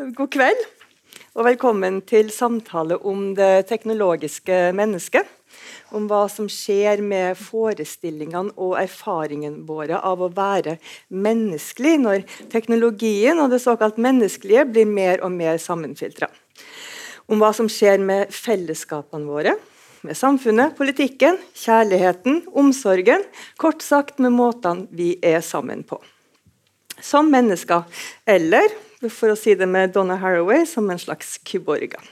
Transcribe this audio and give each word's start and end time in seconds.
God 0.00 0.30
kveld, 0.32 0.60
og 1.36 1.44
velkommen 1.44 1.98
til 2.08 2.30
samtale 2.32 2.96
om 3.04 3.34
det 3.36 3.66
teknologiske 3.68 4.70
mennesket. 4.72 5.26
Om 5.92 6.06
hva 6.08 6.22
som 6.32 6.46
skjer 6.48 7.02
med 7.04 7.36
forestillingene 7.36 8.54
og 8.56 8.78
erfaringene 8.80 9.60
våre 9.68 9.98
av 10.00 10.22
å 10.24 10.30
være 10.32 10.78
menneskelig 11.12 11.92
når 12.00 12.24
teknologien 12.54 13.42
og 13.44 13.52
det 13.52 13.58
såkalt 13.60 13.98
menneskelige 14.00 14.64
blir 14.70 14.88
mer 14.88 15.20
og 15.26 15.34
mer 15.34 15.60
sammenfiltra. 15.60 16.30
Om 17.28 17.42
hva 17.42 17.50
som 17.58 17.68
skjer 17.68 18.00
med 18.00 18.32
fellesskapene 18.32 19.28
våre, 19.28 19.52
med 20.00 20.16
samfunnet, 20.16 20.78
politikken, 20.80 21.36
kjærligheten, 21.52 22.40
omsorgen. 22.56 23.26
Kort 23.60 23.84
sagt 23.84 24.16
med 24.16 24.32
måtene 24.32 24.88
vi 24.96 25.10
er 25.20 25.44
sammen 25.44 25.84
på. 25.84 26.00
Som 27.02 27.30
mennesker, 27.32 27.82
eller 28.28 28.72
for 29.08 29.32
å 29.32 29.38
si 29.38 29.54
det 29.56 29.68
med 29.68 29.94
Donna 29.96 30.18
Haraway, 30.20 30.66
som 30.68 30.90
en 30.92 31.00
slags 31.00 31.38
kyborger. 31.48 32.02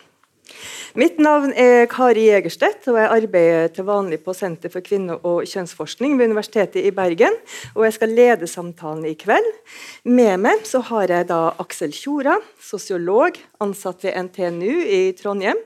Mitt 0.98 1.18
navn 1.22 1.52
er 1.52 1.86
Kari 1.90 2.24
Jegerstedt, 2.26 2.86
og 2.90 2.96
jeg 2.98 3.10
arbeider 3.12 3.68
til 3.74 3.86
vanlig 3.86 4.18
på 4.24 4.32
Senter 4.34 4.72
for 4.72 4.84
kvinne- 4.84 5.18
og 5.22 5.44
kjønnsforskning 5.46 6.16
ved 6.18 6.30
Universitetet 6.30 6.86
i 6.88 6.92
Bergen. 6.94 7.36
Og 7.76 7.84
jeg 7.86 7.96
skal 7.98 8.14
lede 8.16 8.48
samtalen 8.50 9.04
i 9.06 9.14
kveld. 9.18 9.50
Med 10.08 10.40
meg 10.42 10.64
så 10.66 10.80
har 10.88 11.12
jeg 11.12 11.28
da 11.28 11.40
Aksel 11.62 11.92
Tjora, 11.94 12.38
sosiolog, 12.58 13.38
ansatt 13.62 14.06
ved 14.06 14.16
NTNU 14.28 14.80
i 14.82 15.02
Trondheim, 15.18 15.60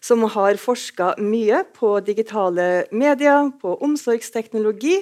som 0.00 0.22
har 0.36 0.60
forska 0.60 1.14
mye 1.18 1.64
på 1.74 1.96
digitale 2.06 2.84
medier, 2.92 3.50
på 3.60 3.78
omsorgsteknologi 3.82 5.00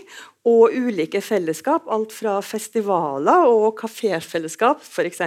og 0.48 0.72
ulike 0.76 1.20
fellesskap, 1.24 1.88
alt 1.88 2.12
fra 2.12 2.38
festivaler 2.44 3.48
og 3.48 3.74
kaféfellesskap 3.80 4.84
f.eks. 4.84 5.22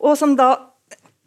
Og 0.00 0.18
som 0.18 0.36
da 0.38 0.54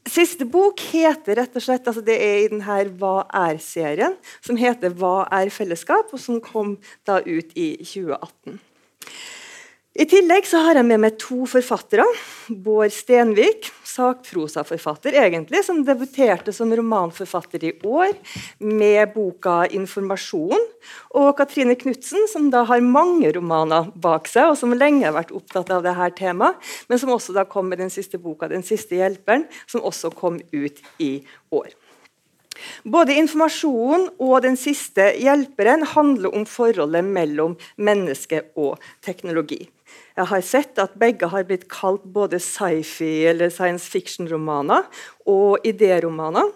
Siste 0.04 0.44
bok 0.46 0.82
heter 0.92 1.38
rett 1.40 1.54
og 1.56 1.64
slett, 1.64 1.86
altså 1.88 2.04
det 2.04 2.18
er 2.20 2.42
i 2.42 2.50
denne 2.52 2.80
Hva 3.00 3.24
er-serien, 3.48 4.18
som 4.44 4.60
heter 4.60 4.92
Hva 5.00 5.30
er 5.32 5.52
fellesskap?, 5.54 6.12
og 6.12 6.20
som 6.20 6.42
kom 6.44 6.76
da 7.08 7.22
ut 7.24 7.56
i 7.56 7.70
2018. 7.80 8.60
I 9.94 10.08
tillegg 10.10 10.48
så 10.50 10.58
har 10.66 10.80
jeg 10.80 10.88
med 10.90 11.04
meg 11.04 11.20
to 11.22 11.44
forfattere. 11.46 12.02
Bård 12.66 12.90
Stenvik, 12.96 13.68
sakprosaforfatter 13.86 15.14
egentlig, 15.22 15.60
som 15.68 15.84
debuterte 15.86 16.50
som 16.56 16.72
romanforfatter 16.74 17.68
i 17.70 17.72
år 17.86 18.16
med 18.58 19.14
boka 19.14 19.68
'Informasjon'. 19.68 20.66
Og 21.14 21.38
Katrine 21.38 21.76
Knutsen, 21.78 22.26
som 22.28 22.50
da 22.50 22.64
har 22.64 22.82
mange 22.82 23.30
romaner 23.38 23.92
bak 23.94 24.28
seg, 24.28 24.50
og 24.50 24.58
som 24.58 24.74
lenge 24.74 25.06
har 25.06 25.14
vært 25.14 25.32
opptatt 25.32 25.70
av 25.70 25.86
dette 25.86 26.10
temaet, 26.18 26.58
men 26.90 26.98
som 26.98 27.14
også 27.14 27.34
da 27.38 27.46
kom 27.46 27.70
med 27.70 27.78
den 27.78 27.94
siste 27.94 28.18
boka 28.18 28.48
'Den 28.50 28.64
siste 28.64 28.96
hjelperen', 28.96 29.46
som 29.68 29.82
også 29.82 30.10
kom 30.10 30.42
ut 30.52 30.82
i 30.98 31.22
år. 31.52 31.70
Både 32.84 33.14
informasjonen 33.14 34.10
og 34.20 34.42
den 34.42 34.58
siste 34.58 35.14
hjelperen 35.22 35.86
handler 35.86 36.34
om 36.34 36.46
forholdet 36.46 37.06
mellom 37.06 37.58
menneske 37.78 38.42
og 38.56 38.80
teknologi. 39.02 39.70
Jeg 40.14 40.30
har 40.30 40.42
sett 40.46 40.78
at 40.82 40.98
begge 41.02 41.30
har 41.32 41.46
blitt 41.50 41.66
kalt 41.72 42.04
både 42.06 42.38
sci-fi 42.42 43.26
eller 43.32 43.50
science 43.54 43.90
fiction-romaner 43.90 44.86
og 45.26 45.66
idéromaner. 45.66 46.52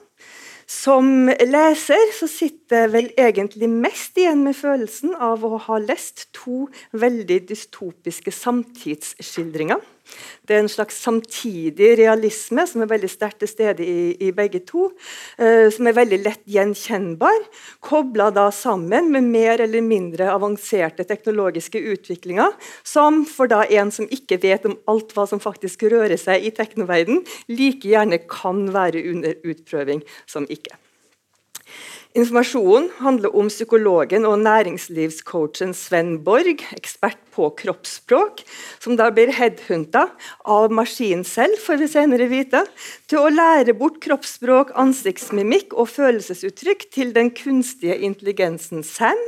Som 0.67 1.29
leser 1.31 2.11
så 2.13 2.27
sitter 2.27 2.83
jeg 2.83 2.91
vel 2.93 3.05
egentlig 3.17 3.69
mest 3.71 4.19
igjen 4.19 4.43
med 4.43 4.57
følelsen 4.57 5.15
av 5.15 5.45
å 5.47 5.55
ha 5.63 5.77
lest 5.79 6.27
to 6.35 6.67
veldig 6.91 7.39
dystopiske 7.49 8.33
samtidsskildringer. 8.35 9.79
Det 10.47 10.55
er 10.55 10.63
en 10.63 10.71
slags 10.71 10.97
samtidig 11.03 11.89
realisme 11.99 12.63
som 12.69 12.83
er 12.83 12.91
veldig 12.91 13.09
sterkt 13.11 13.41
til 13.43 13.51
stede 13.51 13.83
i, 13.83 14.15
i, 14.23 14.31
begge 14.35 14.61
to. 14.67 14.89
Eh, 15.35 15.67
som 15.73 15.89
er 15.89 15.97
veldig 15.97 16.21
lett 16.23 16.43
gjenkjennbar, 16.47 17.45
kobla 17.83 18.31
sammen 18.55 19.11
med 19.11 19.27
mer 19.27 19.63
eller 19.65 19.83
mindre 19.83 20.31
avanserte 20.31 21.03
teknologiske 21.07 21.81
utviklinger, 21.93 22.55
som 22.83 23.25
for 23.27 23.51
da 23.51 23.65
en 23.67 23.91
som 23.91 24.07
ikke 24.07 24.39
vet 24.43 24.65
om 24.69 24.77
alt 24.87 25.13
hva 25.15 25.27
som 25.27 25.43
faktisk 25.43 25.87
rører 25.91 26.17
seg 26.21 26.47
i 26.47 26.55
teknoverden, 26.55 27.23
like 27.51 27.87
gjerne 27.87 28.21
kan 28.29 28.67
være 28.73 29.03
under 29.11 29.35
utprøving 29.43 30.05
som 30.29 30.47
ikke. 30.49 30.77
Informasjonen 32.17 32.87
handler 32.97 33.35
om 33.37 33.49
psykologen 33.51 34.23
og 34.25 34.39
næringslivscoachen 34.41 35.75
Sven 35.77 36.15
Borg, 36.25 36.63
ekspert 36.73 37.19
på 37.35 37.51
kroppsspråk, 37.59 38.41
som 38.81 38.97
da 38.97 39.11
blir 39.13 39.29
headhunta 39.37 40.07
av 40.41 40.73
maskinen 40.73 41.21
selv, 41.29 41.59
får 41.61 41.77
vi 41.83 41.91
senere 41.91 42.25
vite, 42.31 42.63
til 43.05 43.21
å 43.21 43.29
lære 43.29 43.77
bort 43.77 44.01
kroppsspråk, 44.01 44.73
ansiktsmimikk 44.73 45.77
og 45.77 45.91
følelsesuttrykk 45.93 46.87
til 46.97 47.13
den 47.13 47.29
kunstige 47.37 47.99
intelligensen 48.09 48.81
SAM. 48.81 49.21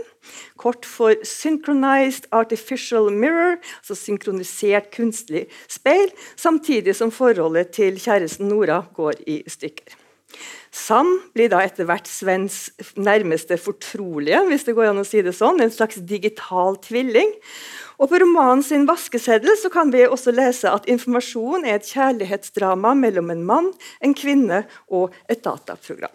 Kort 0.58 0.90
for 0.90 1.14
Synchronized 1.22 2.26
Artificial 2.34 3.14
Mirror, 3.14 3.62
altså 3.84 4.02
synkronisert 4.02 4.90
kunstig 4.98 5.46
speil, 5.70 6.10
samtidig 6.34 6.98
som 6.98 7.14
forholdet 7.14 7.76
til 7.78 8.02
kjæresten 8.02 8.50
Nora 8.50 8.82
går 8.98 9.22
i 9.30 9.44
stykker. 9.46 10.09
Sam 10.72 11.08
blir 11.34 11.50
da 11.50 11.64
etter 11.66 11.88
hvert 11.90 12.08
Svens 12.10 12.70
nærmeste 13.00 13.58
fortrolige, 13.58 14.42
hvis 14.50 14.68
det 14.68 14.76
går 14.78 14.92
an 14.92 15.02
å 15.02 15.08
si 15.08 15.24
det 15.26 15.34
sånn, 15.38 15.62
en 15.64 15.74
slags 15.74 15.98
digital 16.06 16.78
tvilling. 16.86 17.34
Og 18.00 18.10
På 18.10 18.20
romanen 18.22 18.64
sin 18.64 18.86
'Vaskeseddel' 18.88 19.70
kan 19.74 19.92
vi 19.92 20.06
også 20.08 20.32
lese 20.32 20.72
at 20.72 20.88
informasjon 20.88 21.66
er 21.66 21.80
et 21.80 21.90
kjærlighetsdrama 21.90 22.94
mellom 22.96 23.32
en 23.34 23.44
mann, 23.44 23.74
en 24.02 24.14
kvinne 24.14 24.66
og 24.88 25.12
et 25.28 25.44
dataprogram. 25.44 26.14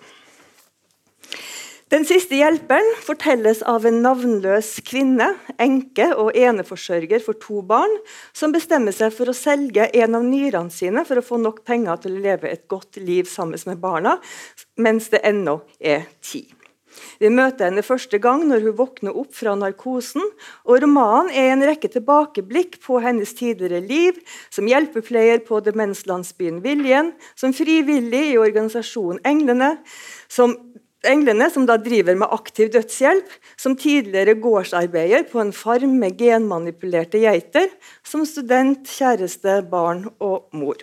Den 1.94 2.02
siste 2.02 2.34
hjelperen 2.34 2.88
fortelles 3.06 3.60
av 3.70 3.84
en 3.86 4.00
navnløs 4.02 4.80
kvinne, 4.82 5.28
enke 5.62 6.08
og 6.18 6.34
eneforsørger 6.34 7.22
for 7.22 7.38
to 7.38 7.60
barn, 7.62 7.92
som 8.34 8.50
bestemmer 8.50 8.90
seg 8.96 9.14
for 9.14 9.30
å 9.30 9.36
selge 9.36 9.86
en 10.00 10.18
av 10.18 10.26
nyrene 10.26 10.74
sine 10.74 11.04
for 11.06 11.20
å 11.20 11.22
få 11.22 11.38
nok 11.38 11.62
penger 11.62 12.02
til 12.02 12.16
å 12.16 12.24
leve 12.24 12.50
et 12.50 12.64
godt 12.66 12.98
liv 12.98 13.30
sammen 13.30 13.62
med 13.70 13.78
barna, 13.84 14.16
mens 14.74 15.06
det 15.14 15.22
ennå 15.22 15.60
er 15.78 16.08
tid. 16.18 16.50
Vi 17.22 17.30
møter 17.30 17.68
henne 17.68 17.86
første 17.86 18.18
gang 18.22 18.42
når 18.48 18.66
hun 18.66 18.78
våkner 18.82 19.14
opp 19.14 19.30
fra 19.38 19.54
narkosen. 19.58 20.22
og 20.66 20.82
Romanen 20.82 21.30
er 21.30 21.52
en 21.52 21.62
rekke 21.66 21.92
tilbakeblikk 21.94 22.80
på 22.82 22.98
hennes 23.06 23.34
tidligere 23.38 23.82
liv 23.86 24.18
som 24.50 24.66
hjelpepleier 24.66 25.46
på 25.46 25.62
demenslandsbyen 25.62 26.62
Viljen, 26.66 27.14
som 27.38 27.54
frivillig 27.54 28.32
i 28.32 28.38
organisasjonen 28.38 29.22
Englene, 29.26 29.76
som 30.26 30.58
Englene, 31.08 31.50
som 31.52 31.66
da 31.68 31.76
driver 31.80 32.16
med 32.18 32.32
aktiv 32.32 32.70
dødshjelp, 32.74 33.30
som 33.60 33.76
tidligere 33.76 34.36
gårdsarbeider 34.40 35.26
på 35.30 35.42
en 35.42 35.52
farm 35.56 35.98
med 36.00 36.18
genmanipulerte 36.18 37.20
geiter, 37.22 37.70
som 38.06 38.24
student, 38.28 38.88
kjæreste, 38.88 39.60
barn 39.70 40.06
og 40.18 40.48
mor. 40.56 40.80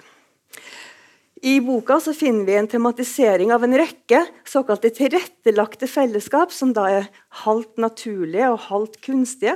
I 1.42 1.56
boka 1.62 1.96
finner 2.00 2.46
vi 2.46 2.54
en 2.56 2.68
tematisering 2.70 3.50
av 3.54 3.64
en 3.64 3.74
rekke 3.74 4.20
såkalte 4.46 4.92
tilrettelagte 4.94 5.88
fellesskap, 5.90 6.52
som 6.54 6.70
da 6.78 6.84
er 6.86 7.08
halvt 7.42 7.82
naturlige 7.82 8.52
og 8.54 8.60
halvt 8.68 9.00
kunstige. 9.02 9.56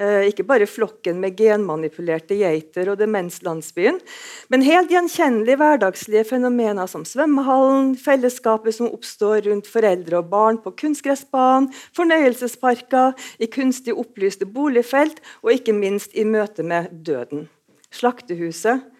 Eh, 0.00 0.30
ikke 0.30 0.46
bare 0.48 0.64
flokken 0.64 1.20
med 1.20 1.36
genmanipulerte 1.36 2.38
geiter 2.40 2.88
og 2.88 2.96
demenslandsbyen, 3.02 4.00
men 4.48 4.64
helt 4.64 4.88
gjenkjennelige 4.96 5.60
hverdagslige 5.60 6.24
fenomener 6.32 6.88
som 6.88 7.04
svømmehallen, 7.04 7.92
fellesskapet 8.00 8.78
som 8.78 8.88
oppstår 8.88 9.44
rundt 9.50 9.68
foreldre 9.68 10.22
og 10.22 10.32
barn 10.32 10.62
på 10.64 10.72
kunstgressbanen, 10.72 11.68
fornøyelsesparker, 12.00 13.12
i 13.44 13.52
kunstig 13.52 13.92
opplyste 13.92 14.48
boligfelt 14.48 15.20
og 15.44 15.52
ikke 15.52 15.76
minst 15.76 16.16
i 16.16 16.24
møte 16.24 16.64
med 16.64 16.88
døden. 17.04 17.50
Slaktehuset 17.92 18.95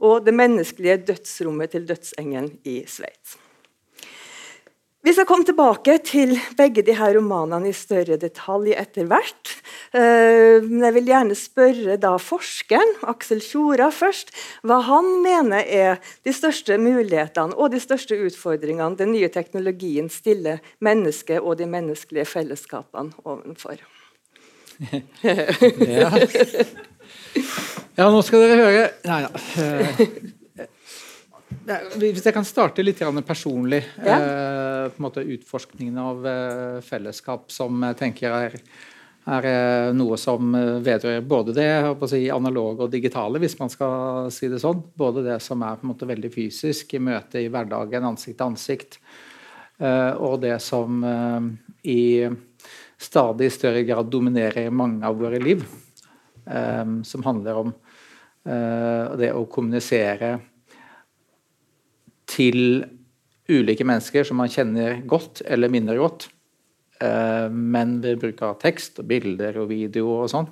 og 0.00 0.24
det 0.26 0.34
menneskelige 0.34 1.02
dødsrommet 1.12 1.76
til 1.76 1.86
dødsengelen 1.88 2.56
i 2.64 2.82
Sveits. 2.88 3.38
Vi 5.00 5.14
skal 5.16 5.24
komme 5.24 5.46
tilbake 5.48 5.94
til 6.04 6.34
begge 6.58 6.82
disse 6.84 7.06
romanene 7.16 7.70
i 7.70 7.76
større 7.76 8.18
detalj 8.20 8.74
etter 8.76 9.06
hvert. 9.08 9.52
Eh, 9.96 10.60
men 10.60 10.84
jeg 10.84 10.94
vil 10.98 11.08
gjerne 11.08 11.36
spørre 11.38 11.96
da 12.02 12.10
forskeren 12.20 12.92
Aksel 13.08 13.40
Tjora 13.40 13.88
først, 13.96 14.34
hva 14.60 14.82
han 14.84 15.08
mener 15.24 15.64
er 15.64 15.96
de 16.28 16.34
største 16.36 16.76
mulighetene 16.76 17.56
og 17.56 17.72
de 17.72 17.80
største 17.80 18.18
utfordringene 18.28 19.00
den 19.00 19.14
nye 19.16 19.32
teknologien 19.32 20.12
stiller 20.12 20.60
mennesket 20.84 21.40
og 21.40 21.56
de 21.62 21.70
menneskelige 21.70 22.28
fellesskapene 22.28 23.24
overfor. 23.24 23.80
ja. 25.24 26.12
Ja, 28.00 28.06
nå 28.08 28.20
skal 28.24 28.46
dere 28.46 28.60
høre 28.60 28.84
Nei 29.04 29.24
da. 29.26 29.40
Eh, 31.70 31.96
hvis 31.98 32.24
jeg 32.24 32.34
kan 32.34 32.46
starte 32.46 32.82
litt 32.82 33.00
personlig. 33.26 33.82
Ja. 34.02 34.14
Eh, 34.16 34.84
på 34.90 35.00
en 35.00 35.04
måte 35.04 35.22
Utforskningen 35.22 35.98
av 35.98 36.26
eh, 36.26 36.78
fellesskap 36.82 37.50
som 37.52 37.82
jeg 37.90 37.98
tenker 37.98 38.34
er 38.34 38.56
er 39.30 39.46
eh, 39.46 39.90
noe 39.94 40.16
som 40.18 40.54
vedrører 40.82 41.26
både 41.28 41.52
det 41.54 41.66
si, 42.08 42.22
analoge 42.32 42.86
og 42.86 42.90
digitale, 42.90 43.38
hvis 43.38 43.58
man 43.60 43.70
skal 43.70 44.30
si 44.32 44.48
det 44.50 44.62
sånn. 44.62 44.80
Både 44.96 45.22
det 45.26 45.36
som 45.44 45.60
er 45.62 45.76
på 45.76 45.84
en 45.84 45.92
måte 45.92 46.08
veldig 46.08 46.30
fysisk, 46.34 46.94
i 46.96 47.02
møte 47.04 47.42
i 47.42 47.50
hverdagen, 47.52 48.08
ansikt 48.08 48.38
til 48.38 48.46
ansikt, 48.46 48.98
og 50.24 50.40
det 50.42 50.56
som 50.64 51.04
i 51.84 52.00
stadig 52.98 53.52
større 53.52 53.84
grad 53.86 54.10
dominerer 54.10 54.72
mange 54.72 55.04
av 55.06 55.20
våre 55.20 55.38
liv. 55.42 55.62
Som 57.04 57.28
handler 57.28 57.60
om 57.60 57.76
det 58.42 59.28
å 59.36 59.42
kommunisere 59.52 60.30
til 62.30 62.84
ulike 63.50 63.86
mennesker 63.86 64.26
som 64.26 64.38
man 64.40 64.50
kjenner 64.52 65.02
godt 65.08 65.42
eller 65.46 65.72
mindre 65.72 65.98
godt. 66.00 66.28
Eh, 67.00 67.48
men 67.50 67.98
ved 68.04 68.20
bruk 68.20 68.42
av 68.44 68.58
tekst 68.62 69.00
og 69.00 69.08
bilder 69.10 69.56
og 69.62 69.70
video 69.70 70.10
og 70.18 70.30
sånn 70.32 70.48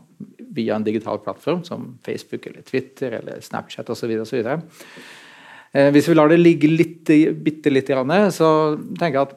via 0.56 0.79
en 0.79 0.87
digital 0.87 1.20
plattform 1.20 1.61
som 1.67 1.90
Facebook 2.05 2.46
eller 2.49 2.64
Twitter 2.67 3.19
eller 3.20 3.43
Snapchat 3.44 3.90
osv. 3.93 4.14
Eh, 4.17 5.90
hvis 5.93 6.08
vi 6.08 6.17
lar 6.17 6.32
det 6.32 6.40
ligge 6.40 6.70
litt, 6.73 7.12
bitte 7.44 7.73
litt, 7.73 7.93
så 8.32 8.50
tenker 8.99 9.19
jeg 9.19 9.26
at 9.26 9.37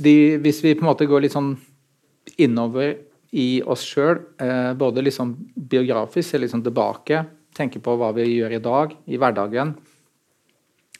de, 0.00 0.14
hvis 0.40 0.62
vi 0.64 0.74
på 0.74 0.86
en 0.86 0.92
måte 0.94 1.08
går 1.08 1.26
litt 1.26 1.36
sånn 1.36 1.52
innover 2.40 2.96
i 3.30 3.62
oss 3.62 3.84
sjøl, 3.86 4.18
eh, 4.42 4.72
både 4.74 5.04
liksom 5.06 5.34
biografisk, 5.54 6.34
eller 6.34 6.48
liksom 6.48 6.64
tilbake, 6.66 7.24
tenke 7.54 7.82
på 7.82 7.94
hva 7.98 8.10
vi 8.16 8.26
gjør 8.26 8.56
i 8.56 8.62
dag, 8.62 8.94
i 9.06 9.18
hverdagen, 9.20 9.74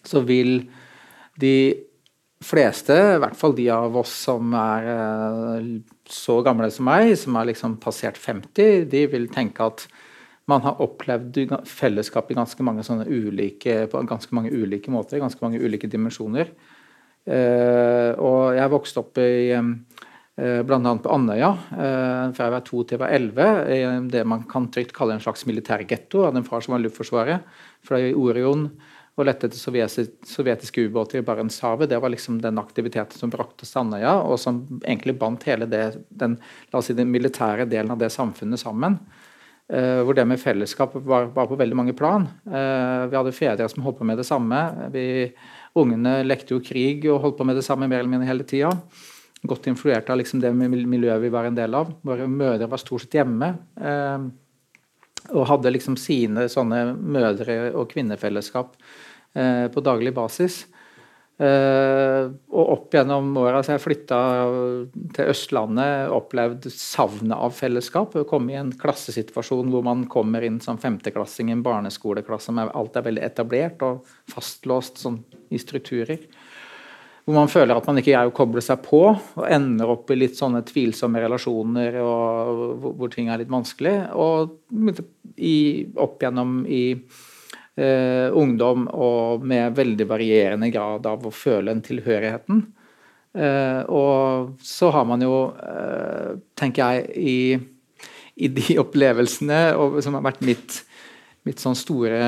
så 0.07 0.23
vil 0.27 0.63
de 1.41 1.57
fleste, 2.41 2.95
i 2.95 3.19
hvert 3.21 3.37
fall 3.37 3.55
de 3.57 3.67
av 3.75 3.97
oss 4.01 4.13
som 4.27 4.55
er 4.57 4.87
eh, 4.95 5.73
så 6.11 6.39
gamle 6.47 6.71
som 6.73 6.87
meg, 6.89 7.13
som 7.19 7.37
er 7.37 7.51
liksom 7.51 7.77
passert 7.83 8.21
50, 8.21 8.87
de 8.91 9.05
vil 9.13 9.29
tenke 9.33 9.67
at 9.67 9.87
man 10.51 10.65
har 10.65 10.81
opplevd 10.83 11.53
fellesskap 11.69 12.31
i 12.31 12.39
ganske 12.39 12.65
mange, 12.67 12.83
ulike, 13.07 13.85
på 13.91 14.03
ganske 14.09 14.35
mange 14.35 14.51
ulike 14.51 14.91
måter, 14.91 15.21
ganske 15.23 15.43
mange 15.45 15.61
ulike 15.63 15.91
dimensjoner. 15.91 16.51
Uh, 17.29 18.17
og 18.17 18.57
jeg 18.57 18.73
vokste 18.73 19.03
opp 19.03 19.19
i 19.21 19.53
bl.a. 20.41 20.93
på 21.05 21.11
Andøya 21.13 21.51
fra 21.69 22.47
jeg 22.47 22.53
var 22.55 22.63
to 22.65 22.83
til 22.83 22.97
jeg 22.97 23.01
var 23.03 23.13
elleve. 23.13 23.49
I 23.69 23.81
det 24.09 24.23
man 24.25 24.47
kan 24.49 24.71
trygt 24.73 24.95
kalle 24.97 25.19
en 25.19 25.21
slags 25.21 25.45
militærgetto. 25.45 26.23
av 26.25 26.37
en 26.39 26.47
far 26.47 26.65
som 26.65 26.73
var 26.73 26.81
i 26.81 26.87
Luftforsvaret. 26.87 27.45
Fra 27.85 28.01
Orion 28.17 28.71
og 29.21 29.27
lette 29.29 29.49
etter 29.49 29.61
sovjetiske 29.61 30.87
ubåter 30.89 31.21
i 31.21 31.25
Barentshavet. 31.27 31.91
Det 31.91 31.99
var 32.01 32.13
liksom 32.13 32.41
den 32.43 32.61
aktiviteten 32.61 33.19
som 33.19 33.33
brakte 33.33 33.67
oss 33.67 33.75
til 33.75 33.83
Andøya, 33.83 34.15
og 34.25 34.39
som 34.41 34.63
egentlig 34.81 35.19
bandt 35.21 35.47
hele 35.51 35.69
det, 35.71 35.85
den, 36.09 36.39
si, 36.81 36.97
den 36.97 37.11
militære 37.13 37.69
delen 37.69 37.93
av 37.93 38.01
det 38.01 38.13
samfunnet 38.15 38.63
sammen. 38.63 38.99
Uh, 39.71 40.03
hvor 40.03 40.17
det 40.19 40.25
med 40.27 40.41
fellesskap 40.43 40.97
var, 41.07 41.29
var, 41.31 41.47
på 41.47 41.59
veldig 41.59 41.77
mange 41.79 41.95
plan. 41.95 42.25
Uh, 42.43 43.07
vi 43.11 43.19
hadde 43.19 43.37
fedre 43.37 43.69
som 43.71 43.85
holdt 43.85 44.01
på 44.01 44.09
med 44.09 44.19
det 44.19 44.27
samme. 44.27 44.63
Vi, 44.95 45.05
ungene 45.79 46.21
lekte 46.27 46.57
jo 46.57 46.65
krig 46.65 47.07
og 47.07 47.21
holdt 47.23 47.39
på 47.39 47.47
med 47.47 47.61
det 47.61 47.67
samme 47.67 47.87
mer 47.87 48.03
eller 48.03 48.11
mindre 48.11 48.31
hele 48.31 48.47
tida. 48.49 48.73
Godt 49.49 49.71
influert 49.71 50.11
av 50.13 50.19
liksom 50.21 50.43
det 50.43 50.53
miljøet 50.53 51.23
vi 51.23 51.33
var 51.33 51.49
en 51.49 51.57
del 51.57 51.75
av. 51.75 51.95
Våre 52.05 52.27
mødre 52.29 52.69
var 52.69 52.83
stort 52.83 53.07
sett 53.07 53.21
hjemme. 53.21 53.55
Eh, 53.81 54.27
og 55.31 55.47
hadde 55.49 55.73
liksom 55.73 55.97
sine 56.01 56.49
sånne 56.49 56.91
mødre- 56.97 57.73
og 57.77 57.89
kvinnefellesskap 57.93 58.77
Eh, 59.33 59.69
på 59.71 59.81
daglig 59.81 60.11
basis. 60.15 60.65
Eh, 61.41 62.25
og 62.51 62.73
opp 62.75 62.93
gjennom 62.93 63.31
åra 63.39 63.63
har 63.63 63.77
jeg 63.77 63.83
flytta 63.85 64.19
til 65.15 65.31
Østlandet, 65.31 66.11
opplevd 66.13 66.67
savnet 66.75 67.37
av 67.39 67.55
fellesskap. 67.57 68.17
Komme 68.29 68.53
i 68.53 68.59
en 68.61 68.75
klassesituasjon 68.77 69.71
hvor 69.71 69.87
man 69.87 70.05
kommer 70.11 70.45
inn 70.45 70.59
som 70.61 70.81
femteklassing 70.83 71.49
i 71.49 71.55
en 71.57 71.65
barneskoleklasse 71.65 72.53
med 72.57 72.75
alt 72.75 72.99
er 72.99 73.07
veldig 73.07 73.25
etablert 73.25 73.87
og 73.87 74.11
fastlåst 74.35 75.01
sånn, 75.05 75.23
i 75.51 75.63
strukturer. 75.63 76.27
Hvor 77.31 77.45
man 77.45 77.51
føler 77.53 77.79
at 77.79 77.87
man 77.87 78.01
ikke 78.01 78.11
greier 78.11 78.27
å 78.27 78.35
koble 78.35 78.63
seg 78.65 78.81
på, 78.83 79.01
og 79.15 79.45
ender 79.47 79.93
opp 79.93 80.11
i 80.11 80.17
litt 80.19 80.35
sånne 80.35 80.65
tvilsomme 80.67 81.21
relasjoner 81.23 82.01
og, 82.03 82.89
hvor 82.99 83.13
ting 83.13 83.29
er 83.31 83.39
litt 83.39 83.53
vanskelig. 83.53 83.93
Og 84.19 84.57
i, 85.39 85.87
opp 85.95 86.25
gjennom 86.25 86.65
i 86.67 86.83
eh, 86.99 88.27
ungdom 88.35 88.89
og 88.91 89.47
med 89.47 89.79
veldig 89.79 90.09
varierende 90.11 90.73
grad 90.75 91.07
av 91.07 91.23
å 91.23 91.31
føle 91.31 91.71
en 91.71 91.85
tilhørigheten. 91.87 92.65
Eh, 93.39 93.83
og 93.87 94.59
så 94.67 94.91
har 94.91 95.07
man 95.07 95.23
jo, 95.23 95.37
eh, 95.55 96.35
tenker 96.59 96.99
jeg, 96.99 97.07
i, 97.15 98.11
i 98.43 98.51
de 98.59 98.81
opplevelsene 98.83 99.63
og, 99.79 100.01
som 100.03 100.19
har 100.19 100.27
vært 100.27 100.43
mitt, 100.51 100.83
mitt 101.49 101.61
sånn 101.63 101.77
store, 101.79 102.19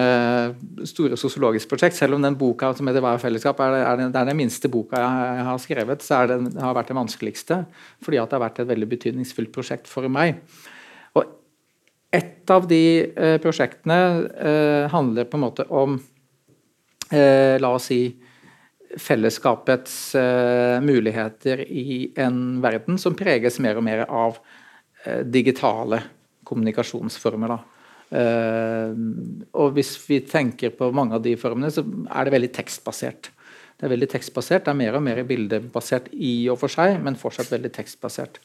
store 0.89 1.19
sosiologisk 1.21 1.69
prosjekt. 1.69 1.99
Selv 1.99 2.17
om 2.17 2.25
den 2.25 2.39
boka 2.41 2.73
som 2.77 2.89
heter 2.89 3.05
'Hver 3.05 3.21
fellesskap' 3.21 3.61
er, 3.61 3.75
er, 3.83 3.97
den, 3.97 4.15
er 4.17 4.25
den 4.25 4.37
minste 4.37 4.69
boka 4.73 4.97
jeg, 4.97 5.45
har 5.45 5.59
skrevet, 5.59 6.03
så 6.03 6.27
det 6.27 6.61
har 6.61 6.75
vært 6.75 6.89
den 6.89 6.97
vanskeligste. 6.97 7.67
Fordi 8.03 8.19
at 8.19 8.31
det 8.31 8.39
har 8.39 8.49
vært 8.49 8.61
et 8.61 8.69
veldig 8.69 8.89
betydningsfullt 8.89 9.53
prosjekt 9.53 9.87
for 9.89 10.09
meg. 10.09 10.41
Og 11.15 11.25
Et 12.13 12.51
av 12.51 12.67
de 12.69 13.09
eh, 13.17 13.39
prosjektene 13.41 14.29
eh, 14.37 14.89
handler 14.93 15.25
på 15.25 15.39
en 15.39 15.45
måte 15.47 15.65
om 15.73 15.95
eh, 17.11 17.57
La 17.57 17.71
oss 17.73 17.87
si 17.89 18.13
fellesskapets 19.01 20.15
eh, 20.15 20.81
muligheter 20.85 21.65
i 21.65 22.13
en 22.17 22.61
verden 22.61 22.99
som 22.99 23.17
preges 23.17 23.59
mer 23.65 23.81
og 23.81 23.87
mer 23.87 24.05
av 24.05 24.37
eh, 25.07 25.25
digitale 25.25 26.03
kommunikasjonsformer. 26.45 27.55
Eh, 27.57 27.72
og 28.13 29.71
hvis 29.77 29.95
vi 30.05 30.19
tenker 30.29 30.75
på 30.77 30.91
mange 30.93 31.17
av 31.17 31.23
de 31.25 31.33
formene, 31.41 31.71
så 31.73 31.81
er 31.83 32.27
det 32.29 32.35
veldig 32.35 32.51
tekstbasert. 32.53 33.31
Det 33.79 33.87
er 33.89 33.93
veldig 33.95 34.09
tekstbasert, 34.13 34.67
det 34.67 34.71
er 34.71 34.79
mer 34.79 34.99
og 34.99 35.03
mer 35.03 35.23
bildebasert 35.27 36.11
i 36.13 36.35
og 36.53 36.61
for 36.61 36.71
seg, 36.71 36.99
men 37.03 37.17
fortsatt 37.19 37.51
veldig 37.55 37.73
tekstbasert. 37.75 38.37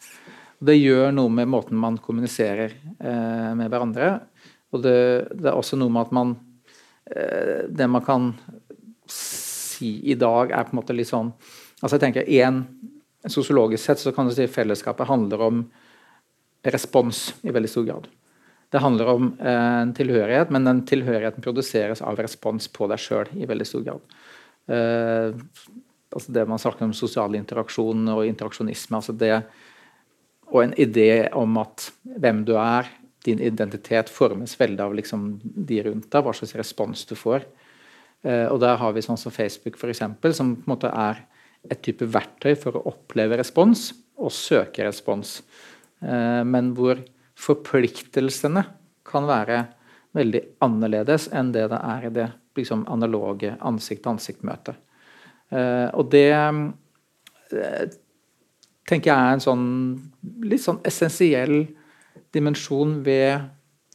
Det 0.57 0.73
gjør 0.73 1.11
noe 1.13 1.29
med 1.29 1.51
måten 1.51 1.77
man 1.77 1.99
kommuniserer 2.01 2.71
eh, 2.73 3.51
med 3.59 3.67
hverandre. 3.69 4.15
Og 4.73 4.81
det, 4.81 4.97
det, 5.35 5.51
er 5.51 5.59
også 5.59 5.77
noe 5.77 5.93
med 5.93 6.07
at 6.07 6.15
man 6.15 6.33
eh, 7.11 7.67
Det 7.69 7.85
man 7.87 8.03
kan 8.03 8.31
si 9.11 9.99
i 10.09 10.17
dag, 10.17 10.51
er 10.51 10.65
på 10.65 10.73
en 10.73 10.81
måte 10.81 10.95
litt 10.97 11.11
sånn 11.11 11.29
altså 11.77 11.95
jeg 11.95 12.03
tenker 12.07 12.29
en, 12.41 12.63
Sosiologisk 13.27 13.83
sett 13.83 13.99
så 13.99 14.13
kan 14.15 14.27
du 14.27 14.33
si 14.33 14.45
fellesskapet 14.47 15.09
handler 15.09 15.41
om 15.43 15.63
respons 16.63 17.33
i 17.43 17.51
veldig 17.51 17.69
stor 17.69 17.85
grad. 17.87 18.05
Det 18.69 18.81
handler 18.83 19.07
om 19.13 19.29
eh, 19.39 19.81
en 19.81 19.93
tilhørighet, 19.95 20.51
men 20.51 20.67
den 20.67 20.83
tilhørigheten 20.87 21.43
produseres 21.43 22.01
av 22.03 22.19
respons 22.19 22.67
på 22.71 22.89
deg 22.91 22.99
sjøl 22.99 23.31
i 23.39 23.47
veldig 23.47 23.67
stor 23.67 23.85
grad. 23.85 24.17
Eh, 24.67 25.37
altså 26.11 26.35
det 26.35 26.43
man 26.51 26.59
snakker 26.59 26.87
om 26.87 26.95
sosial 26.95 27.37
interaksjon 27.39 28.09
og 28.11 28.25
interaksjonisme. 28.27 28.99
altså 28.99 29.15
det 29.15 29.39
og 30.47 30.61
en 30.63 30.75
idé 30.79 31.27
om 31.35 31.57
at 31.59 31.89
hvem 32.03 32.45
du 32.47 32.53
er, 32.59 32.87
din 33.27 33.41
identitet, 33.43 34.07
formes 34.07 34.53
veldig 34.55 34.79
av 34.79 34.93
liksom 34.95 35.25
de 35.43 35.81
rundt 35.83 36.07
deg, 36.07 36.23
hva 36.23 36.31
slags 36.35 36.55
respons 36.55 37.03
du 37.09 37.15
får. 37.19 37.43
Eh, 38.23 38.45
og 38.47 38.59
Der 38.63 38.79
har 38.79 38.93
vi 38.95 39.03
sånn 39.03 39.19
som 39.19 39.31
Facebook, 39.31 39.75
for 39.79 39.91
eksempel, 39.91 40.35
som 40.35 40.55
på 40.55 40.67
en 40.67 40.75
måte 40.75 40.91
er 40.91 41.25
et 41.67 41.81
type 41.83 42.07
verktøy 42.07 42.55
for 42.55 42.79
å 42.79 42.85
oppleve 42.93 43.39
respons 43.39 43.89
og 44.15 44.31
søke 44.31 44.85
respons. 44.87 45.41
Men 45.99 46.69
hvor 46.77 47.01
forpliktelsene 47.37 48.63
kan 49.07 49.27
være 49.29 49.61
veldig 50.17 50.41
annerledes 50.65 51.29
enn 51.35 51.53
det 51.53 51.67
det 51.71 51.79
er 51.79 52.07
i 52.07 52.13
det 52.13 52.27
liksom, 52.57 52.85
analoge 52.89 53.53
ansikt-til-ansikt-møtet. 53.61 54.79
Eh, 55.53 55.87
og 55.93 56.09
det 56.11 56.33
tenker 58.87 59.11
jeg 59.11 59.17
er 59.17 59.35
en 59.35 59.43
sånn 59.43 59.67
litt 60.47 60.63
sånn 60.63 60.81
essensiell 60.87 61.61
dimensjon 62.35 62.97
ved 63.05 63.45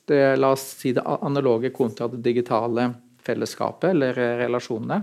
det, 0.08 0.37
la 0.40 0.52
oss 0.54 0.64
si 0.80 0.94
det 0.96 1.04
analoge 1.04 1.72
kontra 1.75 2.08
det 2.11 2.22
digitale 2.25 2.88
fellesskapet 3.22 3.92
eller 3.92 4.16
relasjonene. 4.40 5.02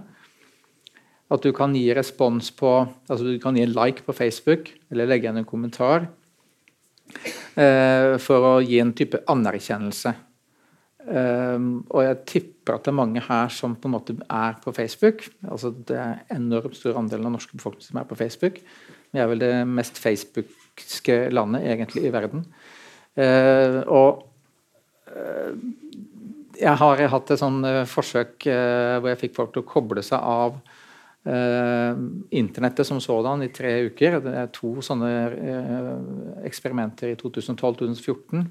At 1.29 1.45
du 1.45 1.51
kan 1.53 1.75
gi 1.77 1.85
respons 1.93 2.49
på 2.57 2.71
altså 3.07 3.21
Du 3.25 3.37
kan 3.41 3.57
gi 3.57 3.61
en 3.61 3.75
like 3.75 4.01
på 4.05 4.15
Facebook 4.17 4.71
eller 4.89 5.05
legge 5.09 5.27
igjen 5.27 5.37
en 5.37 5.47
kommentar 5.47 6.07
eh, 6.07 6.18
for 8.23 8.45
å 8.45 8.51
gi 8.63 8.77
en 8.79 8.93
type 8.95 9.19
anerkjennelse. 9.27 10.13
Um, 11.09 11.79
og 11.89 12.03
jeg 12.03 12.17
tipper 12.29 12.75
at 12.75 12.85
det 12.85 12.91
er 12.91 12.97
mange 12.99 13.21
her 13.23 13.53
som 13.53 13.73
på 13.79 13.89
en 13.89 13.95
måte 13.95 14.13
er 14.19 14.57
på 14.61 14.73
Facebook. 14.75 15.23
altså 15.47 15.71
Det 15.71 15.95
er 15.97 16.19
enormt 16.35 16.75
stor 16.77 16.99
andel 16.99 17.25
av 17.25 17.33
norske 17.33 17.57
befolkning 17.57 17.87
som 17.87 18.01
er 18.01 18.09
på 18.09 18.17
Facebook. 18.19 18.59
Vi 19.09 19.19
er 19.19 19.29
vel 19.31 19.41
det 19.41 19.53
mest 19.65 19.97
facebookske 19.97 21.31
landet 21.33 21.65
egentlig 21.65 22.05
i 22.05 22.13
verden. 22.13 22.45
Uh, 23.17 23.81
og 23.87 24.25
jeg 26.59 26.75
har 26.77 27.01
hatt 27.09 27.31
et 27.33 27.41
sånn 27.41 27.63
forsøk 27.89 28.45
hvor 28.45 29.07
jeg 29.09 29.19
fikk 29.23 29.33
folk 29.33 29.55
til 29.55 29.63
å 29.63 29.69
koble 29.71 30.03
seg 30.05 30.21
av 30.21 30.59
internettet 31.27 32.87
som 32.87 33.01
sådan 33.03 33.43
i 33.43 33.49
tre 33.53 33.73
uker. 33.89 34.19
Det 34.23 34.35
er 34.39 34.51
to 34.55 34.71
sånne 34.85 35.09
uh, 35.33 36.43
eksperimenter 36.47 37.11
i 37.11 37.17
2012-2014. 37.19 38.45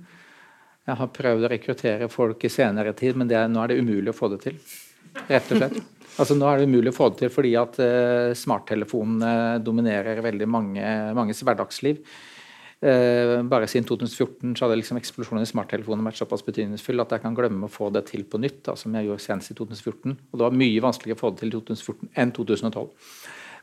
Jeg 0.89 1.01
har 1.01 1.11
prøvd 1.13 1.47
å 1.47 1.51
rekruttere 1.53 2.09
folk 2.13 2.45
i 2.45 2.53
senere 2.53 2.93
tid, 2.97 3.17
men 3.17 3.31
er, 3.33 3.49
nå 3.49 3.63
er 3.63 3.73
det 3.73 3.81
umulig 3.81 4.13
å 4.13 4.17
få 4.17 4.31
det 4.35 4.43
til. 4.45 4.61
Rett 5.29 5.53
og 5.53 5.63
slett. 5.63 5.79
Altså, 6.19 6.35
nå 6.35 6.49
er 6.51 6.59
det 6.59 6.69
umulig 6.69 6.93
å 6.93 6.97
få 6.97 7.09
det 7.13 7.23
til 7.23 7.33
fordi 7.33 7.55
at 7.61 7.77
uh, 7.81 8.35
smarttelefonene 8.37 9.61
dominerer 9.65 10.23
veldig 10.25 10.49
mange, 10.51 10.93
manges 11.17 11.45
hverdagsliv. 11.47 12.03
Uh, 12.79 13.41
bare 13.51 13.67
siden 13.67 13.89
2014 13.89 14.53
så 14.55 14.65
hadde 14.65 14.77
liksom 14.79 15.01
eksplosjonen 15.01 15.43
i 15.43 15.51
smarttelefoner 15.51 16.07
vært 16.07 16.21
såpass 16.21 16.45
betydningsfull 16.47 17.03
at 17.03 17.11
jeg 17.17 17.25
kan 17.25 17.35
glemme 17.35 17.67
å 17.67 17.73
få 17.73 17.89
det 17.91 18.05
til 18.13 18.23
på 18.23 18.39
nytt, 18.39 18.61
da, 18.69 18.77
som 18.79 18.95
jeg 18.95 19.09
gjorde 19.09 19.25
senest 19.25 19.51
i 19.51 19.57
2014. 19.59 20.15
Og 20.15 20.39
det 20.39 20.47
var 20.47 20.61
mye 20.63 20.85
vanskeligere 20.85 21.19
å 21.19 21.23
få 21.25 21.33
det 21.33 21.43
til 21.43 21.51
i 21.51 21.57
2014 21.57 22.13
enn 22.23 22.35
2012. 22.37 22.87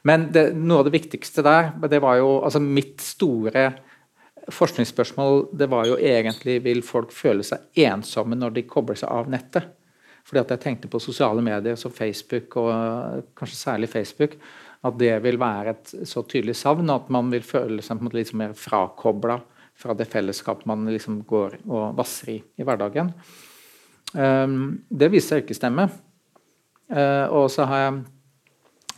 Men 0.06 0.28
det, 0.36 0.50
noe 0.60 0.84
av 0.84 0.90
det 0.90 0.98
viktigste 0.98 1.46
der, 1.46 1.72
det 1.90 2.02
var 2.04 2.20
jo 2.20 2.36
altså 2.46 2.60
mitt 2.62 3.00
store 3.02 3.70
forskningsspørsmål 4.54 5.48
det 5.58 5.68
var 5.72 5.88
jo 5.90 5.96
egentlig 5.98 6.60
vil 6.66 6.84
folk 6.86 7.14
føle 7.16 7.46
seg 7.46 7.66
ensomme 7.88 8.38
når 8.38 8.60
de 8.60 8.68
kobler 8.70 9.00
seg 9.00 9.10
av 9.10 9.32
nettet. 9.32 9.72
Fordi 10.26 10.42
at 10.42 10.54
jeg 10.56 10.64
tenkte 10.64 10.90
på 10.90 11.02
sosiale 11.02 11.42
medier 11.46 11.78
som 11.78 11.94
Facebook, 11.94 12.58
og 12.58 13.26
kanskje 13.38 13.58
særlig 13.58 13.90
Facebook 13.92 14.38
at 14.86 14.98
det 15.00 15.14
vil 15.24 15.40
være 15.42 15.74
et 15.74 15.92
så 16.08 16.24
tydelig 16.28 16.56
savn 16.60 16.92
at 16.94 17.10
man 17.14 17.32
vil 17.34 17.46
føle 17.46 17.82
seg 17.82 17.98
på 17.98 18.04
en 18.04 18.10
måte 18.10 18.20
litt 18.20 18.34
mer 18.38 18.56
frakobla 18.58 19.40
fra 19.76 19.96
det 19.98 20.08
fellesskapet 20.12 20.68
man 20.70 20.86
liksom 20.88 21.20
går 21.28 21.58
og 21.66 21.96
vasser 21.98 22.36
i 22.36 22.40
i 22.56 22.66
hverdagen. 22.66 23.12
Um, 24.14 24.86
det 24.88 25.10
viser 25.12 25.36
seg 25.36 25.44
ikke 25.44 25.58
stemme. 25.58 25.90
Uh, 26.92 27.26
og 27.34 27.50
så 27.52 27.66
har 27.68 27.82
jeg 27.82 27.96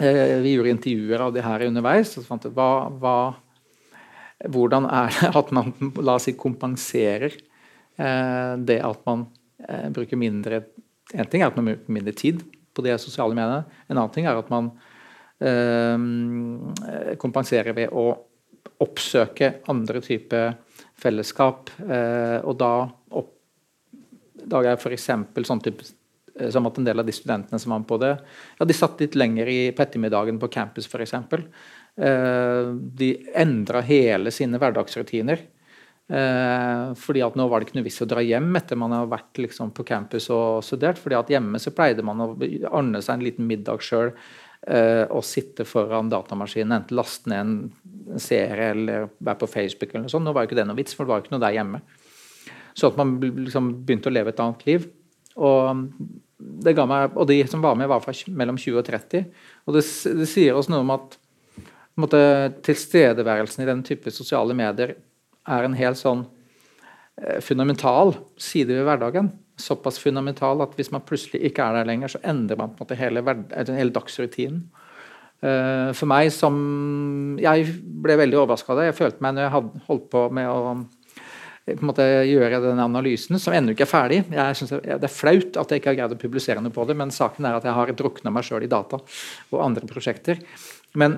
uh, 0.03 0.43
Vi 0.43 0.53
gjorde 0.53 0.73
intervjuer 0.75 1.23
av 1.23 1.31
det 1.33 1.45
her 1.45 1.65
underveis. 1.69 2.11
og 2.17 2.21
så 2.21 2.27
fant 2.27 2.45
jeg 2.45 2.53
hva, 2.57 2.89
hva, 2.91 3.17
Hvordan 4.53 4.85
er 4.91 5.15
det 5.15 5.31
at 5.39 5.53
man 5.55 5.71
la 5.97 6.17
oss 6.19 6.27
si, 6.27 6.35
kompenserer 6.37 7.31
uh, 7.33 8.53
det 8.59 8.81
at 8.85 9.01
man 9.07 9.25
bruker 9.95 10.19
mindre 10.19 10.59
En 11.15 11.25
ting 11.25 11.41
er 11.41 11.49
at 11.49 11.55
man 11.57 11.71
bruker 11.71 11.95
mindre 11.95 12.13
tid 12.13 12.43
på 12.75 12.83
de 12.85 12.93
sosiale 13.01 13.33
mediene. 13.33 13.63
En 13.87 13.97
annen 13.97 14.13
ting 14.13 14.27
er 14.29 14.37
at 14.37 14.51
man 14.53 14.69
Eh, 14.75 14.86
kompensere 17.21 17.73
ved 17.77 17.91
å 17.93 18.07
oppsøke 18.83 19.51
andre 19.71 20.01
typer 20.05 20.55
fellesskap. 21.01 21.71
Eh, 21.81 22.39
og 22.43 22.57
da 22.59 22.71
oppdaga 23.21 24.73
jeg 24.73 24.81
f.eks. 24.81 25.09
sånn 25.49 25.63
type 25.65 25.85
eh, 26.37 26.49
som 26.53 26.69
at 26.69 26.79
en 26.79 26.87
del 26.87 27.01
av 27.01 27.07
de 27.07 27.15
studentene 27.15 27.59
som 27.61 27.73
var 27.73 27.83
med 27.83 27.89
på 27.89 27.99
det, 28.01 28.13
ja, 28.59 28.69
de 28.69 28.77
satt 28.77 29.03
litt 29.03 29.17
lenger 29.17 29.49
i, 29.51 29.59
ettermiddagen 29.73 30.41
på 30.41 30.51
campus 30.53 30.89
f.eks. 30.89 31.15
Eh, 31.17 32.73
de 33.01 33.11
endra 33.37 33.83
hele 33.85 34.33
sine 34.33 34.61
hverdagsrutiner. 34.61 35.45
Eh, 36.07 36.81
fordi 36.95 37.19
at 37.25 37.35
nå 37.35 37.49
var 37.51 37.59
det 37.59 37.67
ikke 37.67 37.81
noe 37.81 37.87
vits 37.89 38.03
å 38.05 38.07
dra 38.07 38.21
hjem 38.23 38.53
etter 38.55 38.79
man 38.79 38.93
har 38.95 39.09
vært 39.11 39.41
liksom, 39.43 39.73
på 39.75 39.83
campus 39.87 40.29
og 40.31 40.63
studert. 40.63 41.01
fordi 41.01 41.17
at 41.19 41.31
hjemme 41.33 41.59
så 41.59 41.73
pleide 41.75 42.05
man 42.05 42.23
å 42.23 42.29
ordne 42.37 43.01
seg 43.03 43.17
en 43.17 43.25
liten 43.27 43.49
middag 43.49 43.83
sjøl 43.83 44.13
å 44.67 45.21
sitte 45.23 45.63
foran 45.63 46.09
datamaskinen, 46.11 46.73
enten 46.81 46.97
laste 46.99 47.31
ned 47.31 47.39
en 48.11 48.19
serie 48.19 48.73
eller 48.73 49.07
være 49.23 49.39
på 49.39 49.47
Facebook. 49.47 49.93
eller 49.93 50.07
noe 50.07 50.11
sånt. 50.11 50.27
Nå 50.27 50.33
var 50.35 50.43
jo 50.43 50.49
ikke 50.49 50.59
det 50.59 50.67
noe 50.67 50.79
vits, 50.79 50.95
for 50.95 51.05
det 51.05 51.13
var 51.13 51.21
jo 51.21 51.25
ikke 51.25 51.35
noe 51.37 51.45
der 51.45 51.55
hjemme. 51.55 51.81
Så 52.77 52.91
at 52.91 52.97
man 52.99 53.15
liksom 53.21 53.71
begynte 53.85 54.11
å 54.11 54.13
leve 54.13 54.33
et 54.33 54.41
annet 54.43 54.65
liv. 54.67 54.89
Og, 55.37 55.83
ga 56.67 56.85
meg, 56.89 57.15
og 57.15 57.29
de 57.29 57.39
som 57.49 57.63
var 57.63 57.77
med, 57.79 57.89
var 57.89 58.03
fra 58.03 58.13
mellom 58.27 58.59
20 58.59 58.81
og 58.81 58.85
30. 58.89 59.25
Og 59.65 59.77
det, 59.77 59.83
det 60.19 60.29
sier 60.29 60.57
oss 60.57 60.69
noe 60.71 60.83
om 60.83 60.93
at 60.95 61.17
måte, 61.97 62.19
tilstedeværelsen 62.65 63.63
i 63.63 63.69
den 63.69 63.83
type 63.85 64.13
sosiale 64.13 64.55
medier 64.57 64.97
er 65.47 65.65
en 65.65 65.77
helt 65.77 65.99
sånn 65.99 66.25
eh, 66.25 66.36
fundamental 67.41 68.13
side 68.37 68.75
ved 68.75 68.85
hverdagen 68.85 69.31
såpass 69.57 69.99
fundamental 69.99 70.61
at 70.61 70.75
hvis 70.77 70.91
man 70.93 71.05
plutselig 71.05 71.41
ikke 71.49 71.65
er 71.65 71.79
der 71.79 71.89
lenger, 71.89 72.13
så 72.13 72.21
endrer 72.25 72.59
man 72.59 72.73
på 72.75 72.83
en 72.83 72.85
måte 72.85 72.99
hele, 72.99 73.23
hele 73.77 73.93
dagsrutinen. 73.95 74.67
Uh, 75.37 75.93
for 75.93 76.09
meg 76.09 76.31
som 76.33 76.55
Jeg 77.37 77.67
ble 78.01 78.15
veldig 78.17 78.39
overraska 78.39 78.73
av 78.73 78.79
det. 78.79 78.85
Jeg 78.87 78.97
følte 78.97 79.21
meg 79.21 79.35
når 79.35 79.43
jeg 79.45 79.53
hadde 79.53 79.81
holdt 79.85 80.07
på 80.09 80.23
med 80.33 80.49
å 80.49 80.61
på 81.67 81.83
en 81.83 81.89
måte 81.89 82.05
gjøre 82.23 82.61
den 82.63 82.79
analysen, 82.79 83.35
som 83.43 83.51
ennå 83.51 83.73
ikke 83.73 83.83
er 83.83 83.91
ferdig. 83.91 84.21
Jeg 84.31 84.55
synes 84.55 84.85
Det 84.87 85.03
er 85.03 85.11
flaut 85.11 85.57
at 85.59 85.71
jeg 85.73 85.81
ikke 85.81 85.89
har 85.91 85.97
greid 85.97 86.13
å 86.15 86.19
publisere 86.21 86.61
noe 86.63 86.71
på 86.71 86.85
det, 86.87 86.95
men 86.95 87.11
saken 87.11 87.43
er 87.43 87.57
at 87.57 87.67
jeg 87.67 87.75
har 87.75 87.91
drukna 87.91 88.31
meg 88.31 88.47
sjøl 88.47 88.63
i 88.63 88.69
data 88.71 89.01
og 89.51 89.65
andre 89.65 89.89
prosjekter. 89.89 90.39
Men 90.95 91.17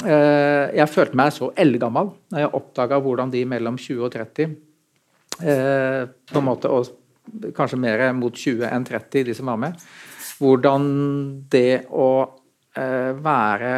eh, 0.00 0.72
jeg 0.80 0.88
følte 0.88 1.20
meg 1.20 1.34
så 1.36 1.50
eldgammel 1.52 2.14
når 2.32 2.46
jeg 2.46 2.52
oppdaga 2.56 3.02
hvordan 3.04 3.34
de 3.34 3.44
mellom 3.52 3.76
20 3.76 4.08
og 4.08 4.14
30 4.16 4.48
uh, 4.48 4.56
på 5.40 6.40
en 6.40 6.46
måte, 6.46 6.68
og 6.68 7.52
kanskje 7.56 7.78
mer 7.80 8.04
mot 8.16 8.34
20 8.34 8.68
enn 8.68 8.86
30, 8.86 9.24
de 9.28 9.36
som 9.36 9.50
var 9.50 9.58
med. 9.60 9.88
Hvordan 10.40 10.86
det 11.52 11.86
å 11.92 12.10
eh, 12.76 13.12
være, 13.20 13.72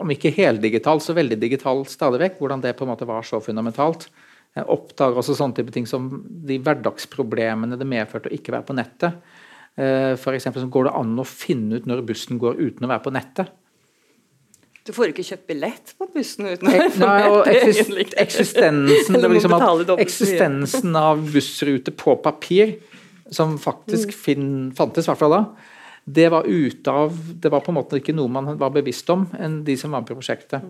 om 0.00 0.12
ikke 0.12 0.34
heldigital, 0.36 1.02
så 1.02 1.16
veldig 1.16 1.38
digital 1.40 1.84
stadig 1.90 2.22
vekk, 2.24 2.38
hvordan 2.40 2.64
det 2.64 2.76
på 2.78 2.86
en 2.86 2.92
måte 2.94 3.08
var 3.08 3.26
så 3.26 3.40
fundamentalt. 3.44 4.08
Jeg 4.56 4.68
oppdager 4.72 5.20
også 5.20 5.36
sånne 5.36 5.58
type 5.58 5.74
ting 5.74 5.88
som 5.88 6.08
de 6.48 6.56
hverdagsproblemene 6.64 7.76
det 7.76 7.88
medførte 7.88 8.30
å 8.30 8.36
ikke 8.36 8.54
være 8.54 8.68
på 8.70 8.78
nettet. 8.78 9.20
Eh, 9.76 10.14
F.eks. 10.16 10.48
går 10.72 10.88
det 10.88 10.96
an 10.96 11.12
å 11.20 11.28
finne 11.28 11.76
ut 11.80 11.88
når 11.88 12.06
bussen 12.08 12.40
går 12.40 12.62
uten 12.62 12.88
å 12.88 12.92
være 12.94 13.04
på 13.04 13.12
nettet. 13.12 13.52
Du 14.86 14.92
får 14.94 15.10
ikke 15.10 15.24
kjøpt 15.26 15.46
billett 15.50 15.94
på 15.98 16.06
bussen 16.14 16.46
uten 16.46 16.68
å 16.70 17.14
og 17.32 17.48
eksist, 17.50 17.90
eksistensen, 18.24 19.18
liksom 19.32 19.56
eksistensen 19.98 20.98
av 21.00 21.24
bussrute 21.32 21.90
på 21.90 22.14
papir 22.22 22.76
som 23.34 23.56
faktisk 23.58 24.12
mm. 24.12 24.18
fin, 24.22 24.44
fantes, 24.78 25.08
i 25.08 25.10
hvert 25.10 25.22
fall 25.24 25.34
da, 25.34 25.40
det 26.06 26.28
var 26.30 26.46
ute 26.46 26.92
av 26.94 27.16
Det 27.42 27.50
var 27.50 27.64
på 27.66 27.72
en 27.72 27.80
måte 27.80 27.98
ikke 27.98 28.14
noe 28.14 28.30
man 28.30 28.52
var 28.60 28.70
bevisst 28.70 29.10
om 29.10 29.24
enn 29.34 29.64
de 29.66 29.74
som 29.78 29.90
var 29.90 30.04
med 30.04 30.12
på 30.12 30.18
prosjektet. 30.20 30.62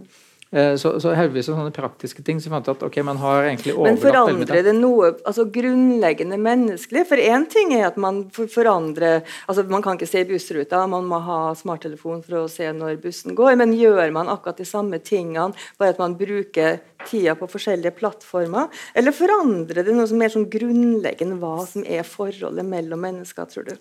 Eh, 0.51 0.77
så, 0.79 0.93
så 1.03 1.11
heldigvis 1.11 1.49
sånne 1.51 1.73
praktiske 1.75 2.23
ting 2.23 2.39
som 2.39 2.53
fant 2.55 2.69
at 2.71 2.83
ok, 2.87 3.01
man 3.03 3.19
har 3.19 3.49
egentlig 3.49 3.73
Men 3.83 3.97
forandrer 3.99 4.63
det 4.63 4.77
noe 4.79 5.09
altså 5.27 5.49
grunnleggende 5.51 6.39
menneskelig? 6.39 7.03
For 7.09 7.19
én 7.19 7.49
ting 7.51 7.75
er 7.75 7.89
at 7.89 7.99
man 7.99 8.23
forandrer 8.31 9.27
altså 9.51 9.65
Man 9.67 9.83
kan 9.83 9.99
ikke 9.99 10.07
se 10.07 10.23
bussruta, 10.29 10.85
man 10.87 11.11
må 11.11 11.19
ha 11.27 11.41
smarttelefon 11.59 12.23
for 12.23 12.45
å 12.45 12.47
se 12.51 12.71
når 12.71 13.01
bussen 13.03 13.35
går. 13.35 13.57
Men 13.59 13.75
gjør 13.75 14.15
man 14.15 14.31
akkurat 14.31 14.63
de 14.63 14.69
samme 14.69 15.03
tingene, 15.03 15.51
bare 15.81 15.97
at 15.97 16.03
man 16.03 16.15
bruker 16.19 16.79
tida 17.09 17.35
på 17.35 17.51
forskjellige 17.51 17.97
plattformer? 17.99 18.71
Eller 18.95 19.17
forandrer 19.17 19.83
det 19.83 19.99
noe 19.99 20.07
som 20.07 20.23
er 20.23 20.31
sånn 20.31 20.47
grunnleggende 20.53 21.41
hva 21.43 21.57
som 21.67 21.83
er 21.83 22.07
forholdet 22.07 22.67
mellom 22.67 23.03
mennesker, 23.03 23.51
tror 23.51 23.67
du? 23.73 23.75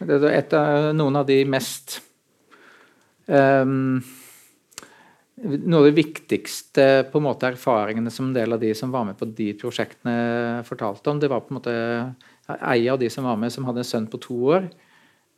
Det 0.00 0.16
er 0.18 0.32
et 0.34 0.56
av, 0.58 0.90
noen 0.96 1.22
av 1.22 1.28
de 1.30 1.44
mest 1.46 2.00
um 3.30 4.00
noe 5.40 5.80
av 5.80 5.88
de 5.88 5.96
viktigste 5.96 6.84
måte 7.22 7.48
erfaringene 7.48 8.12
som 8.12 8.28
en 8.28 8.36
del 8.36 8.52
av 8.52 8.60
de 8.60 8.74
som 8.76 8.92
var 8.92 9.06
med 9.08 9.18
på 9.18 9.28
de 9.36 9.52
prosjektene, 9.60 10.62
fortalte 10.68 11.12
om, 11.12 11.20
det 11.20 11.30
var 11.32 11.44
på 11.44 11.54
en 11.54 11.60
måte 11.60 11.74
ei 12.58 12.88
av 12.90 12.98
de 13.00 13.08
som 13.12 13.24
var 13.24 13.38
med, 13.40 13.52
som 13.52 13.64
hadde 13.68 13.84
en 13.84 13.90
sønn 13.90 14.08
på 14.10 14.20
to 14.20 14.36
år. 14.56 14.68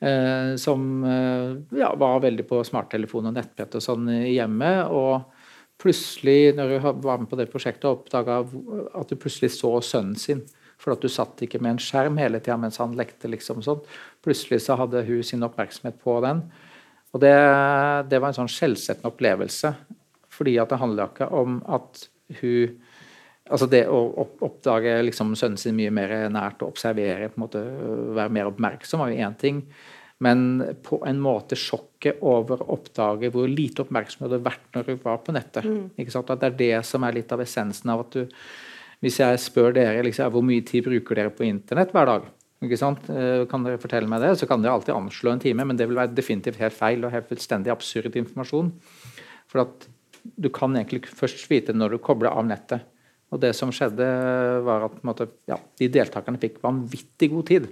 Eh, 0.03 0.57
som 0.59 1.05
eh, 1.07 1.79
ja, 1.79 1.93
var 1.95 2.25
veldig 2.25 2.49
på 2.49 2.59
smarttelefon 2.67 3.29
og 3.31 3.37
nettbrett 3.37 3.77
og 3.79 3.85
sånn 3.85 4.09
hjemme. 4.27 4.73
Og 4.91 5.23
plutselig, 5.83 6.57
når 6.59 6.73
du 6.73 6.91
var 7.05 7.23
med 7.23 7.31
på 7.31 7.39
det 7.39 7.51
prosjektet, 7.53 7.87
oppdaga 7.91 8.41
at 8.99 9.13
du 9.13 9.17
plutselig 9.19 9.53
så 9.55 9.77
sønnen 9.85 10.19
sin. 10.19 10.43
For 10.83 10.97
at 10.97 11.05
du 11.05 11.11
satt 11.13 11.39
ikke 11.45 11.61
med 11.63 11.77
en 11.77 11.83
skjerm 11.83 12.19
hele 12.19 12.41
tida 12.43 12.59
mens 12.59 12.81
han 12.83 12.97
lekte. 12.99 13.31
liksom 13.31 13.63
sånn. 13.63 13.85
Plutselig 14.25 14.65
så 14.65 14.75
hadde 14.81 15.05
hun 15.07 15.23
sin 15.23 15.47
oppmerksomhet 15.47 16.01
på 16.03 16.19
den. 16.25 16.43
Og 17.13 17.21
det, 17.21 17.35
det 18.09 18.21
var 18.21 18.33
en 18.33 18.39
sånn 18.43 18.51
skjellsettende 18.53 19.13
opplevelse. 19.13 19.75
Fordi 20.33 20.57
at 20.61 20.73
det 20.73 20.81
handla 20.81 21.11
ikke 21.13 21.29
om 21.43 21.61
at 21.69 22.07
hun 22.41 22.81
Altså 23.53 23.67
det 23.69 23.83
å 23.91 23.99
oppdage 24.47 24.93
liksom 25.03 25.33
sønnen 25.37 25.59
sin 25.61 25.75
mye 25.77 25.91
mer 25.93 26.13
nært 26.33 26.63
og 26.63 26.71
observere, 26.71 27.27
på 27.29 27.37
en 27.37 27.43
måte 27.43 27.61
være 28.17 28.33
mer 28.33 28.49
oppmerksom, 28.49 29.03
var 29.03 29.11
jo 29.11 29.27
én 29.27 29.35
ting. 29.37 29.59
Men 30.23 30.63
på 30.87 31.01
en 31.09 31.19
måte 31.21 31.59
sjokket 31.59 32.23
over 32.23 32.63
å 32.63 32.77
oppdage 32.77 33.33
hvor 33.35 33.51
lite 33.51 33.83
oppmerksomhet 33.83 34.31
det 34.31 34.39
hadde 34.39 34.47
vært 34.47 34.77
når 34.77 34.89
hun 34.93 35.01
var 35.03 35.19
på 35.27 35.35
nettet. 35.35 35.67
Mm. 35.67 35.91
At 36.23 36.33
det 36.33 36.49
er 36.49 36.59
det 36.61 36.71
som 36.87 37.05
er 37.05 37.19
litt 37.19 37.35
av 37.35 37.43
essensen 37.43 37.93
av 37.93 38.07
at 38.07 38.17
du 38.17 38.39
Hvis 39.03 39.19
jeg 39.19 39.39
spør 39.43 39.73
dere 39.75 40.05
liksom, 40.07 40.31
hvor 40.31 40.45
mye 40.47 40.63
tid 40.63 40.85
bruker 40.87 41.19
dere 41.19 41.35
på 41.35 41.43
internett 41.43 41.91
hver 41.91 42.07
dag, 42.07 42.23
ikke 42.23 42.31
sant? 42.31 42.42
Kan 42.63 43.65
dere 43.67 43.81
fortelle 43.83 44.11
meg 44.11 44.23
det? 44.23 44.37
Så 44.39 44.47
kan 44.51 44.63
dere 44.63 44.77
alltid 44.77 44.95
anslå 44.95 45.33
en 45.33 45.43
time, 45.43 45.67
men 45.67 45.79
det 45.79 45.89
vil 45.91 45.99
være 45.99 46.15
definitivt 46.15 46.61
helt 46.63 46.77
feil 46.77 47.03
og 47.05 47.13
helt 47.15 47.29
fullstendig 47.31 47.73
absurd 47.75 48.15
informasjon. 48.19 48.71
For 49.51 49.65
at 49.65 49.89
du 50.23 50.49
kan 50.55 50.75
egentlig 50.79 51.05
først 51.11 51.49
vite 51.51 51.75
når 51.75 51.97
du 51.97 52.03
kobler 52.03 52.31
av 52.31 52.47
nettet. 52.47 52.87
Og 53.33 53.41
det 53.43 53.55
som 53.57 53.73
skjedde, 53.73 54.07
var 54.67 54.87
at 54.87 55.01
måte, 55.07 55.27
ja, 55.49 55.57
de 55.81 55.89
deltakerne 55.91 56.41
fikk 56.41 56.61
vanvittig 56.63 57.31
god 57.33 57.49
tid. 57.49 57.71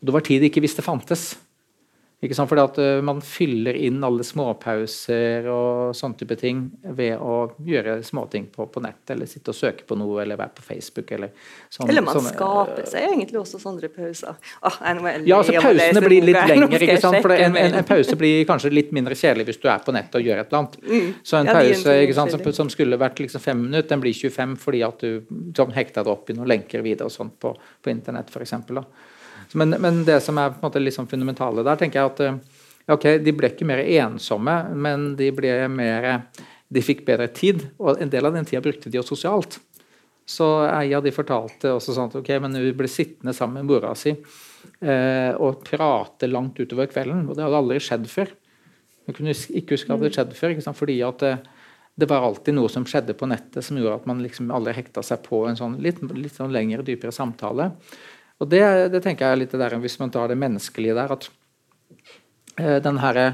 Og 0.00 0.08
det 0.08 0.14
var 0.14 0.24
tid 0.24 0.40
de 0.40 0.50
ikke 0.50 0.62
visste 0.64 0.84
fantes. 0.86 1.32
Ikke 2.24 2.32
sant? 2.32 2.48
Fordi 2.48 2.62
at 2.64 2.78
uh, 2.80 3.02
Man 3.04 3.18
fyller 3.20 3.76
inn 3.76 3.98
alle 4.06 4.24
småpauser 4.24 5.44
og 5.52 5.92
sånne 5.96 6.16
type 6.22 6.38
ting 6.40 6.62
ved 6.96 7.20
å 7.20 7.50
gjøre 7.66 7.98
småting 8.06 8.46
på, 8.54 8.64
på 8.72 8.80
nett, 8.80 9.02
eller 9.12 9.28
sitte 9.28 9.52
og 9.52 9.58
søke 9.58 9.84
på 9.88 9.98
noe, 10.00 10.22
eller 10.22 10.38
være 10.40 10.54
på 10.56 10.64
Facebook. 10.64 11.10
Eller, 11.12 11.34
sånn, 11.68 11.90
eller 11.90 12.04
man 12.06 12.16
sånne, 12.16 12.32
skaper 12.32 12.88
seg 12.88 13.08
egentlig 13.10 13.40
også 13.42 13.60
sånne 13.60 13.90
pauser. 13.92 14.38
Oh, 14.62 14.78
ja, 14.88 15.42
altså 15.42 15.60
Pausene 15.60 16.02
blir 16.06 16.24
litt 16.24 16.40
lengre. 16.48 16.80
ikke 16.80 16.96
sant? 17.02 17.20
For 17.20 17.34
en, 17.36 17.58
en, 17.60 17.76
en, 17.82 17.88
pause 17.88 18.16
blir 18.18 18.46
kanskje 18.48 18.72
litt 18.72 18.94
mindre 18.96 19.16
kjedelig 19.18 19.50
hvis 19.50 19.60
du 19.60 19.68
er 19.68 19.84
på 19.84 19.92
nettet 19.96 20.16
og 20.20 20.30
gjør 20.30 20.40
et 20.42 20.48
eller 20.48 20.62
annet. 20.64 20.80
Mm. 20.96 21.08
Så 21.26 21.34
en 21.36 21.48
ja, 21.48 21.52
pause 21.58 21.92
ikke 22.04 22.14
sant, 22.14 22.32
som, 22.32 22.40
som, 22.54 22.68
skulle 22.72 22.96
vært 23.00 23.18
liksom 23.20 23.42
fem 23.42 23.58
minutter, 23.58 23.88
den 23.90 24.00
blir 24.00 24.14
25 24.16 24.54
fordi 24.62 24.80
at 24.86 25.02
du 25.02 25.26
sånn, 25.56 25.74
hekta 25.74 26.04
det 26.06 26.12
opp 26.12 26.30
i 26.30 26.36
noen 26.36 26.48
lenker 26.48 26.84
videre 26.84 27.10
og 27.10 27.12
sånt 27.12 27.34
på, 27.42 27.50
på 27.82 27.90
internett 27.92 28.30
f.eks. 28.32 28.54
Men, 29.56 29.76
men, 29.80 30.02
det 30.04 30.20
som 30.24 30.38
er 30.38 30.52
på 30.52 30.60
en 30.60 30.68
måte 30.68 30.82
liksom 30.82 31.08
fundamentale 31.08 31.64
der, 31.64 31.78
tenker 31.80 32.02
jeg 32.02 32.12
at 32.12 32.24
eh, 32.26 32.64
ok, 32.92 33.06
de 33.24 33.34
ble 33.36 33.50
ikke 33.52 33.68
mer 33.68 33.82
ensomme, 33.84 34.56
men 34.76 35.14
de 35.18 35.30
ble 35.34 35.54
mer 35.72 36.10
de 36.68 36.82
fikk 36.82 37.04
bedre 37.06 37.28
tid, 37.30 37.62
og 37.78 38.00
en 38.02 38.10
del 38.10 38.26
av 38.26 38.34
den 38.34 38.46
tida 38.46 38.62
brukte 38.64 38.90
de 38.90 38.98
jo 38.98 39.06
sosialt. 39.06 39.60
Så 40.26 40.46
ei 40.66 40.90
av 40.96 41.04
de 41.04 41.12
fortalte 41.14 41.70
også 41.76 41.94
sånn 41.94 42.10
at 42.10 42.16
ok, 42.18 42.32
men 42.42 42.58
hun 42.58 42.72
ble 42.74 42.90
sittende 42.90 43.34
sammen 43.36 43.62
med 43.62 43.70
mora 43.70 43.92
si 43.94 44.10
eh, 44.10 45.32
og 45.38 45.62
prate 45.68 46.26
langt 46.26 46.58
utover 46.58 46.90
kvelden. 46.90 47.28
Og 47.30 47.38
det 47.38 47.44
hadde 47.46 47.60
aldri 47.60 47.78
skjedd 47.82 48.08
før. 48.10 48.32
Hun 49.06 49.14
kunne 49.14 49.36
ikke 49.36 49.76
huske 49.76 49.92
at 49.92 50.02
det 50.02 50.10
hadde 50.10 50.16
skjedd 50.16 50.34
før, 50.40 50.74
fordi 50.80 50.98
at 51.06 51.22
eh, 51.22 51.44
det, 51.94 52.08
var 52.10 52.26
alltid 52.26 52.58
noe 52.58 52.72
som 52.72 52.86
skjedde 52.88 53.14
på 53.14 53.30
nettet 53.30 53.64
som 53.64 53.78
gjorde 53.78 54.00
at 54.00 54.10
man 54.10 54.24
liksom 54.24 54.50
aldri 54.50 54.74
hekta 54.80 55.04
seg 55.06 55.22
på 55.24 55.44
en 55.46 55.58
sånn 55.58 55.78
litt, 55.84 56.02
litt 56.18 56.34
sånn 56.34 56.50
lengre, 56.52 56.82
dypere 56.86 57.14
samtale. 57.14 57.70
Og 58.40 58.50
det, 58.52 58.62
det, 58.92 59.00
tenker 59.04 59.32
jeg 59.32 59.44
litt 59.44 59.56
der, 59.56 59.78
Hvis 59.80 59.98
man 60.00 60.12
tar 60.12 60.28
det 60.28 60.38
menneskelige 60.38 60.96
der, 60.96 61.12
at 61.16 61.28
eh, 62.60 62.78
den 62.84 63.00
herre 63.00 63.26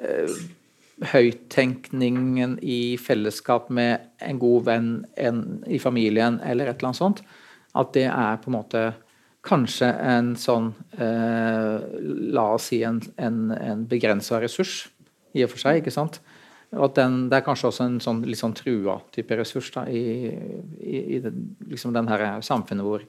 eh, 0.00 0.36
høyttenkningen 1.12 2.58
i 2.62 2.96
fellesskap 3.00 3.70
med 3.70 4.08
en 4.22 4.38
god 4.40 4.66
venn 4.68 4.90
en, 5.16 5.62
i 5.66 5.80
familien 5.82 6.38
eller 6.44 6.70
et 6.70 6.78
eller 6.78 6.92
annet 6.92 7.00
sånt, 7.00 7.24
at 7.74 7.92
det 7.96 8.06
er 8.08 8.40
på 8.40 8.50
en 8.50 8.56
måte 8.56 8.84
kanskje 9.42 9.88
en 10.06 10.34
sånn 10.38 10.70
eh, 10.94 11.82
La 12.36 12.44
oss 12.54 12.70
si 12.70 12.82
en, 12.86 13.00
en, 13.18 13.48
en 13.56 13.86
begrensa 13.90 14.38
ressurs 14.40 14.86
i 15.34 15.42
og 15.44 15.50
for 15.52 15.64
seg. 15.64 15.80
ikke 15.80 15.94
sant? 15.94 16.20
Og 16.72 16.86
at 16.86 16.94
den, 16.96 17.28
Det 17.28 17.36
er 17.36 17.44
kanskje 17.44 17.68
også 17.68 17.84
en 17.84 17.98
sånn, 18.00 18.22
litt 18.24 18.40
sånn 18.40 18.54
trua 18.56 18.96
type 19.12 19.36
ressurs 19.36 19.68
da, 19.74 19.84
i, 19.92 20.32
i, 20.80 21.02
i 21.16 21.18
den, 21.20 21.50
liksom 21.68 21.92
den 21.92 22.08
her 22.08 22.24
samfunnet 22.44 22.86
hvor, 22.86 23.04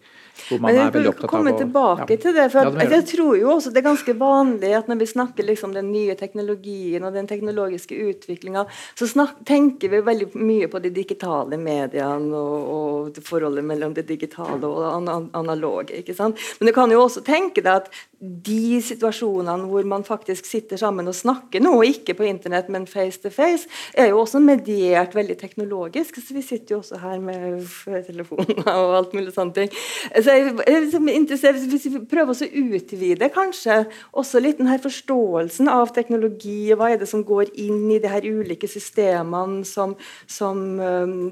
hvor 0.50 0.60
man 0.64 0.76
er 0.76 0.92
veldig 0.92 1.14
opptatt 1.14 1.30
av 1.30 1.30
å 1.30 1.32
komme 1.32 1.54
tilbake 1.56 2.08
ja. 2.10 2.20
til 2.26 2.36
det. 2.36 2.50
for 2.52 2.68
ja, 2.68 2.88
Jeg 2.92 3.08
tror 3.14 3.38
jo 3.40 3.54
også 3.56 3.72
det 3.72 3.80
er 3.80 3.88
ganske 3.88 4.16
vanlig 4.20 4.74
at 4.76 4.92
når 4.92 5.00
vi 5.00 5.10
snakker 5.14 5.48
liksom 5.48 5.76
den 5.78 5.94
nye 5.94 6.18
teknologien 6.20 7.08
og 7.08 7.16
den 7.16 7.30
teknologiske 7.30 7.96
utviklinga, 8.12 8.66
så 9.00 9.08
snak, 9.08 9.40
tenker 9.48 9.94
vi 9.94 10.04
veldig 10.04 10.32
mye 10.36 10.68
på 10.68 10.84
de 10.84 10.92
digitale 10.92 11.60
mediene 11.62 12.36
og, 12.36 12.74
og 12.76 13.24
forholdet 13.24 13.64
mellom 13.64 13.96
det 13.96 14.10
digitale 14.10 14.60
og 14.68 15.08
det 15.08 15.18
analoge. 15.40 16.02
ikke 16.02 16.18
sant? 16.18 16.42
Men 16.60 16.68
du 16.68 16.76
kan 16.76 16.92
jo 16.92 17.06
også 17.06 17.24
tenke 17.24 17.64
deg 17.64 17.86
at 17.86 17.94
de 18.24 18.80
situasjonene 18.84 19.68
hvor 19.68 19.88
man 19.88 20.06
faktisk 20.08 20.48
sitter 20.48 20.80
sammen 20.80 21.10
og 21.12 21.16
snakker 21.18 21.64
nå, 21.64 21.74
ikke 21.90 22.16
på 22.16 22.28
internett, 22.28 22.70
men 22.72 22.88
face 22.88 23.20
to 23.20 23.32
face, 23.34 23.53
er 23.94 24.12
jo 24.12 24.22
også 24.22 24.42
mediert 24.44 25.16
veldig 25.16 25.38
teknologisk. 25.40 26.20
Så 26.22 26.36
vi 26.36 26.44
sitter 26.46 26.76
jo 26.76 26.82
også 26.82 27.00
her 27.02 27.20
med 27.24 27.64
telefoner 28.08 28.70
og 28.84 28.96
alt 29.00 29.16
mulig 29.18 29.34
sånne 29.36 29.58
ting. 29.58 29.74
Så 30.14 30.38
jeg 30.38 30.54
er 30.68 30.84
liksom 30.86 31.10
interessert, 31.12 31.62
Hvis 31.74 31.88
vi 31.92 32.04
prøver 32.10 32.34
å 32.34 32.52
utvide 32.64 33.30
kanskje 33.34 33.84
også 34.12 34.42
litt 34.44 34.60
den 34.62 34.72
her 34.72 34.82
forståelsen 34.84 35.70
av 35.72 35.94
teknologi, 35.96 36.72
og 36.74 36.82
hva 36.82 36.92
er 36.94 37.02
det 37.02 37.10
som 37.10 37.24
går 37.26 37.54
inn 37.60 37.86
i 37.92 38.00
de 38.02 38.12
her 38.12 38.26
ulike 38.26 38.68
systemene 38.70 39.64
som, 39.68 39.96
som 40.28 40.64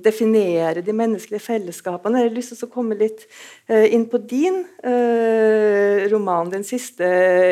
definerer 0.03 0.81
de 0.85 0.95
menneskelige 0.95 1.43
fellesskapene, 1.43 2.21
jeg 2.21 2.29
har 2.29 2.35
lyst 2.35 2.53
til 2.55 2.67
å 2.67 2.73
komme 2.73 2.97
litt 2.99 3.25
uh, 3.71 3.85
inn 3.87 4.05
på 4.09 4.19
din 4.29 4.61
uh, 4.85 6.07
roman, 6.11 6.51
den 6.51 6.65
siste 6.67 7.07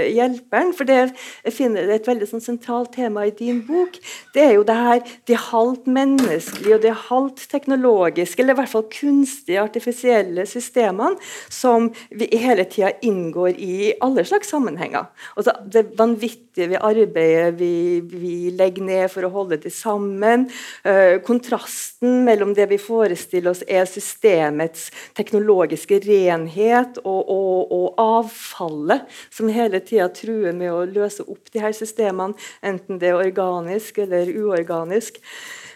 hjelperen. 0.09 0.73
For 0.77 0.87
det 0.89 0.99
jeg 0.99 1.55
finner 1.55 1.89
et 1.93 2.07
veldig 2.07 2.27
sånn 2.29 2.43
sentralt 2.43 2.93
tema 2.95 3.25
i 3.27 3.35
din 3.35 3.61
bok. 3.67 3.97
Det 4.35 4.43
er 4.43 4.55
jo 4.57 4.58
det 4.67 4.75
her 4.75 4.99
de 5.27 5.37
halvt 5.37 5.87
menneskelige 5.87 6.75
og 6.75 6.83
de 6.83 6.93
halvt 7.09 7.45
teknologiske, 7.51 8.41
eller 8.41 8.53
i 8.53 8.59
hvert 8.61 8.73
fall 8.73 8.87
kunstige, 8.99 9.61
artifisielle 9.61 10.45
systemene 10.49 11.15
som 11.49 11.89
vi 12.11 12.29
hele 12.33 12.65
tida 12.69 12.91
inngår 13.05 13.55
i 13.57 13.93
alle 14.01 14.25
slags 14.25 14.49
sammenhenger. 14.49 15.09
Altså, 15.37 15.55
det 15.71 15.85
vanvittige 15.97 16.48
ved 16.67 16.81
arbeidet 16.83 17.55
vi, 17.59 18.01
vi, 18.03 18.33
legger 18.55 18.85
ned 18.85 19.05
for 19.13 19.25
å 19.25 19.31
holde 19.33 19.59
det 19.63 19.71
sammen. 19.73 20.47
Uh, 20.83 21.19
kontrasten 21.25 22.23
mellom 22.27 22.53
det 22.57 22.67
vi 22.71 22.79
forestiller 22.81 23.53
oss 23.53 23.63
er 23.67 23.87
systemets 23.89 24.89
teknologiske 25.17 26.01
renhet 26.05 26.99
og, 27.05 27.21
og, 27.31 27.71
og 27.75 28.03
avfallet 28.03 29.07
som 29.29 29.51
hele 29.53 29.81
tida 29.85 30.09
truer 30.13 30.55
med 30.55 30.73
å 30.73 30.83
løse 30.89 31.25
opp 31.25 31.53
de 31.53 31.63
her 31.63 31.75
systemene, 31.75 32.37
enten 32.65 32.99
det 32.99 33.13
er 33.13 33.21
organisk 33.21 34.01
eller 34.03 34.29
uorganisk. 34.35 35.21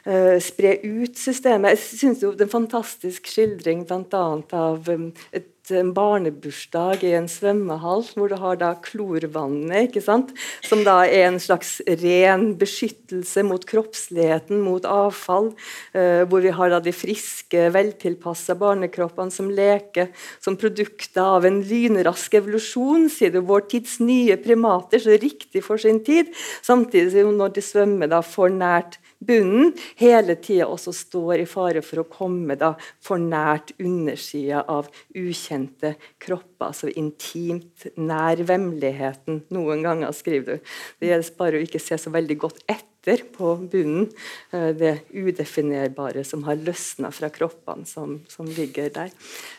Uh, 0.04 0.36
spre 0.44 0.76
ut 0.84 1.16
systemet. 1.16 1.78
Jeg 1.78 2.00
synes 2.02 2.24
jo 2.24 2.34
Det 2.34 2.44
er 2.44 2.50
en 2.50 2.58
fantastisk 2.58 3.30
skildring 3.32 3.86
bl.a. 3.88 4.26
av 4.52 4.90
um, 4.92 5.06
et 5.32 5.53
en 5.72 5.94
barnebursdag 5.96 7.06
i 7.08 7.14
en 7.16 7.30
svømmehall, 7.32 8.04
hvor 8.18 8.28
du 8.28 8.36
har 8.42 8.58
da 8.60 8.74
klorvannet, 8.84 9.88
ikke 9.88 10.02
sant? 10.04 10.34
som 10.66 10.82
da 10.84 11.04
er 11.06 11.30
en 11.30 11.40
slags 11.40 11.78
ren 12.02 12.50
beskyttelse 12.60 13.46
mot 13.48 13.64
kroppsligheten, 13.70 14.60
mot 14.60 14.84
avfall. 14.84 15.54
Eh, 15.96 16.24
hvor 16.28 16.44
vi 16.44 16.52
har 16.52 16.74
da 16.74 16.82
de 16.84 16.92
friske, 16.92 17.70
veltilpassa 17.72 18.58
barnekroppene 18.60 19.32
som 19.32 19.52
leker 19.54 20.12
som 20.44 20.58
produkter 20.60 21.24
av 21.38 21.48
en 21.48 21.62
lynrask 21.64 22.36
evolusjon, 22.42 23.08
sier 23.14 23.32
du, 23.32 23.40
vår 23.48 23.68
tids 23.72 24.00
nye 24.04 24.36
primater, 24.42 25.00
så 25.00 25.16
riktig 25.16 25.64
for 25.64 25.80
sin 25.80 26.04
tid. 26.04 26.34
Samtidig 26.66 27.14
som 27.16 27.38
når 27.40 27.56
de 27.56 27.64
svømmer 27.64 28.12
da 28.12 28.20
for 28.26 28.52
nært 28.52 29.00
bunnen 29.28 29.74
hele 30.00 30.36
tida 30.44 30.68
også 30.70 30.94
står 30.96 31.44
i 31.44 31.50
fare 31.50 31.84
for 31.86 32.04
å 32.04 32.08
komme 32.10 32.58
da 32.60 32.74
for 33.04 33.22
nært 33.22 33.74
undersida 33.80 34.64
av 34.70 34.90
ukjente 35.16 35.96
kropper. 36.22 36.70
Altså 36.70 36.92
intimt 36.96 37.90
nær 38.00 38.40
vemmeligheten. 38.48 39.44
Noen 39.54 39.84
ganger, 39.84 40.14
skriver 40.16 40.58
du. 40.58 40.74
Det 41.00 41.12
gjelder 41.12 41.38
bare 41.40 41.60
å 41.60 41.68
ikke 41.68 41.82
se 41.84 42.00
så 42.00 42.14
veldig 42.14 42.40
godt 42.46 42.64
etter 42.68 42.93
etter 43.04 43.24
på 43.36 43.56
bunnen. 43.72 44.10
Eh, 44.52 44.70
det 44.76 45.00
udefinerbare 45.12 46.24
som 46.24 46.44
har 46.48 46.56
løsna 46.56 47.12
fra 47.12 47.30
kroppene 47.30 47.86
som, 47.86 48.22
som, 48.28 48.48
ligger 48.48 48.90
der. 48.94 49.12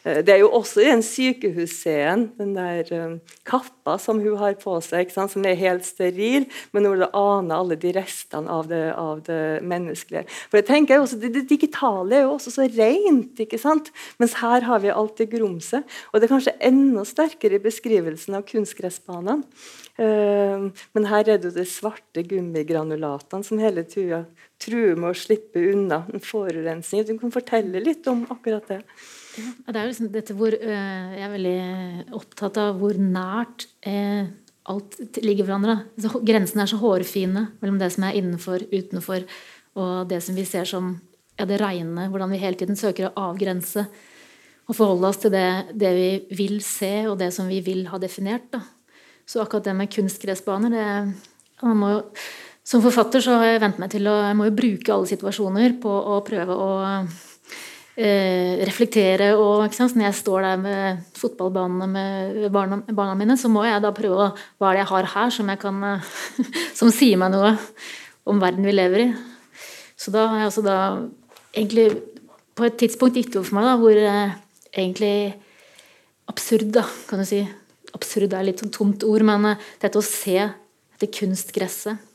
Eh, 0.04 0.22
det 0.24 0.34
er 0.34 0.40
jo 0.40 0.50
også 0.56 0.80
i 0.80 0.88
den 0.88 1.02
sykehusscenen, 1.04 2.30
den 2.38 2.54
der 2.56 2.92
eh, 2.92 3.16
kappa 3.44 3.98
som 3.98 4.20
hun 4.20 4.38
har 4.40 4.56
på 4.60 4.78
seg, 4.84 5.12
som 5.12 5.44
er 5.44 5.60
helt 5.60 5.84
steril, 5.84 6.48
men 6.72 6.88
hvor 6.88 6.96
du 6.96 7.06
aner 7.10 7.56
alle 7.58 7.78
de 7.80 7.92
restene 7.96 8.50
av 8.50 8.68
det, 8.70 8.84
av 8.96 9.22
det 9.26 9.60
menneskelige. 9.62 10.24
For 10.48 10.60
jeg 10.62 10.70
tenker 10.70 11.02
også, 11.02 11.20
det, 11.20 11.34
det, 11.36 11.46
digitale 11.50 12.20
er 12.20 12.26
jo 12.26 12.36
også 12.38 12.54
så 12.54 12.68
rent, 12.68 13.36
ikke 13.40 13.60
sant? 13.60 13.92
mens 14.18 14.38
her 14.40 14.64
har 14.64 14.80
vi 14.80 14.92
alt 14.92 15.18
det 15.20 15.28
grumset. 15.32 15.84
Og 16.12 16.20
det 16.20 16.28
er 16.28 16.36
kanskje 16.36 16.58
enda 16.64 17.04
sterkere 17.08 17.58
i 17.58 17.64
beskrivelsen 17.64 18.38
av 18.38 18.46
kunstgressbanene. 18.48 19.42
Ehm, 20.02 20.70
men 20.96 21.06
her 21.06 21.28
er 21.28 21.38
det 21.38 21.52
jo 21.52 21.54
de 21.54 21.64
svarte 21.70 22.24
gummigranulatene 22.26 23.46
som 23.46 23.60
hele 23.62 23.84
tida 23.86 24.24
truer 24.62 24.98
med 24.98 25.12
å 25.12 25.18
slippe 25.18 25.62
unna 25.70 26.02
en 26.10 26.22
forurensning. 26.22 27.04
Du 27.06 27.14
kan 27.20 27.34
fortelle 27.34 27.82
litt 27.82 28.06
om 28.10 28.24
akkurat 28.32 28.66
det. 28.72 28.80
Ja, 29.38 29.74
det 29.74 29.80
er 29.80 29.90
liksom 29.90 30.10
dette 30.14 30.34
hvor 30.38 30.54
øh, 30.54 31.10
Jeg 31.14 31.24
er 31.26 31.32
veldig 31.32 32.14
opptatt 32.14 32.58
av 32.62 32.78
hvor 32.78 32.98
nært 32.98 33.68
eh, 33.86 34.30
alt 34.70 34.98
ligger 35.22 35.46
hverandre. 35.46 35.78
Så 36.00 36.22
grensene 36.26 36.66
er 36.66 36.70
så 36.70 36.80
hårfine 36.82 37.48
mellom 37.60 37.78
det 37.82 37.92
som 37.94 38.06
er 38.08 38.18
innenfor, 38.18 38.66
utenfor, 38.72 39.26
og 39.78 40.08
det 40.10 40.22
som 40.26 40.38
vi 40.38 40.46
ser 40.48 40.66
som 40.70 40.96
ja, 41.38 41.46
det 41.46 41.60
reine. 41.62 42.08
Hvordan 42.10 42.34
vi 42.34 42.42
hele 42.42 42.58
tiden 42.58 42.78
søker 42.78 43.10
å 43.10 43.30
avgrense 43.30 43.86
og 44.64 44.78
forholde 44.78 45.10
oss 45.10 45.20
til 45.20 45.34
det, 45.34 45.74
det 45.76 45.90
vi 45.94 46.08
vil 46.38 46.62
se, 46.64 47.04
og 47.10 47.18
det 47.20 47.34
som 47.36 47.50
vi 47.50 47.60
vil 47.62 47.84
ha 47.92 48.00
definert. 48.00 48.48
da. 48.54 48.62
Så 49.26 49.42
akkurat 49.42 49.64
det 49.64 49.76
med 49.76 49.92
kunstgressbaner 49.92 50.74
det, 50.74 50.88
jo, 51.62 52.00
Som 52.64 52.82
forfatter 52.84 53.20
så 53.20 53.38
har 53.40 53.52
jeg 53.52 53.60
vent 53.60 53.80
meg 53.80 53.90
til 53.92 54.08
å 54.08 54.14
jeg 54.24 54.36
må 54.38 54.48
jo 54.48 54.56
bruke 54.56 54.92
alle 54.92 55.08
situasjoner 55.08 55.74
på 55.80 55.90
å 55.92 56.20
prøve 56.24 56.54
å 56.56 56.70
eh, 57.96 58.62
reflektere. 58.64 59.34
og 59.36 59.66
Når 59.68 60.04
jeg 60.06 60.14
står 60.16 60.46
der 60.46 60.62
med 60.62 61.02
fotballbanene 61.16 61.88
med 61.88 62.52
barna, 62.52 62.80
barna, 62.88 63.14
mine, 63.14 63.36
så 63.36 63.48
må 63.52 63.66
jeg 63.68 63.82
da 63.84 63.92
prøve 63.92 64.16
å 64.16 64.30
Hva 64.58 64.70
er 64.70 64.78
det 64.78 64.82
jeg 64.84 64.92
har 64.92 65.10
her 65.14 65.30
som, 65.30 65.48
jeg 65.48 65.60
kan, 65.60 66.00
som 66.78 66.92
sier 66.92 67.20
meg 67.20 67.34
noe 67.36 67.56
om 68.24 68.40
verden 68.40 68.64
vi 68.64 68.72
lever 68.72 69.04
i? 69.04 69.10
Så 69.96 70.12
da 70.12 70.26
har 70.28 70.40
jeg 70.40 70.50
altså 70.50 70.64
da 70.64 70.78
egentlig 71.54 71.90
på 72.54 72.64
et 72.64 72.78
tidspunkt 72.78 73.16
gitt 73.18 73.36
opp 73.36 73.48
for 73.48 73.58
meg 73.58 73.68
da, 73.68 73.76
hvor 73.80 73.98
eh, 73.98 74.34
egentlig 74.72 75.34
absurd, 76.32 76.72
da, 76.72 76.84
kan 77.08 77.20
du 77.20 77.28
si 77.28 77.44
absurd 77.94 78.34
er 78.34 78.46
litt 78.46 78.62
sånn 78.62 78.74
tomt 78.74 79.06
ord, 79.06 79.24
men 79.26 79.52
eh, 79.52 79.70
dette 79.82 80.00
å 80.00 80.04
se 80.04 80.38
etter 80.40 81.10
kunstgresset. 81.14 82.10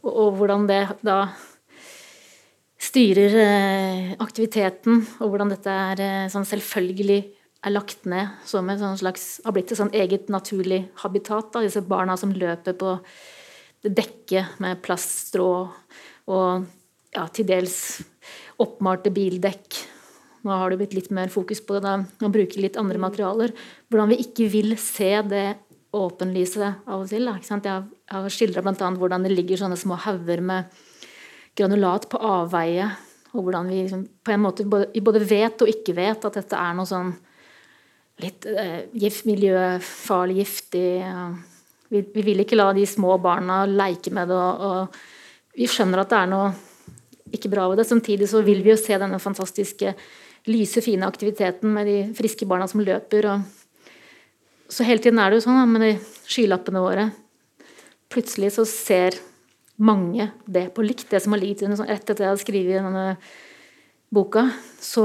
Og, 0.00 0.10
og 0.10 0.38
hvordan 0.38 0.66
det 0.70 0.82
da 1.06 1.22
styrer 2.80 3.36
eh, 3.42 4.14
aktiviteten, 4.22 5.04
og 5.20 5.32
hvordan 5.32 5.52
dette 5.52 5.76
er 5.92 6.04
eh, 6.04 6.30
sånn 6.32 6.48
selvfølgelig 6.48 7.20
er 7.60 7.74
lagt 7.74 8.06
ned 8.08 8.40
som 8.48 8.68
et 8.72 8.80
sånn 8.80 8.98
slags, 9.00 9.26
har 9.44 9.52
blitt 9.52 9.72
et 9.72 9.80
sånn 9.80 9.92
eget 9.96 10.30
naturlig 10.32 10.86
habitat. 11.02 11.52
Da. 11.52 11.64
Disse 11.64 11.84
barna 11.84 12.16
som 12.16 12.32
løper 12.32 12.76
på 12.80 12.96
dekket 13.84 14.60
med 14.60 14.80
plaststrå 14.84 15.50
og 16.30 16.64
ja, 17.14 17.26
til 17.32 17.48
dels 17.48 17.76
oppmalte 18.60 19.12
bildekk. 19.12 19.80
Nå 20.46 20.56
har 20.56 20.72
det 20.72 20.80
blitt 20.80 20.96
litt 20.96 21.10
mer 21.14 21.32
fokus 21.32 21.60
på 21.64 21.80
det 21.84 21.96
å 22.24 22.30
bruke 22.32 22.62
litt 22.62 22.78
andre 22.80 23.00
materialer. 23.02 23.52
Hvordan 23.90 24.12
vi 24.12 24.22
ikke 24.24 24.48
vil 24.52 24.76
se 24.80 25.12
det 25.28 25.48
åpenlyset 25.96 26.86
av 26.86 27.02
og 27.02 27.10
til. 27.10 27.26
Da, 27.26 27.36
Jeg 27.42 28.14
har 28.14 28.32
skildra 28.32 28.62
bl.a. 28.62 28.90
hvordan 28.96 29.26
det 29.26 29.34
ligger 29.34 29.60
sånne 29.60 29.78
små 29.78 29.98
hauger 29.98 30.40
med 30.40 30.70
granulat 31.58 32.08
på 32.10 32.20
avveie. 32.22 32.88
Og 33.34 33.46
hvordan 33.46 33.68
vi 33.70 33.82
liksom, 33.82 34.06
på 34.24 34.34
en 34.34 34.42
måte 34.42 34.66
både, 34.66 34.90
både, 35.02 35.22
vet 35.26 35.62
og 35.62 35.70
ikke 35.70 35.94
vet 35.98 36.24
at 36.26 36.38
dette 36.38 36.58
er 36.58 36.74
noe 36.74 36.88
sånn 36.88 37.12
litt 38.20 38.46
eh, 38.46 38.90
gift, 39.00 39.24
miljøfarlig, 39.28 40.40
giftig 40.42 40.88
vi, 41.90 42.02
vi, 42.02 42.24
vil 42.26 42.42
ikke 42.42 42.58
la 42.58 42.70
de 42.76 42.84
små 42.86 43.16
barna 43.22 43.62
leke 43.66 44.12
med 44.14 44.30
det. 44.30 44.36
Og, 44.36 44.66
og 44.66 45.56
vi 45.58 45.68
skjønner 45.70 46.02
at 46.02 46.10
det 46.12 46.18
er 46.18 46.30
noe 46.30 46.50
ikke 47.34 47.50
bra 47.52 47.68
ved 47.70 47.80
det. 47.80 47.86
Samtidig 47.88 48.28
så 48.30 48.42
vil 48.46 48.62
vi 48.64 48.74
jo 48.74 48.78
se 48.78 48.98
denne 48.98 49.18
fantastiske 49.22 49.94
lyse, 50.48 50.82
fine 50.84 51.08
aktiviteten 51.08 51.72
med 51.74 51.88
de 51.88 51.98
friske 52.16 52.46
barna 52.48 52.68
som 52.70 52.82
løper. 52.84 53.28
Og 53.32 54.72
så 54.72 54.86
hele 54.86 55.02
tiden 55.02 55.20
er 55.20 55.30
det 55.30 55.40
jo 55.40 55.46
sånn 55.48 55.72
med 55.72 55.84
de 55.84 55.92
skylappene 56.30 56.84
våre. 56.84 57.10
Plutselig 58.10 58.54
så 58.56 58.64
ser 58.68 59.18
mange 59.80 60.30
det 60.46 60.68
på 60.76 60.84
likt. 60.84 61.08
Det 61.10 61.22
som 61.22 61.34
har 61.34 61.42
ligget 61.42 61.66
under 61.66 61.84
rett 61.88 62.02
etter 62.02 62.16
at 62.16 62.22
jeg 62.24 62.32
hadde 62.32 62.44
skrevet 62.44 62.80
denne 62.80 63.06
boka, 64.10 64.48
så 64.82 65.04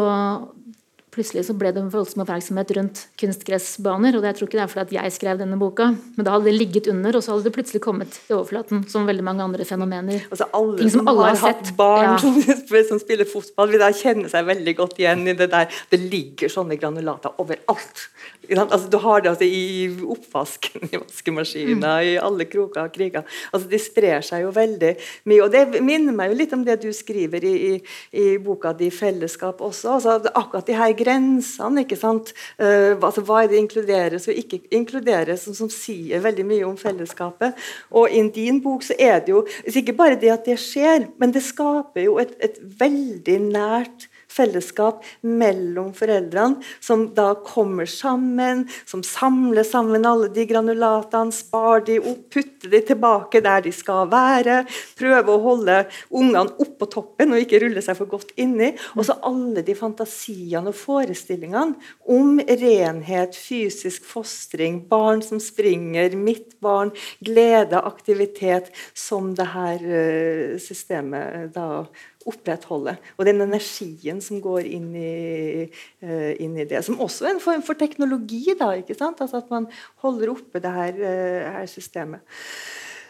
plutselig 1.16 1.46
så 1.48 1.56
ble 1.58 1.72
det 1.76 1.82
en 1.82 1.92
voldsom 1.94 2.24
oppmerksomhet 2.26 2.74
rundt 2.78 3.02
kunstgressbaner. 3.22 4.18
Og 4.18 4.28
jeg 4.28 4.38
tror 4.38 4.50
ikke 4.50 4.60
det 4.60 4.64
er 4.66 4.72
fordi 4.72 4.98
jeg 4.98 5.16
skrev 5.16 5.42
denne 5.42 5.60
boka, 5.60 5.92
men 6.18 6.28
da 6.28 6.36
hadde 6.36 6.50
det 6.50 6.56
ligget 6.58 6.90
under, 6.92 7.18
og 7.18 7.24
så 7.26 7.34
hadde 7.34 7.48
det 7.48 7.56
plutselig 7.56 7.82
kommet 7.84 8.20
i 8.28 8.36
overflaten, 8.36 8.84
som 8.92 9.08
veldig 9.08 9.26
mange 9.26 9.46
andre 9.46 9.68
fenomener. 9.68 10.28
Altså 10.30 10.50
alle 10.58 10.80
Ting 10.82 10.92
som, 10.94 11.04
som 11.04 11.12
alle 11.14 11.30
har, 11.30 11.40
har 11.40 11.56
hatt 11.56 11.72
barn 11.80 12.10
ja. 12.10 12.18
som, 12.22 12.40
som, 12.92 13.02
spiller 13.02 13.30
fotball, 13.30 13.72
vil 13.74 13.84
da 13.84 13.92
kjenne 13.96 14.32
seg 14.32 14.48
veldig 14.50 14.76
godt 14.78 15.00
igjen 15.02 15.26
i 15.32 15.38
det 15.38 15.50
der. 15.54 15.82
Det 15.92 16.02
ligger 16.04 16.52
sånne 16.52 16.80
granulater 16.82 17.36
overalt. 17.42 18.08
Altså, 18.54 18.88
du 18.92 18.98
har 19.02 19.22
det 19.22 19.32
altså, 19.32 19.48
i 19.48 19.90
oppvasken, 20.16 20.88
i 20.92 21.00
vaskemaskiner, 21.00 21.76
mm. 21.76 22.10
i 22.10 22.16
alle 22.22 22.48
kroker 22.50 22.86
og 22.86 22.94
kriger. 22.96 23.26
Altså, 23.52 23.70
de 23.72 23.80
sprer 23.82 24.26
seg 24.26 24.46
jo 24.46 24.52
veldig 24.56 24.94
mye. 25.30 25.42
og 25.44 25.52
Det 25.54 25.82
minner 25.84 26.16
meg 26.16 26.32
jo 26.32 26.40
litt 26.40 26.56
om 26.56 26.66
det 26.66 26.78
du 26.84 26.90
skriver 26.96 27.46
i, 27.48 27.54
i, 27.70 27.74
i 28.22 28.26
boka 28.42 28.74
di 28.78 28.90
'Fellesskap' 28.94 29.64
også. 29.66 29.96
Altså, 29.98 30.18
akkurat 30.34 30.68
de 30.68 30.78
her 30.78 30.94
grensene. 30.98 31.86
ikke 31.86 32.00
sant? 32.00 32.34
Uh, 32.60 32.96
altså, 33.00 33.24
hva 33.26 33.44
er 33.44 33.52
det 33.52 33.62
inkluderes 33.62 34.28
og 34.28 34.40
ikke 34.40 34.62
inkluderes, 34.72 35.46
som, 35.46 35.54
som, 35.54 35.72
sier 35.76 36.22
veldig 36.24 36.46
mye 36.48 36.66
om 36.66 36.78
fellesskapet. 36.80 37.56
Og 37.92 38.12
i 38.12 38.22
din 38.36 38.62
bok 38.64 38.84
så 38.86 38.96
er 39.00 39.20
det 39.26 39.34
jo 39.34 39.46
ikke 39.66 39.96
bare 39.98 40.20
det 40.20 40.32
at 40.32 40.46
det 40.48 40.60
skjer, 40.62 41.10
men 41.20 41.34
det 41.36 41.44
skaper 41.44 42.06
jo 42.06 42.20
et, 42.22 42.36
et 42.44 42.60
veldig 42.80 43.40
nært 43.50 44.08
fellesskap 44.36 45.04
mellom 45.22 45.92
foreldrene, 45.96 46.62
som 46.84 47.08
da 47.16 47.32
kommer 47.46 47.88
sammen, 47.90 48.66
som 48.86 49.04
samler 49.06 49.66
sammen 49.68 50.06
alle 50.08 50.30
de 50.34 50.46
granulatene, 50.50 51.34
spar 51.36 51.86
de 51.88 52.00
opp, 52.02 52.26
putter 52.36 52.72
de 52.74 52.82
tilbake 52.90 53.42
der 53.46 53.64
de 53.66 53.74
skal 53.76 54.10
være, 54.12 54.64
prøver 55.00 55.32
å 55.32 55.44
holde 55.44 55.78
ungene 56.10 56.56
oppå 56.62 56.88
toppen 56.92 57.34
og 57.34 57.44
ikke 57.44 57.62
rulle 57.64 57.84
seg 57.86 57.98
for 58.00 58.12
godt 58.12 58.34
inni. 58.42 58.74
Og 58.96 59.08
så 59.08 59.18
alle 59.26 59.64
de 59.66 59.76
fantasiene 59.78 60.72
og 60.72 60.80
forestillingene 60.80 61.76
om 62.12 62.40
renhet, 62.40 63.38
fysisk 63.38 64.06
fostring, 64.08 64.82
barn 64.90 65.24
som 65.26 65.42
springer, 65.44 66.16
mitt 66.18 66.58
barn, 66.64 66.94
glede, 67.24 67.80
aktivitet, 67.82 68.72
som 68.98 69.34
det 69.38 69.48
her 69.54 69.86
eh, 69.86 70.58
systemet 70.62 71.54
da 71.56 71.86
opprettholde. 72.26 72.96
Og 73.18 73.28
den 73.28 73.44
energien 73.46 74.22
som 74.24 74.42
går 74.44 74.66
inn 74.68 74.90
i, 74.98 75.66
uh, 76.04 76.32
inn 76.42 76.58
i, 76.58 76.66
det. 76.68 76.82
Som 76.86 77.02
også 77.04 77.28
er 77.28 77.36
en 77.36 77.44
form 77.44 77.64
for 77.66 77.78
teknologi. 77.80 78.44
da, 78.58 78.72
ikke? 78.78 78.98
Altså 78.98 79.38
At 79.44 79.52
man 79.54 79.68
holder 80.04 80.34
oppe 80.34 80.62
det 80.64 80.74
her, 80.74 81.02
uh, 81.02 81.52
her 81.60 81.70
systemet. 81.70 82.22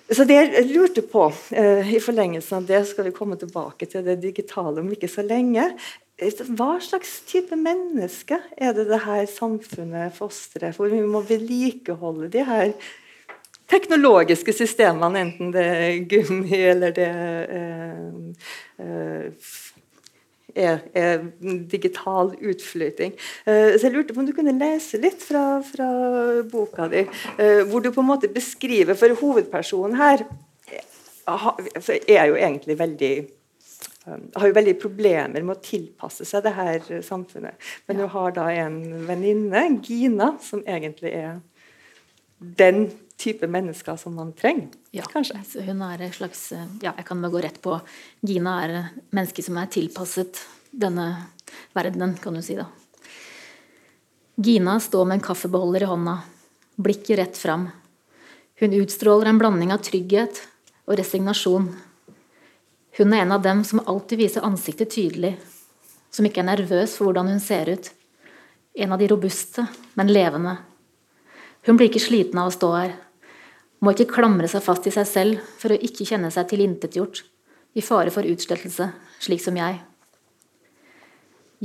Så 0.05 0.21
det 0.27 0.35
jeg 0.37 0.67
lurte 0.69 1.01
på, 1.01 1.29
uh, 1.31 1.93
i 1.93 2.01
forlengelsen 2.03 2.59
av 2.59 2.67
det 2.69 2.83
skal 2.91 3.07
vi 3.07 3.15
komme 3.15 3.39
tilbake 3.41 3.87
til 3.89 4.05
det 4.05 4.19
digitale 4.21 4.83
om 4.83 4.91
ikke 4.91 5.09
så 5.09 5.25
lenge. 5.25 5.71
Hva 6.15 6.77
slags 6.79 7.17
type 7.27 7.57
menneske 7.59 8.37
er 8.55 8.75
det 8.75 8.85
det 8.87 9.01
her 9.03 9.25
samfunnet 9.27 10.13
fostrer? 10.15 10.71
For 10.75 10.87
vi 10.87 11.01
må 11.03 11.19
vedlikeholde 11.27 12.29
de 12.31 12.45
her 12.47 12.71
teknologiske 13.71 14.53
systemene, 14.53 15.25
enten 15.25 15.53
det 15.53 15.65
er 15.65 16.01
gummi 16.09 16.59
eller 16.71 16.93
det 16.95 17.07
eh, 17.57 19.55
er, 20.55 20.83
er, 20.95 21.23
digital 21.71 22.33
utflyting. 22.39 23.15
Eh, 23.45 23.75
så 23.75 23.87
jeg 23.87 23.95
lurte 23.95 24.15
på 24.15 24.21
om 24.23 24.27
du 24.27 24.35
kunne 24.37 24.55
lese 24.59 24.99
litt 25.01 25.23
fra, 25.23 25.61
fra 25.65 25.87
boka 26.51 26.89
di, 26.91 27.05
eh, 27.37 27.63
hvor 27.69 27.83
du 27.83 27.91
på 27.91 28.03
en 28.03 28.11
måte 28.13 28.31
beskriver 28.31 28.97
For 28.99 29.17
hovedpersonen 29.21 29.97
her 29.99 30.27
er 31.25 32.29
jo 32.29 32.37
egentlig 32.37 32.77
veldig 32.79 33.15
har 34.05 34.45
jo 34.45 34.53
veldig 34.53 34.75
problemer 34.77 35.41
med 35.41 35.55
å 35.55 35.63
tilpasse 35.65 36.27
seg 36.29 36.43
det 36.45 36.51
her 36.53 36.83
samfunnet. 37.01 37.57
Men 37.87 38.03
hun 38.03 38.11
har 38.13 38.35
da 38.35 38.43
en 38.53 38.75
venninne, 39.07 39.63
Gina, 39.81 40.35
som 40.45 40.61
egentlig 40.69 41.15
er 41.17 41.39
den 42.37 42.91
type 43.17 43.47
mennesker 43.47 43.95
som 43.95 44.15
man 44.15 44.33
trenger. 44.33 44.67
Ja, 44.91 45.03
kanskje. 45.11 45.39
hun 45.65 45.81
er 45.81 46.01
en 46.01 46.13
slags 46.13 46.51
ja, 46.81 46.93
Jeg 46.97 47.05
kan 47.05 47.21
bare 47.21 47.31
gå 47.31 47.41
rett 47.43 47.61
på 47.61 47.79
Gina 48.21 48.57
er 48.63 48.89
menneske 49.09 49.43
som 49.43 49.57
er 49.57 49.71
tilpasset 49.71 50.41
denne 50.71 51.27
verdenen, 51.73 52.17
kan 52.19 52.33
du 52.33 52.41
si. 52.41 52.55
da. 52.55 52.67
Gina 54.35 54.79
står 54.79 55.05
med 55.05 55.15
en 55.15 55.23
kaffebeholder 55.23 55.83
i 55.83 55.89
hånda, 55.89 56.17
blikket 56.75 57.19
rett 57.19 57.37
fram. 57.37 57.69
Hun 58.59 58.73
utstråler 58.73 59.29
en 59.29 59.39
blanding 59.39 59.71
av 59.71 59.83
trygghet 59.83 60.41
og 60.87 60.97
resignasjon. 60.99 61.69
Hun 62.97 63.13
er 63.13 63.23
en 63.23 63.31
av 63.31 63.41
dem 63.43 63.63
som 63.63 63.83
alltid 63.85 64.19
viser 64.19 64.43
ansiktet 64.47 64.91
tydelig, 64.91 65.37
som 66.11 66.27
ikke 66.27 66.43
er 66.43 66.51
nervøs 66.51 66.97
for 66.97 67.07
hvordan 67.07 67.31
hun 67.31 67.39
ser 67.43 67.71
ut. 67.71 67.89
En 68.75 68.91
av 68.91 68.99
de 68.99 69.07
robuste, 69.07 69.63
men 69.95 70.11
levende. 70.11 70.57
Hun 71.65 71.79
blir 71.79 71.87
ikke 71.89 72.03
sliten 72.03 72.39
av 72.39 72.51
å 72.51 72.55
stå 72.55 72.71
her, 72.75 72.95
må 73.85 73.93
ikke 73.93 74.15
klamre 74.17 74.49
seg 74.49 74.63
fast 74.65 74.87
i 74.89 74.93
seg 74.93 75.07
selv 75.07 75.49
for 75.61 75.73
å 75.73 75.79
ikke 75.87 76.07
kjenne 76.07 76.31
seg 76.33 76.47
tilintetgjort, 76.49 77.21
i 77.75 77.83
fare 77.83 78.11
for 78.13 78.25
utslettelse, 78.25 78.87
slik 79.21 79.43
som 79.43 79.57
jeg. 79.59 79.81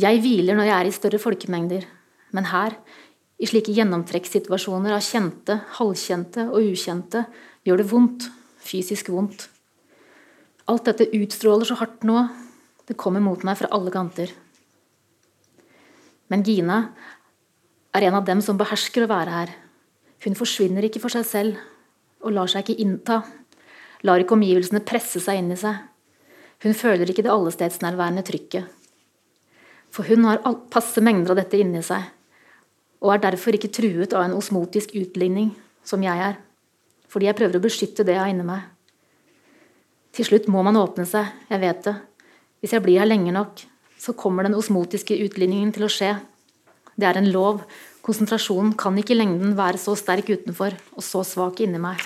Jeg 0.00 0.20
hviler 0.22 0.58
når 0.58 0.68
jeg 0.68 0.76
er 0.76 0.88
i 0.88 0.94
større 0.94 1.20
folkemengder, 1.22 1.86
men 2.34 2.50
her, 2.50 2.76
i 3.40 3.48
slike 3.48 3.72
gjennomtrekkssituasjoner 3.72 4.92
av 4.94 5.04
kjente, 5.04 5.56
halvkjente 5.78 6.44
og 6.50 6.66
ukjente, 6.74 7.24
gjør 7.64 7.80
det 7.80 7.88
vondt, 7.90 8.28
fysisk 8.60 9.08
vondt. 9.14 9.46
Alt 10.70 10.90
dette 10.90 11.08
utstråler 11.16 11.66
så 11.66 11.78
hardt 11.80 12.04
nå, 12.06 12.26
det 12.86 12.98
kommer 13.00 13.22
mot 13.24 13.42
meg 13.46 13.58
fra 13.58 13.70
alle 13.74 13.92
kanter. 13.94 14.30
Men 16.30 16.44
Gina 16.46 16.82
er 17.96 18.06
en 18.06 18.18
av 18.20 18.26
dem 18.28 18.42
som 18.44 18.58
behersker 18.58 19.06
å 19.06 19.10
være 19.10 19.34
her. 19.34 19.52
Hun 20.26 20.36
forsvinner 20.38 20.84
ikke 20.86 21.02
for 21.02 21.12
seg 21.14 21.26
selv, 21.26 21.60
og 22.20 22.34
lar 22.36 22.50
seg 22.50 22.64
ikke 22.64 22.82
innta. 22.84 23.20
Lar 24.06 24.22
ikke 24.22 24.36
omgivelsene 24.36 24.82
presse 24.86 25.20
seg 25.22 25.40
inn 25.40 25.52
i 25.54 25.58
seg. 25.60 25.76
Hun 26.64 26.76
føler 26.76 27.08
ikke 27.08 27.24
det 27.24 27.32
allestedsnærværende 27.32 28.24
trykket. 28.26 28.68
For 29.90 30.06
hun 30.06 30.26
har 30.28 30.42
passe 30.70 31.02
mengder 31.02 31.34
av 31.34 31.40
dette 31.40 31.58
inni 31.58 31.82
seg, 31.82 32.04
og 33.00 33.14
er 33.14 33.22
derfor 33.24 33.56
ikke 33.56 33.72
truet 33.72 34.12
av 34.14 34.26
en 34.26 34.36
osmotisk 34.36 34.92
utligning, 34.98 35.54
som 35.82 36.04
jeg 36.04 36.20
er. 36.20 36.36
Fordi 37.10 37.26
jeg 37.26 37.38
prøver 37.38 37.58
å 37.58 37.64
beskytte 37.64 38.04
det 38.06 38.14
jeg 38.14 38.22
har 38.22 38.30
inni 38.30 38.46
meg. 38.46 38.68
Til 40.14 40.26
slutt 40.26 40.48
må 40.52 40.62
man 40.66 40.78
åpne 40.78 41.06
seg, 41.08 41.32
jeg 41.50 41.62
vet 41.62 41.82
det. 41.86 41.96
Hvis 42.60 42.74
jeg 42.76 42.84
blir 42.84 43.00
her 43.00 43.08
lenge 43.08 43.32
nok, 43.34 43.64
så 44.00 44.14
kommer 44.16 44.46
den 44.46 44.56
osmotiske 44.58 45.16
utligningen 45.24 45.72
til 45.74 45.86
å 45.86 45.92
skje. 45.92 46.12
Det 47.00 47.08
er 47.08 47.18
en 47.18 47.30
lov, 47.32 47.64
Konsentrasjonen 48.10 48.72
kan 48.74 48.96
ikke 48.98 49.12
i 49.14 49.20
lengden 49.20 49.52
være 49.54 49.78
så 49.78 49.92
sterk 49.94 50.32
utenfor 50.32 50.74
og 50.96 51.04
så 51.06 51.20
svak 51.22 51.60
inni 51.62 51.78
meg. 51.78 52.00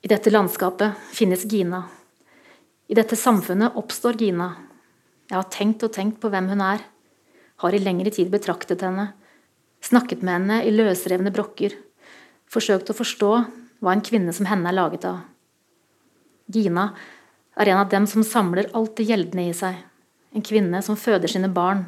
I 0.00 0.08
dette 0.08 0.32
landskapet 0.32 0.96
finnes 1.12 1.44
Gina. 1.44 1.82
I 2.88 2.96
dette 2.96 3.18
samfunnet 3.20 3.76
oppstår 3.76 4.16
Gina. 4.22 4.46
Jeg 5.28 5.36
har 5.36 5.50
tenkt 5.52 5.84
og 5.84 5.92
tenkt 5.92 6.22
på 6.22 6.30
hvem 6.32 6.48
hun 6.48 6.62
er, 6.64 6.86
har 7.60 7.76
i 7.76 7.82
lengre 7.82 8.14
tid 8.16 8.32
betraktet 8.32 8.86
henne, 8.86 9.10
Snakket 9.84 10.24
med 10.24 10.32
henne 10.32 10.56
i 10.64 10.72
løsrevne 10.72 11.30
brokker. 11.34 11.76
Forsøkt 12.50 12.88
å 12.90 12.96
forstå 12.96 13.28
hva 13.84 13.92
en 13.92 14.02
kvinne 14.02 14.32
som 14.34 14.48
henne 14.48 14.72
er 14.72 14.78
laget 14.78 15.04
av. 15.06 15.20
Gina 16.48 16.88
er 17.60 17.74
en 17.74 17.84
av 17.84 17.92
dem 17.92 18.08
som 18.08 18.24
samler 18.26 18.72
alt 18.72 18.96
det 18.96 19.06
gjeldende 19.12 19.50
i 19.52 19.54
seg. 19.54 19.76
En 20.32 20.44
kvinne 20.44 20.80
som 20.82 20.96
føder 20.98 21.30
sine 21.30 21.52
barn. 21.52 21.84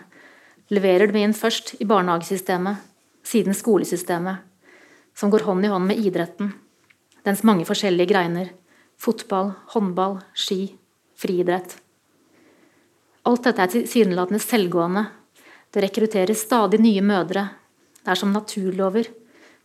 Leverer 0.71 1.11
dem 1.11 1.19
inn 1.19 1.35
først 1.35 1.75
i 1.83 1.87
barnehagesystemet, 1.89 2.79
siden 3.27 3.57
skolesystemet. 3.59 4.47
Som 5.19 5.33
går 5.33 5.43
hånd 5.49 5.67
i 5.67 5.71
hånd 5.73 5.89
med 5.91 5.99
idretten. 5.99 6.53
Dens 7.27 7.43
mange 7.43 7.67
forskjellige 7.67 8.13
greiner. 8.13 8.53
Fotball, 9.01 9.51
håndball, 9.75 10.21
ski, 10.33 10.77
friidrett. 11.19 11.75
Alt 13.27 13.49
dette 13.49 13.65
er 13.67 13.73
tilsynelatende 13.75 14.41
selvgående. 14.41 15.05
Det 15.75 15.83
rekrutteres 15.83 16.47
stadig 16.47 16.79
nye 16.81 17.03
mødre. 17.03 17.49
Det 18.01 18.15
er 18.15 18.23
som 18.23 18.31
naturlover. 18.33 19.11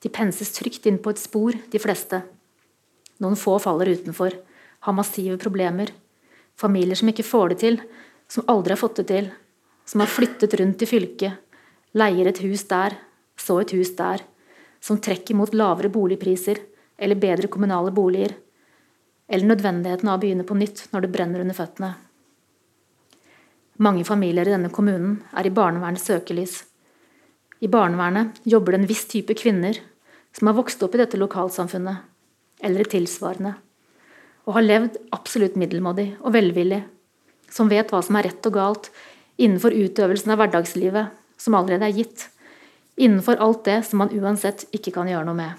De 0.01 0.09
penses 0.09 0.51
trygt 0.57 0.89
inn 0.89 0.97
på 0.97 1.13
et 1.13 1.21
spor, 1.21 1.53
de 1.53 1.81
fleste. 1.81 2.23
Noen 3.21 3.37
få 3.39 3.59
faller 3.61 3.93
utenfor, 3.93 4.33
har 4.85 4.97
massive 4.97 5.37
problemer. 5.41 5.93
Familier 6.57 6.97
som 6.97 7.13
ikke 7.13 7.25
får 7.25 7.53
det 7.53 7.61
til, 7.61 7.81
som 8.27 8.45
aldri 8.51 8.73
har 8.73 8.81
fått 8.81 9.03
det 9.03 9.07
til. 9.13 9.31
Som 9.85 10.01
har 10.01 10.09
flyttet 10.09 10.53
rundt 10.59 10.81
i 10.81 10.89
fylket, 10.89 11.33
leier 11.93 12.29
et 12.29 12.41
hus 12.43 12.65
der, 12.69 12.97
så 13.37 13.59
et 13.61 13.73
hus 13.75 13.93
der. 13.97 14.23
Som 14.81 15.01
trekker 15.01 15.37
mot 15.37 15.53
lavere 15.53 15.89
boligpriser 15.89 16.59
eller 16.97 17.19
bedre 17.19 17.49
kommunale 17.51 17.91
boliger. 17.93 18.33
Eller 19.27 19.49
nødvendigheten 19.49 20.09
av 20.09 20.19
å 20.19 20.23
begynne 20.23 20.45
på 20.45 20.57
nytt 20.57 20.87
når 20.93 21.05
det 21.05 21.13
brenner 21.13 21.45
under 21.45 21.57
føttene. 21.57 21.95
Mange 23.77 24.05
familier 24.07 24.47
i 24.47 24.53
denne 24.53 24.71
kommunen 24.71 25.17
er 25.35 25.47
i 25.47 25.53
barnevernets 25.53 26.05
søkelys. 26.07 26.61
I 27.59 27.67
barnevernet 27.71 28.39
jobber 28.47 28.71
det 28.71 28.81
en 28.81 28.89
viss 28.89 29.03
type 29.11 29.35
kvinner 29.35 29.79
som 30.35 30.47
har 30.47 30.55
vokst 30.55 30.83
opp 30.83 30.95
i 30.95 31.01
dette 31.01 31.19
lokalsamfunnet, 31.19 31.97
eller 32.63 32.83
i 32.83 32.91
tilsvarende, 32.91 33.53
og 34.47 34.57
har 34.57 34.65
levd 34.65 34.99
absolutt 35.15 35.55
middelmådig 35.59 36.07
og 36.21 36.35
velvillig, 36.35 36.81
som 37.51 37.71
vet 37.71 37.91
hva 37.91 38.01
som 38.03 38.15
er 38.19 38.29
rett 38.29 38.47
og 38.47 38.55
galt 38.55 38.89
innenfor 39.41 39.75
utøvelsen 39.75 40.31
av 40.33 40.41
hverdagslivet 40.41 41.41
som 41.41 41.57
allerede 41.57 41.89
er 41.89 41.99
gitt, 41.99 42.29
innenfor 42.95 43.41
alt 43.43 43.65
det 43.67 43.81
som 43.87 43.99
man 44.03 44.13
uansett 44.15 44.65
ikke 44.75 44.93
kan 44.95 45.09
gjøre 45.11 45.27
noe 45.27 45.37
med. 45.37 45.53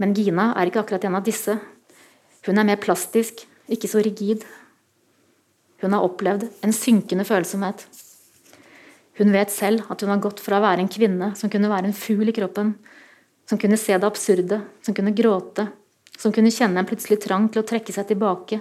Men 0.00 0.14
Gina 0.16 0.52
er 0.56 0.70
ikke 0.70 0.84
akkurat 0.84 1.04
en 1.04 1.18
av 1.18 1.26
disse. 1.26 1.58
Hun 2.46 2.58
er 2.60 2.68
mer 2.68 2.80
plastisk, 2.80 3.42
ikke 3.68 3.90
så 3.90 4.00
rigid, 4.02 4.46
hun 5.80 5.96
har 5.96 6.04
opplevd 6.04 6.46
en 6.64 6.72
synkende 6.76 7.24
følsomhet. 7.24 7.86
Hun 9.16 9.32
vet 9.32 9.52
selv 9.52 9.86
at 9.92 10.02
hun 10.04 10.12
har 10.12 10.20
gått 10.20 10.40
fra 10.44 10.58
å 10.58 10.64
være 10.64 10.84
en 10.84 10.92
kvinne 10.92 11.32
som 11.36 11.52
kunne 11.52 11.70
være 11.72 11.88
en 11.88 11.96
fugl 11.96 12.28
i 12.28 12.34
kroppen, 12.36 12.74
som 13.48 13.58
kunne 13.60 13.78
se 13.80 13.96
det 13.96 14.06
absurde, 14.06 14.60
som 14.84 14.96
kunne 14.96 15.14
gråte, 15.16 15.66
som 16.20 16.34
kunne 16.36 16.52
kjenne 16.52 16.82
en 16.82 16.88
plutselig 16.88 17.20
trang 17.24 17.48
til 17.48 17.62
å 17.62 17.68
trekke 17.68 17.94
seg 17.96 18.10
tilbake, 18.10 18.60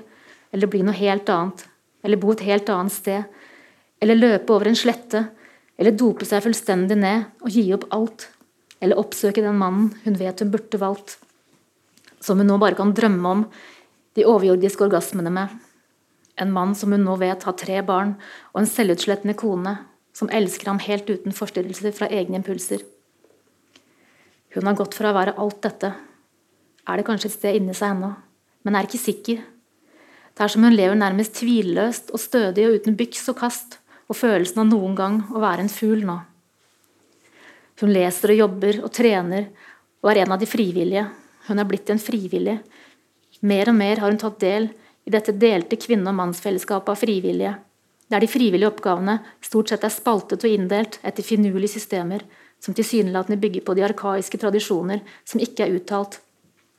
eller 0.56 0.72
bli 0.72 0.82
noe 0.86 0.96
helt 0.98 1.30
annet, 1.34 1.66
eller 2.04 2.20
bo 2.22 2.34
et 2.34 2.46
helt 2.48 2.70
annet 2.72 2.96
sted, 2.96 3.24
eller 4.00 4.20
løpe 4.20 4.54
over 4.56 4.70
en 4.70 4.78
slette, 4.80 5.26
eller 5.80 5.96
dope 5.96 6.28
seg 6.28 6.44
fullstendig 6.44 6.98
ned 7.00 7.26
og 7.44 7.52
gi 7.54 7.66
opp 7.76 7.88
alt, 7.96 8.28
eller 8.80 9.00
oppsøke 9.00 9.44
den 9.44 9.60
mannen 9.60 9.92
hun 10.06 10.20
vet 10.20 10.44
hun 10.44 10.52
burde 10.54 10.80
valgt, 10.82 11.18
som 12.20 12.40
hun 12.40 12.48
nå 12.48 12.60
bare 12.60 12.78
kan 12.80 12.94
drømme 12.96 13.34
om 13.36 13.46
de 14.18 14.28
overjordiske 14.28 14.84
orgasmene 14.88 15.32
med. 15.32 15.52
En 16.40 16.52
mann 16.56 16.76
som 16.76 16.92
hun 16.96 17.04
nå 17.04 17.16
vet 17.20 17.44
har 17.44 17.58
tre 17.60 17.82
barn, 17.86 18.16
og 18.54 18.62
en 18.62 18.70
selvutslettende 18.70 19.36
kone 19.40 19.76
som 20.16 20.32
elsker 20.36 20.72
ham 20.72 20.82
helt 20.84 21.08
uten 21.10 21.36
forstyrrelser 21.36 21.96
fra 21.96 22.10
egne 22.12 22.40
impulser. 22.40 22.84
Hun 24.56 24.66
har 24.66 24.78
gått 24.80 24.98
fra 24.98 25.12
å 25.12 25.18
være 25.18 25.36
alt 25.40 25.62
dette. 25.64 25.94
Er 26.90 26.98
det 26.98 27.06
kanskje 27.08 27.30
et 27.30 27.38
sted 27.38 27.60
inni 27.60 27.76
seg 27.78 27.94
ennå, 27.94 28.14
men 28.66 28.76
er 28.76 28.88
ikke 28.88 29.02
sikker. 29.02 29.44
Det 30.40 30.46
er 30.46 30.52
som 30.54 30.64
hun 30.64 30.72
lever 30.72 30.96
nærmest 30.96 31.34
tvilløst 31.36 32.14
og 32.16 32.22
stødig 32.24 32.64
og 32.64 32.78
uten 32.80 32.96
byks 32.96 33.26
og 33.28 33.36
kast, 33.42 33.74
og 34.08 34.16
følelsen 34.16 34.62
av 34.64 34.70
noen 34.70 34.94
gang 34.96 35.18
å 35.36 35.42
være 35.44 35.66
en 35.66 35.72
fugl 35.74 36.06
nå. 36.08 36.14
Hun 37.82 37.92
leser 37.92 38.32
og 38.32 38.40
jobber 38.40 38.80
og 38.80 38.94
trener 38.96 39.50
og 40.00 40.14
er 40.14 40.22
en 40.22 40.32
av 40.32 40.40
de 40.40 40.48
frivillige. 40.48 41.04
Hun 41.50 41.60
er 41.60 41.68
blitt 41.68 41.92
en 41.92 42.00
frivillig. 42.00 42.56
Mer 43.52 43.68
og 43.68 43.76
mer 43.82 44.00
har 44.00 44.14
hun 44.14 44.22
tatt 44.22 44.40
del 44.40 44.70
i 45.04 45.12
dette 45.12 45.36
delte 45.36 45.76
kvinne- 45.76 46.08
og 46.08 46.16
mannsfellesskapet 46.22 46.94
av 46.96 47.04
frivillige, 47.04 47.54
der 48.08 48.24
de 48.24 48.32
frivillige 48.32 48.72
oppgavene 48.72 49.18
stort 49.44 49.74
sett 49.74 49.84
er 49.84 49.92
spaltet 49.92 50.46
og 50.48 50.56
inndelt 50.56 51.02
etter 51.04 51.28
finurlige 51.36 51.76
systemer 51.76 52.24
som 52.64 52.78
tilsynelatende 52.78 53.42
bygger 53.44 53.68
på 53.68 53.76
de 53.76 53.84
arkaiske 53.92 54.40
tradisjoner 54.40 55.04
som 55.28 55.44
ikke 55.44 55.68
er 55.68 55.76
uttalt, 55.76 56.22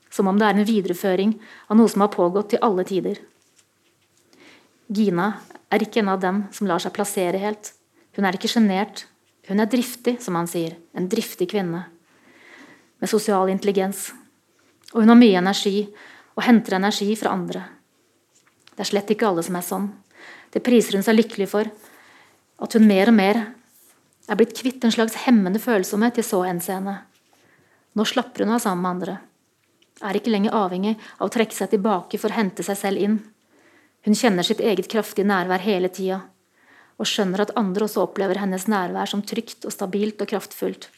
som 0.09 0.33
om 0.33 0.40
det 0.40 0.49
er 0.49 0.57
en 0.57 0.70
videreføring 0.73 1.37
av 1.68 1.77
noe 1.77 1.92
som 1.92 2.07
har 2.07 2.16
pågått 2.16 2.55
til 2.55 2.64
alle 2.64 2.88
tider. 2.88 3.20
Gina 4.90 5.29
er 5.70 5.85
ikke 5.85 6.03
en 6.03 6.11
av 6.11 6.20
dem 6.22 6.42
som 6.55 6.66
lar 6.66 6.83
seg 6.83 6.94
plassere 6.96 7.38
helt. 7.38 7.72
Hun 8.18 8.26
er 8.26 8.35
ikke 8.35 8.50
sjenert. 8.50 9.05
Hun 9.46 9.62
er 9.62 9.70
driftig, 9.70 10.16
som 10.22 10.35
han 10.35 10.50
sier. 10.50 10.74
En 10.98 11.07
driftig 11.11 11.46
kvinne. 11.53 11.85
Med 12.98 13.11
sosial 13.11 13.53
intelligens. 13.53 14.09
Og 14.90 15.05
hun 15.05 15.12
har 15.12 15.20
mye 15.20 15.38
energi, 15.38 15.87
og 16.35 16.42
henter 16.42 16.76
energi 16.81 17.14
fra 17.18 17.37
andre. 17.37 17.62
Det 18.74 18.83
er 18.83 18.90
slett 18.90 19.14
ikke 19.14 19.31
alle 19.31 19.46
som 19.46 19.59
er 19.59 19.66
sånn. 19.66 19.88
Det 20.50 20.62
priser 20.66 20.98
hun 20.98 21.07
seg 21.07 21.18
lykkelig 21.20 21.48
for. 21.53 21.70
At 22.61 22.74
hun 22.74 22.88
mer 22.90 23.12
og 23.12 23.16
mer 23.16 23.40
er 24.31 24.38
blitt 24.38 24.57
kvitt 24.59 24.83
en 24.85 24.94
slags 24.94 25.22
hemmende 25.24 25.62
følsomhet 25.62 26.18
i 26.18 26.26
så 26.26 26.42
henseende. 26.46 26.98
Nå 27.94 28.07
slapper 28.07 28.44
hun 28.44 28.55
av 28.57 28.62
sammen 28.62 28.83
med 28.83 28.96
andre. 28.96 29.18
Er 30.03 30.16
ikke 30.16 30.33
lenger 30.33 30.57
avhengig 30.57 30.96
av 31.18 31.29
å 31.29 31.35
trekke 31.35 31.55
seg 31.55 31.74
tilbake 31.74 32.18
for 32.18 32.33
å 32.33 32.38
hente 32.38 32.66
seg 32.66 32.79
selv 32.79 33.03
inn. 33.05 33.20
Hun 34.07 34.17
kjenner 34.17 34.47
sitt 34.47 34.63
eget 34.65 34.89
kraftige 34.89 35.29
nærvær 35.29 35.61
hele 35.61 35.91
tida, 35.93 36.23
og 37.01 37.09
skjønner 37.09 37.45
at 37.45 37.53
andre 37.57 37.85
også 37.85 38.07
opplever 38.07 38.41
hennes 38.41 38.67
nærvær 38.69 39.09
som 39.09 39.23
trygt 39.25 39.67
og 39.69 39.75
stabilt 39.75 40.21
og 40.21 40.31
kraftfullt. 40.31 40.89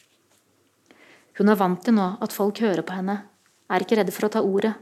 Hun 1.38 1.48
er 1.48 1.58
vant 1.58 1.82
til 1.82 1.96
nå 1.96 2.08
at 2.22 2.34
folk 2.34 2.60
hører 2.62 2.84
på 2.86 2.94
henne, 2.94 3.22
er 3.70 3.82
ikke 3.82 3.98
redde 3.98 4.14
for 4.14 4.28
å 4.28 4.32
ta 4.34 4.42
ordet. 4.44 4.74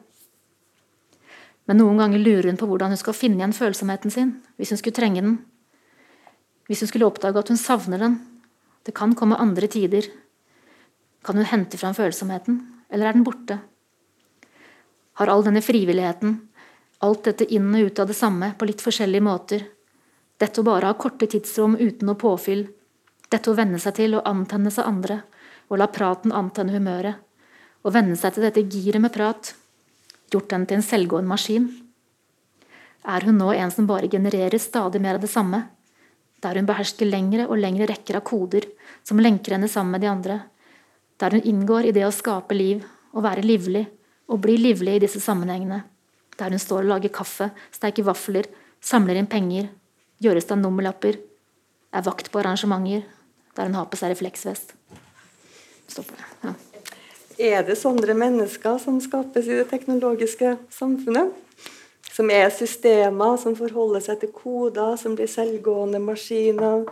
Men 1.68 1.78
noen 1.78 2.00
ganger 2.00 2.18
lurer 2.18 2.48
hun 2.50 2.58
på 2.58 2.66
hvordan 2.66 2.90
hun 2.90 2.98
skal 2.98 3.14
finne 3.14 3.38
igjen 3.38 3.54
følsomheten 3.54 4.10
sin 4.10 4.32
hvis 4.58 4.72
hun 4.74 4.80
skulle 4.80 4.96
trenge 4.96 5.22
den. 5.22 5.36
Hvis 6.66 6.82
hun 6.82 6.90
skulle 6.90 7.06
oppdage 7.06 7.38
at 7.38 7.52
hun 7.52 7.60
savner 7.60 8.02
den. 8.02 8.16
Det 8.82 8.94
kan 8.96 9.14
komme 9.14 9.38
andre 9.38 9.68
tider. 9.70 10.08
Kan 11.22 11.38
hun 11.38 11.46
hente 11.46 11.78
fram 11.78 11.94
følsomheten, 11.94 12.58
eller 12.90 13.06
er 13.06 13.14
den 13.14 13.26
borte? 13.26 13.60
Har 15.20 15.30
all 15.30 15.44
denne 15.44 15.62
frivilligheten, 15.62 16.38
alt 17.00 17.24
dette 17.24 17.46
inn 17.48 17.68
og 17.74 17.86
ut 17.88 17.98
av 18.02 18.10
det 18.10 18.16
samme 18.16 18.52
på 18.58 18.68
litt 18.68 18.82
forskjellige 18.84 19.24
måter, 19.24 19.64
dette 20.40 20.60
å 20.60 20.64
bare 20.64 20.88
ha 20.88 20.96
korte 20.96 21.28
tidsrom 21.28 21.76
uten 21.80 22.08
noe 22.08 22.18
påfyll, 22.20 22.66
dette 23.28 23.50
å 23.50 23.56
venne 23.56 23.78
seg 23.80 23.96
til 23.96 24.16
å 24.16 24.24
antennes 24.28 24.78
av 24.80 24.88
andre, 24.88 25.20
og 25.68 25.80
la 25.80 25.88
praten 25.92 26.32
antenne 26.34 26.74
humøret, 26.74 27.20
og 27.84 27.94
venne 27.94 28.16
seg 28.18 28.34
til 28.34 28.44
dette 28.44 28.64
giret 28.72 29.00
med 29.00 29.12
prat, 29.14 29.54
gjort 30.32 30.50
den 30.52 30.66
til 30.66 30.80
en 30.80 30.86
selvgående 30.86 31.30
maskin? 31.30 31.68
Er 33.08 33.24
hun 33.24 33.38
nå 33.40 33.52
en 33.54 33.72
som 33.72 33.88
bare 33.88 34.10
genererer 34.12 34.60
stadig 34.60 35.00
mer 35.00 35.16
av 35.16 35.24
det 35.24 35.32
samme? 35.32 35.62
Der 36.40 36.56
hun 36.56 36.68
behersker 36.68 37.08
lengre 37.08 37.46
og 37.48 37.60
lengre 37.60 37.88
rekker 37.88 38.18
av 38.18 38.26
koder 38.28 38.66
som 39.04 39.20
lenker 39.20 39.56
henne 39.56 39.68
sammen 39.68 39.96
med 39.96 40.04
de 40.04 40.10
andre? 40.10 40.40
Der 41.20 41.36
hun 41.36 41.44
inngår 41.44 41.88
i 41.88 41.94
det 41.96 42.04
å 42.06 42.12
skape 42.12 42.56
liv, 42.56 42.84
og 43.12 43.24
være 43.24 43.44
livlig, 43.44 43.86
og 44.28 44.40
bli 44.44 44.56
livlig 44.60 44.98
i 44.98 45.02
disse 45.04 45.20
sammenhengene? 45.20 45.82
Der 46.40 46.50
hun 46.50 46.62
står 46.62 46.86
og 46.86 46.92
lager 46.94 47.12
kaffe, 47.12 47.50
steker 47.74 48.06
vafler, 48.08 48.48
samler 48.80 49.20
inn 49.20 49.28
penger, 49.28 49.68
gjøres 50.24 50.46
stand 50.48 50.64
nummerlapper, 50.64 51.18
er 51.92 52.06
vakt 52.06 52.30
på 52.32 52.40
arrangementer, 52.40 53.04
der 53.56 53.68
hun 53.68 53.76
har 53.76 53.88
på 53.90 54.00
seg 54.00 54.14
refleksvest. 54.14 54.72
Stopp. 55.90 56.10
Ja. 56.44 56.54
Er 57.40 57.64
det 57.64 57.78
sånne 57.80 58.14
mennesker 58.16 58.76
som 58.82 58.98
skapes 59.04 59.48
i 59.48 59.60
det 59.60 59.68
teknologiske 59.70 60.56
samfunnet? 60.72 61.32
Som 62.20 62.28
er 62.28 62.50
systemer 62.52 63.38
som 63.40 63.54
forholder 63.56 64.02
seg 64.04 64.18
til 64.20 64.28
koder, 64.36 64.92
som 65.00 65.14
blir 65.16 65.28
selvgående 65.30 65.96
maskiner, 66.04 66.82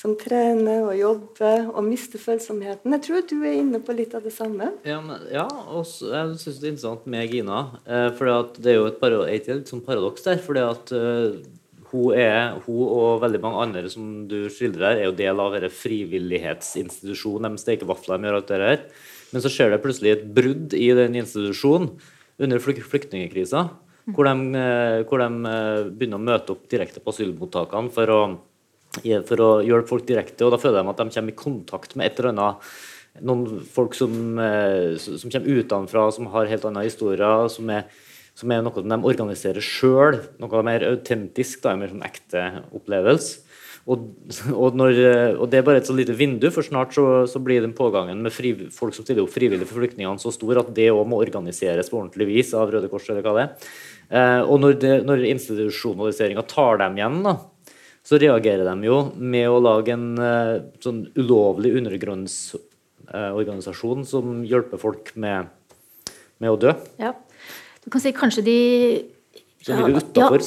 som 0.00 0.14
trener 0.16 0.86
og 0.86 0.94
jobber 0.96 1.66
og 1.74 1.82
mister 1.84 2.22
følsomheten. 2.22 2.94
Jeg 2.96 3.02
tror 3.04 3.26
du 3.28 3.34
er 3.42 3.58
inne 3.58 3.82
på 3.84 3.92
litt 3.92 4.14
av 4.16 4.24
det 4.24 4.32
samme. 4.32 4.70
Ja, 4.88 5.02
men, 5.04 5.26
ja 5.28 5.44
og 5.44 5.82
jeg 5.84 6.38
syns 6.40 6.62
det 6.62 6.70
er 6.70 6.72
interessant 6.72 7.04
med 7.04 7.34
Gina. 7.34 7.58
Eh, 7.84 8.06
for 8.16 8.48
det 8.56 8.72
er 8.72 8.78
jo 8.78 8.86
et, 8.88 9.50
et, 9.52 9.68
sånn 9.68 9.82
paradoks 9.84 10.24
der. 10.24 10.40
at 10.62 10.92
uh, 10.96 11.36
hun, 11.90 12.14
hun 12.64 12.80
og 12.86 13.20
veldig 13.26 13.40
mange 13.44 13.66
andre 13.66 13.90
som 13.92 14.06
du 14.30 14.38
skildrer 14.48 14.86
her, 14.94 15.02
er 15.02 15.10
jo 15.10 15.18
del 15.18 15.42
av 15.44 15.58
denne 15.58 15.68
frivillighetsinstitusjonen. 15.82 17.58
De 17.58 17.60
steker 17.60 17.90
vafler, 17.92 18.16
de 18.16 18.30
gjør 18.30 18.38
alt 18.40 18.54
det 18.54 18.62
her. 18.62 18.80
Men 19.34 19.44
så 19.44 19.52
skjer 19.52 19.74
det 19.74 19.82
plutselig 19.84 20.14
et 20.14 20.24
brudd 20.32 20.72
i 20.72 20.88
den 20.96 21.20
institusjonen 21.20 21.92
under 22.40 22.62
flyktningkrisa, 22.62 23.66
hvor 24.14 24.28
de, 24.28 24.58
eh, 24.58 25.00
hvor 25.08 25.22
de 25.22 25.52
eh, 25.52 25.88
begynner 25.92 26.20
å 26.20 26.26
møte 26.30 26.54
opp 26.54 26.68
direkte 26.70 27.02
på 27.02 27.14
asylmottakene 27.14 27.92
for 27.94 28.14
å 28.14 28.20
for 28.98 29.40
å 29.44 29.48
hjelpe 29.62 29.86
folk 29.86 30.06
direkte. 30.08 30.42
og 30.42 30.54
Da 30.54 30.58
føler 30.58 30.82
de 30.82 30.90
at 30.90 30.96
de 30.96 31.12
kommer 31.12 31.30
i 31.30 31.36
kontakt 31.36 31.92
med 31.94 32.08
et 32.08 32.18
eller 32.18 32.32
annet 32.32 32.70
noen 33.20 33.60
folk 33.68 33.94
som, 33.94 34.10
som 34.98 35.30
kommer 35.30 35.60
utenfra, 35.60 36.06
som 36.10 36.26
har 36.32 36.48
helt 36.48 36.64
andre 36.64 36.86
historier, 36.86 37.50
som 37.52 37.68
er, 37.70 37.84
som 38.34 38.50
er 38.50 38.64
noe 38.64 38.82
de 38.82 38.98
organiserer 39.12 39.62
sjøl. 39.62 40.18
Noe 40.40 40.62
mer 40.66 40.86
autentisk, 40.88 41.60
da, 41.62 41.76
en 41.76 41.84
mer 41.84 41.92
sånn 41.92 42.06
ekte 42.08 42.46
opplevelse. 42.72 43.44
Og, 43.88 44.08
og, 44.52 44.74
når, 44.76 44.98
og, 45.38 45.46
Det 45.48 45.60
er 45.60 45.64
bare 45.64 45.80
et 45.80 45.88
så 45.88 45.96
lite 45.96 46.16
vindu, 46.16 46.48
for 46.52 46.66
snart 46.66 46.92
så, 46.96 47.04
så 47.30 47.40
blir 47.40 47.62
den 47.64 47.76
pågangen 47.76 48.20
med 48.24 48.34
fri, 48.34 48.52
folk 48.74 48.96
som 48.96 49.06
stiller 49.06 49.24
opp 49.24 49.32
frivillig 49.32 49.68
for 49.68 49.80
flyktningene, 49.80 50.20
så 50.20 50.32
stor 50.34 50.60
at 50.60 50.74
det 50.76 50.90
òg 50.92 51.06
må 51.08 51.20
organiseres 51.22 51.88
på 51.88 52.00
ordentlig 52.00 52.28
vis 52.28 52.52
av 52.56 52.72
Røde 52.72 52.90
Kors. 52.92 53.08
eller 53.08 53.24
hva 53.24 53.36
det 53.38 53.46
er. 53.46 53.70
Eh, 54.08 54.40
og 54.40 54.56
når, 54.62 54.78
det, 54.80 55.04
når 55.04 55.20
institusjonaliseringa 55.34 56.42
tar 56.48 56.78
dem 56.80 56.96
igjen, 56.98 57.22
da, 57.26 57.34
så 58.08 58.16
reagerer 58.20 58.64
de 58.64 58.84
jo 58.88 59.12
med 59.20 59.48
å 59.50 59.60
lage 59.60 59.92
en 59.92 60.18
eh, 60.22 60.62
sånn 60.84 61.06
ulovlig 61.18 61.76
undergrunnsorganisasjon 61.82 64.00
eh, 64.00 64.06
som 64.08 64.44
hjelper 64.48 64.78
folk 64.80 65.12
med, 65.20 65.46
med 66.40 66.50
å 66.54 66.56
dø. 66.60 66.72
Ja. 67.02 67.12
Du 67.84 67.90
kan 67.92 68.00
si 68.04 68.10
kanskje 68.16 68.42
de 68.48 68.58
som 69.58 69.74
ja, 69.74 69.80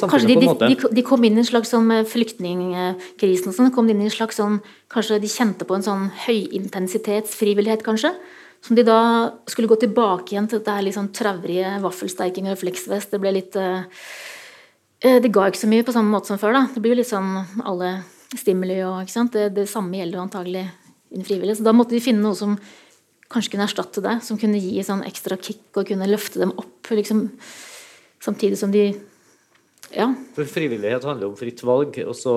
kanskje 0.07 0.31
de, 0.31 0.35
de, 0.39 0.47
de, 0.95 1.03
kom 1.05 1.21
inn 1.27 1.35
i 1.35 1.43
en 1.43 1.45
slags 1.45 1.69
sånn 1.73 1.89
flyktningkrisen 2.07 3.49
og 3.51 3.55
sånn, 3.57 3.73
kom 3.75 3.89
inn 3.91 4.01
i 4.01 4.07
en 4.07 4.13
slags 4.13 4.37
sånn, 4.39 4.55
Kanskje 4.91 5.21
de 5.21 5.29
kjente 5.29 5.63
på 5.67 5.75
en 5.75 5.85
sånn 5.85 6.03
høyintensitetsfrivillighet, 6.25 7.81
kanskje. 7.85 8.11
Som 8.61 8.77
de 8.77 8.85
da 8.85 8.99
skulle 9.49 9.69
gå 9.71 9.77
tilbake 9.81 10.35
igjen 10.35 10.47
til 10.49 10.61
dette 10.61 10.75
her 10.75 10.93
sånn 10.93 11.09
travrige 11.15 11.79
vaffelsteiking 11.81 12.47
og 12.47 12.55
refleksvest. 12.55 13.13
Det 13.13 13.21
ble 13.21 13.33
litt 13.39 13.57
uh, 13.57 13.87
Det 15.01 15.31
ga 15.33 15.47
ikke 15.49 15.63
så 15.63 15.69
mye 15.71 15.85
på 15.87 15.95
samme 15.95 16.13
måte 16.13 16.29
som 16.29 16.41
før. 16.41 16.53
da. 16.59 16.67
Det 16.69 16.83
blir 16.83 16.93
jo 16.93 17.01
litt 17.01 17.09
sånn 17.09 17.33
alle 17.65 17.95
stimuli 18.37 18.77
og 18.85 19.01
ikke 19.01 19.15
sant? 19.15 19.33
Det, 19.33 19.49
det 19.55 19.67
samme 19.69 19.97
gjelder 19.97 20.19
jo 20.19 20.27
antagelig 20.27 20.65
innen 21.11 21.27
frivillig. 21.27 21.57
Så 21.57 21.65
da 21.65 21.73
måtte 21.75 21.97
de 21.97 22.03
finne 22.03 22.21
noe 22.23 22.37
som 22.37 22.55
kanskje 23.31 23.55
kunne 23.55 23.65
erstatte 23.65 24.03
det. 24.05 24.19
Som 24.27 24.39
kunne 24.41 24.61
gi 24.61 24.85
sånn 24.85 25.01
ekstra 25.09 25.39
kick 25.41 25.81
og 25.81 25.89
kunne 25.89 26.09
løfte 26.09 26.43
dem 26.43 26.53
opp. 26.53 26.93
liksom 26.93 27.29
Samtidig 28.21 28.59
som 28.61 28.71
de 28.71 28.91
Ja. 29.91 30.13
For 30.35 30.45
frivillighet 30.45 31.03
handler 31.03 31.27
om 31.27 31.35
fritt 31.35 31.63
valg. 31.65 31.97
og 32.05 32.15
så 32.15 32.35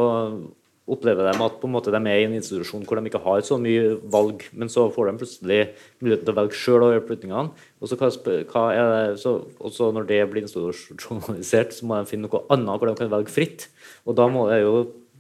opplever 0.85 1.25
de 1.25 1.33
at 1.41 1.63
måte 1.71 1.93
de 1.93 2.01
er 2.01 2.19
i 2.21 2.25
en 2.27 2.35
institusjon 2.37 2.85
hvor 2.85 3.01
de 3.01 3.09
ikke 3.09 3.25
har 3.25 3.41
så 3.47 3.57
mye 3.61 3.95
valg, 4.13 4.39
men 4.53 4.69
så 4.73 4.83
får 4.93 5.05
de 5.09 5.21
plutselig 5.23 5.61
muligheten 6.03 6.27
til 6.27 6.35
å 6.35 6.41
velge 6.41 6.61
sjøl 6.61 6.85
og 6.85 6.93
gjøre 6.93 7.07
flyttingene. 7.09 7.51
Og 7.81 7.85
så, 7.89 7.95
hva 7.97 8.65
er 8.75 8.87
det, 8.93 9.05
så, 9.23 9.31
også 9.65 9.85
når 9.97 10.05
det 10.11 10.21
blir 10.33 10.45
institusjonalisert, 10.45 11.71
så 11.73 11.83
må 11.89 11.93
de 12.01 12.11
finne 12.11 12.27
noe 12.29 12.49
annet 12.53 12.77
hvor 12.77 12.87
de 12.91 13.01
kan 13.01 13.15
velge 13.15 13.33
fritt. 13.33 13.61
Og 14.05 14.13
da 14.19 14.25
må 14.29 14.41
det 14.51 14.59
jo 14.61 14.73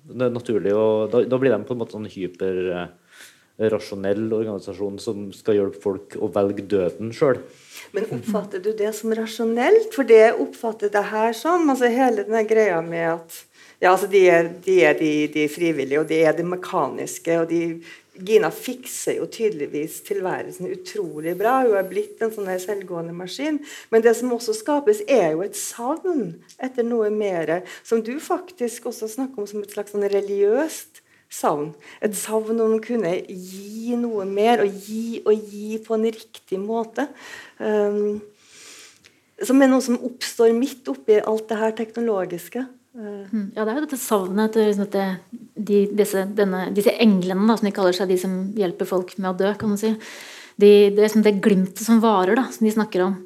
det 0.04 0.24
er 0.26 0.34
naturlig, 0.34 0.72
å, 0.76 1.08
da, 1.08 1.24
da 1.24 1.38
blir 1.40 1.48
de 1.54 1.64
på 1.64 1.72
en 1.72 1.80
måte 1.80 1.96
en 1.96 2.12
hyperrasjonell 2.12 4.24
organisasjon 4.36 5.00
som 5.00 5.32
skal 5.32 5.56
hjelpe 5.56 5.80
folk 5.80 6.12
å 6.20 6.28
velge 6.34 6.60
døden 6.68 7.08
sjøl. 7.16 7.40
Men 7.96 8.04
oppfatter 8.12 8.60
du 8.60 8.76
det 8.76 8.92
som 8.98 9.08
rasjonelt? 9.16 9.94
For 9.96 10.04
det 10.08 10.36
oppfatter 10.36 10.88
det 10.92 11.04
her 11.08 11.32
som 11.36 11.70
altså 11.72 11.86
hele 11.88 12.24
denne 12.26 12.44
greia 12.48 12.80
med 12.84 13.14
at 13.14 13.30
ja, 13.84 13.90
altså 13.90 14.08
de 14.08 14.22
er, 14.32 14.48
de, 14.64 14.78
er 14.80 14.96
de, 14.96 15.10
de, 15.34 15.44
frivillige, 15.52 16.00
og 16.00 16.08
de 16.08 16.22
er 16.24 16.32
det 16.32 16.46
mekaniske. 16.48 17.36
og 17.42 17.50
de, 17.50 17.82
Gina 18.14 18.48
fikser 18.54 19.18
jo 19.18 19.26
tydeligvis 19.26 19.98
tilværelsen 20.06 20.70
utrolig 20.70 21.34
bra. 21.36 21.58
Hun 21.66 21.76
er 21.76 21.88
blitt 21.88 22.22
en 22.22 22.30
sånn 22.32 22.46
selvgående 22.62 23.12
maskin. 23.16 23.58
Men 23.90 24.04
det 24.04 24.14
som 24.16 24.32
også 24.32 24.54
skapes, 24.54 25.02
er 25.10 25.32
jo 25.34 25.42
et 25.42 25.58
savn 25.58 26.36
etter 26.62 26.86
noe 26.86 27.10
mer, 27.10 27.58
som 27.82 28.02
du 28.06 28.14
faktisk 28.22 28.86
også 28.88 29.10
snakker 29.16 29.42
om 29.42 29.50
som 29.50 29.64
et 29.64 29.74
slags 29.74 29.92
sånn 29.92 30.06
religiøst 30.08 31.02
savn. 31.34 31.72
Et 32.00 32.14
savn 32.14 32.62
om 32.62 32.76
å 32.76 32.84
kunne 32.84 33.16
gi 33.26 33.98
noe 33.98 34.28
mer, 34.30 34.62
og 34.62 34.86
gi 34.86 35.18
og 35.26 35.50
gi 35.50 35.80
på 35.82 35.98
en 35.98 36.06
riktig 36.06 36.62
måte. 36.62 37.08
Um, 37.58 38.22
som 39.42 39.58
er 39.58 39.68
noe 39.74 39.82
som 39.82 39.98
oppstår 39.98 40.54
midt 40.54 40.86
oppi 40.88 41.18
alt 41.18 41.48
det 41.50 41.58
her 41.58 41.74
teknologiske. 41.82 42.62
Mm. 42.94 43.48
Ja, 43.56 43.64
det 43.64 43.72
er 43.72 43.78
jo 43.80 43.84
dette 43.88 43.98
savnet 43.98 44.52
etter 44.52 44.68
liksom 44.68 44.86
de, 45.58 45.78
disse, 45.98 46.20
denne, 46.38 46.68
disse, 46.74 46.94
englene, 47.02 47.46
da, 47.50 47.56
som 47.58 47.66
de 47.66 47.74
kaller 47.74 47.96
seg, 47.96 48.10
de 48.12 48.18
som 48.22 48.36
hjelper 48.54 48.86
folk 48.86 49.16
med 49.18 49.32
å 49.32 49.38
dø, 49.40 49.50
kan 49.58 49.72
man 49.72 49.80
si. 49.80 49.90
De, 50.54 50.70
det 50.94 51.00
liksom 51.00 51.24
det 51.26 51.40
glimtet 51.42 51.82
som 51.82 52.02
varer, 52.04 52.36
da, 52.38 52.46
som 52.54 52.66
de 52.66 52.74
snakker 52.74 53.02
om. 53.08 53.16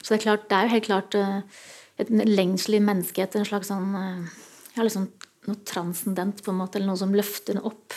Så 0.00 0.14
det 0.14 0.20
er, 0.20 0.24
klart, 0.24 0.46
det 0.48 0.56
er 0.56 0.64
jo 0.64 0.74
helt 0.74 0.86
klart 0.88 1.18
uh, 1.20 1.66
et 2.00 2.12
lengsel 2.30 2.78
i 2.78 2.84
menneskehet, 2.84 3.36
en 3.36 3.48
slags 3.48 3.68
sånn 3.68 3.92
uh, 3.92 4.46
ja, 4.78 4.86
liksom 4.86 5.10
noe 5.50 5.60
transcendent, 5.68 6.40
på 6.44 6.54
en 6.54 6.60
måte, 6.62 6.80
eller 6.80 6.88
noe 6.88 7.02
som 7.02 7.12
løfter 7.16 7.58
den 7.58 7.68
opp. 7.68 7.92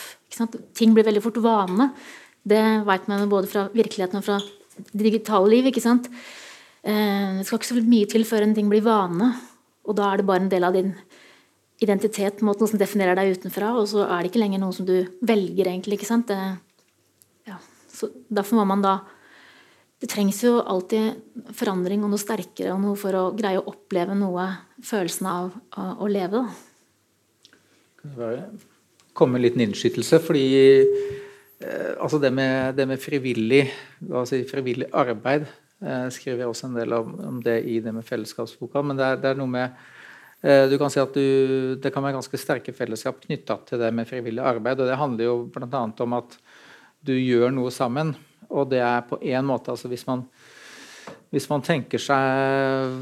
Ting 0.76 0.92
blir 0.92 1.08
veldig 1.08 1.24
fort 1.24 1.40
vane. 1.44 1.88
Det 2.44 2.60
vet 2.84 3.08
man 3.08 3.24
både 3.32 3.48
fra 3.48 3.64
virkeligheten 3.72 4.20
og 4.20 4.26
fra 4.26 4.38
det 4.90 5.06
digitale 5.06 5.48
liv. 5.52 5.70
ikke 5.70 5.84
sant? 5.84 6.08
Det 6.84 7.44
skal 7.46 7.60
ikke 7.60 7.68
så 7.68 7.82
mye 7.84 8.08
til 8.10 8.24
før 8.28 8.44
en 8.44 8.56
ting 8.56 8.72
blir 8.72 8.82
vane. 8.84 9.28
Og 9.84 9.96
da 9.98 10.10
er 10.10 10.20
det 10.20 10.28
bare 10.28 10.44
en 10.44 10.52
del 10.52 10.66
av 10.66 10.76
din 10.76 10.92
identitet, 11.84 12.42
noe 12.44 12.68
som 12.68 12.80
definerer 12.80 13.18
deg 13.18 13.34
utenfra. 13.38 13.74
Og 13.80 13.88
så 13.90 14.04
er 14.06 14.22
det 14.22 14.32
ikke 14.32 14.42
lenger 14.42 14.62
noe 14.62 14.76
som 14.76 14.86
du 14.88 14.96
velger, 15.26 15.68
egentlig. 15.68 15.98
ikke 15.98 16.08
sant? 16.08 16.30
Det, 16.30 16.38
ja. 17.50 17.58
så 17.92 18.10
derfor 18.28 18.62
må 18.62 18.68
man 18.74 18.84
da 18.84 19.00
Det 20.02 20.08
trengs 20.10 20.40
jo 20.42 20.58
alltid 20.60 21.54
forandring 21.56 22.02
og 22.04 22.10
noe 22.12 22.20
sterkere 22.20 22.74
og 22.74 22.80
noe 22.82 22.96
for 22.98 23.14
å 23.16 23.22
greie 23.32 23.56
å 23.56 23.70
oppleve 23.70 24.12
noe, 24.18 24.42
følelsen 24.84 25.28
av 25.30 25.54
å, 25.54 25.84
å 26.04 26.08
leve. 26.10 26.42
Da. 28.02 28.34
komme 29.16 29.38
med 29.38 29.38
en 29.38 29.44
liten 29.46 29.62
innskytelse, 29.64 30.18
fordi 30.26 30.44
eh, 30.82 31.94
altså 31.94 32.18
det 32.20 32.34
med, 32.36 32.74
det 32.76 32.88
med 32.90 33.00
frivillig, 33.00 33.62
si, 34.28 34.42
frivillig 34.50 34.90
arbeid 34.92 35.46
jeg 35.84 36.14
skriver 36.16 36.48
også 36.48 36.68
en 36.70 36.78
del 36.78 36.94
om, 36.96 37.12
om, 37.28 37.40
det 37.44 37.58
i 37.68 37.78
det 37.84 37.92
med 37.94 38.06
fellesskapsboka. 38.06 38.82
Men 38.82 38.98
det 38.98 39.06
er, 39.06 39.20
det 39.20 39.30
er 39.32 39.40
noe 39.40 39.50
med 39.50 39.66
eh, 40.40 40.64
du 40.70 40.78
kan 40.80 40.92
si 40.92 41.02
at 41.02 41.14
du, 41.16 41.74
Det 41.80 41.92
kan 41.92 42.04
være 42.04 42.16
ganske 42.18 42.40
sterke 42.40 42.74
fellesskap 42.76 43.20
knytta 43.26 43.58
til 43.68 43.82
det 43.82 43.90
med 43.94 44.08
frivillig 44.08 44.42
arbeid. 44.42 44.80
og 44.80 44.90
Det 44.90 45.00
handler 45.00 45.28
jo 45.28 45.36
bl.a. 45.52 45.82
om 46.06 46.16
at 46.20 46.38
du 47.04 47.12
gjør 47.12 47.52
noe 47.52 47.72
sammen. 47.74 48.14
Og 48.48 48.70
det 48.72 48.80
er 48.84 49.04
på 49.08 49.20
én 49.20 49.44
måte 49.46 49.72
altså 49.72 49.88
Hvis 49.88 50.06
man 50.08 50.24
hvis 51.34 51.48
man 51.50 51.62
tenker 51.66 51.98
seg 51.98 52.92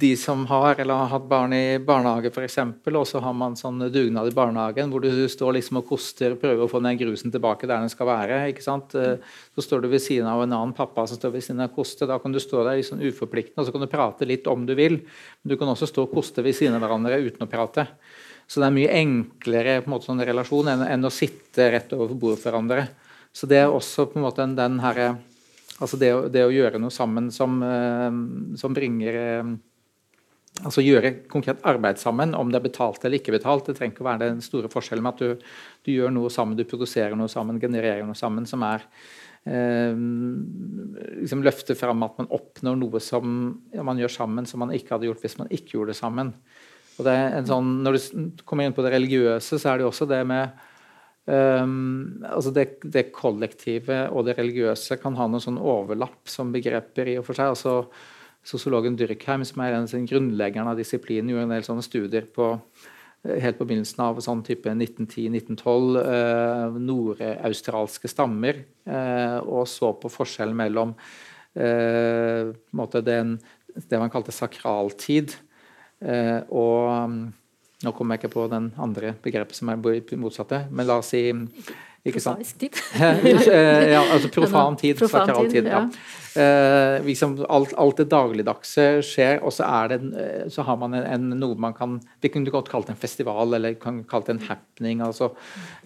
de 0.00 0.08
som 0.18 0.42
har 0.50 0.80
eller 0.82 0.98
har 0.98 1.12
hatt 1.12 1.28
barn 1.30 1.52
i 1.54 1.78
barnehage 1.78 2.32
f.eks., 2.32 2.58
og 2.90 3.04
så 3.06 3.20
har 3.22 3.36
man 3.38 3.54
sånn 3.58 3.78
dugnad 3.94 4.26
i 4.26 4.34
barnehagen 4.34 4.90
hvor 4.90 5.04
du 5.04 5.10
står 5.30 5.54
liksom 5.54 5.78
og 5.78 5.86
koster 5.92 6.34
og 6.34 6.40
prøver 6.42 6.64
å 6.64 6.70
få 6.70 6.80
den 6.82 6.98
grusen 6.98 7.30
tilbake 7.30 7.68
der 7.68 7.84
den 7.84 7.92
skal 7.92 8.10
være. 8.10 8.40
ikke 8.50 8.64
sant? 8.64 8.96
Så 8.96 9.64
står 9.64 9.84
du 9.84 9.90
ved 9.92 10.02
siden 10.02 10.26
av 10.26 10.42
en 10.42 10.56
annen 10.56 10.74
pappa 10.74 11.06
som 11.06 11.20
står 11.20 11.36
ved 11.36 11.46
siden 11.46 11.62
av 11.62 11.70
koste. 11.76 12.08
Da 12.10 12.18
kan 12.22 12.34
du 12.34 12.40
stå 12.42 12.64
der 12.66 12.80
liksom 12.80 13.04
uforpliktende 13.06 13.62
og 13.62 13.68
så 13.68 13.76
kan 13.76 13.86
du 13.86 13.92
prate 13.92 14.26
litt 14.26 14.50
om 14.50 14.66
du 14.66 14.74
vil. 14.74 14.98
Men 15.42 15.54
du 15.54 15.58
kan 15.60 15.70
også 15.70 15.86
stå 15.92 16.08
og 16.08 16.18
koste 16.18 16.42
ved 16.42 16.58
siden 16.58 16.74
av 16.74 16.82
hverandre 16.82 17.20
uten 17.22 17.46
å 17.46 17.50
prate. 17.50 17.86
Så 18.50 18.62
det 18.62 18.66
er 18.66 18.76
mye 18.80 18.98
enklere 18.98 19.78
en 19.78 19.88
måte 19.94 20.10
sånn 20.10 20.26
relasjon 20.26 20.74
enn, 20.74 20.84
enn 20.90 21.06
å 21.06 21.14
sitte 21.14 21.70
rett 21.70 21.94
overfor 21.94 22.18
bordet 22.18 22.42
for 22.42 22.50
hverandre. 22.50 22.90
Så 23.30 23.46
det 23.50 23.62
er 23.62 23.70
også 23.70 24.08
på 24.10 24.18
en 24.18 24.26
måte 24.26 24.42
den, 24.42 24.58
den 24.58 24.82
herre 24.82 25.14
Altså 25.76 25.98
det, 26.00 26.10
det, 26.32 26.44
å 26.46 26.52
gjøre 26.52 26.80
noe 26.80 26.94
sammen 26.94 27.28
som, 27.34 27.58
eh, 27.64 28.20
som 28.60 28.76
bringer 28.76 29.18
eh, 29.22 29.56
Altså 30.64 30.80
gjøre 30.80 31.10
konkret 31.28 31.58
arbeid 31.68 31.98
sammen, 32.00 32.30
om 32.32 32.48
det 32.48 32.56
er 32.56 32.64
betalt 32.64 33.02
eller 33.04 33.20
ikke 33.20 33.34
betalt. 33.34 33.66
Det 33.66 33.74
trenger 33.76 33.92
ikke 33.92 34.04
å 34.06 34.06
være 34.06 34.22
den 34.22 34.38
store 34.40 34.70
forskjellen 34.72 35.04
med 35.04 35.12
at 35.12 35.20
du, 35.20 35.50
du, 35.84 35.90
gjør 35.92 36.14
noe 36.16 36.30
sammen, 36.32 36.56
du 36.56 36.64
produserer 36.64 37.12
noe 37.12 37.28
sammen, 37.28 37.58
genererer 37.60 38.06
noe 38.08 38.16
sammen 38.16 38.46
som 38.48 38.64
er 38.64 38.86
eh, 39.44 39.92
liksom 41.20 41.44
løfter 41.44 41.76
fram 41.76 42.06
at 42.08 42.16
man 42.22 42.32
oppnår 42.38 42.80
noe 42.80 43.02
som 43.04 43.36
man 43.76 44.00
gjør 44.00 44.14
sammen, 44.14 44.48
som 44.48 44.64
man 44.64 44.72
ikke 44.72 44.96
hadde 44.96 45.10
gjort 45.10 45.26
hvis 45.26 45.36
man 45.42 45.52
ikke 45.52 45.76
gjorde 45.76 45.92
det 45.92 46.00
sammen. 46.00 46.32
Og 46.96 47.04
det 47.04 47.12
er 47.12 47.36
en 47.36 47.50
sånn, 47.52 47.70
Når 47.84 47.98
du 47.98 48.42
kommer 48.48 48.64
inn 48.64 48.76
på 48.76 48.84
det 48.86 48.94
religiøse, 48.96 49.60
så 49.60 49.74
er 49.74 49.82
det 49.82 49.90
også 49.90 50.08
det 50.08 50.22
med 50.24 50.56
Um, 51.26 52.22
altså 52.22 52.52
det, 52.54 52.66
det, 52.86 53.08
kollektive 53.10 54.04
og 54.14 54.28
det 54.28 54.36
religiøse 54.38 54.94
kan 55.02 55.16
ha 55.18 55.24
noen 55.26 55.42
sånn 55.42 55.58
overlapp 55.58 56.30
som 56.30 56.52
begreper 56.54 57.10
i 57.10 57.16
og 57.18 57.26
for 57.26 57.38
seg. 57.38 57.50
altså 57.50 57.80
Sosiologen 58.46 58.94
Dyrkheim, 58.94 59.42
som 59.42 59.64
er 59.64 59.74
en 59.74 59.88
av 59.88 60.04
grunnleggeren 60.06 60.70
av 60.70 60.78
disiplinen, 60.78 61.32
gjorde 61.32 61.48
en 61.48 61.54
del 61.56 61.66
sånne 61.66 61.82
studier 61.82 62.28
på 62.30 62.52
eh, 62.54 63.40
helt 63.42 63.58
på 63.58 63.66
begynnelsen 63.66 64.04
av 64.04 64.20
sånn 64.22 64.44
type 64.46 64.70
1910-1912, 64.70 65.98
eh, 66.04 66.76
nordaustralske 66.86 68.10
stammer, 68.12 68.60
eh, 68.86 69.38
og 69.42 69.66
så 69.70 69.90
på 69.98 70.12
forskjellen 70.14 70.54
mellom 70.62 70.94
eh, 71.58 72.54
den, 73.02 73.34
det 73.74 73.98
man 73.98 74.14
kalte 74.14 74.36
sakraltid, 74.36 75.34
eh, 76.06 76.38
og 76.46 77.26
nå 77.86 77.94
kommer 77.96 78.16
jeg 78.16 78.26
ikke 78.26 78.36
på 78.36 78.46
den 78.52 78.70
andre 78.82 79.14
begrepet 79.22 79.58
som 79.58 79.70
er 79.70 79.80
motsatte. 80.18 80.66
Men 80.70 80.88
la 80.88 81.00
oss 81.02 81.14
si 81.14 81.28
Ikke 82.06 82.22
sant? 82.22 82.54
Tid. 82.58 82.76
Eh, 83.02 83.88
ja, 83.90 84.02
altså 84.14 84.30
profan 84.30 84.76
tid. 84.78 84.94
Profan 84.98 85.26
snakker 85.26 85.50
tid, 85.50 85.66
ja. 85.66 85.80
Eh, 86.36 87.04
liksom 87.06 87.38
alt, 87.48 87.72
alt 87.80 87.98
det 87.98 88.08
dagligdagse 88.12 88.84
skjer, 89.06 89.40
og 89.40 89.54
så, 89.56 89.64
er 89.64 89.90
det, 89.90 89.98
en, 90.02 90.10
eh, 90.20 90.44
så 90.52 90.66
har 90.68 90.76
man 90.78 90.94
en, 90.94 91.06
en, 91.08 91.38
noe 91.40 91.56
man 91.58 91.74
kan 91.74 91.96
Vi 92.20 92.28
kunne 92.30 92.52
godt 92.52 92.68
kalt 92.68 92.90
det 92.90 92.94
en 92.94 93.00
festival, 93.00 93.56
eller 93.56 93.78
kan 93.80 94.02
kalt 94.08 94.28
det 94.28 94.36
en 94.36 94.42
happening. 94.50 95.02
Altså, 95.06 95.30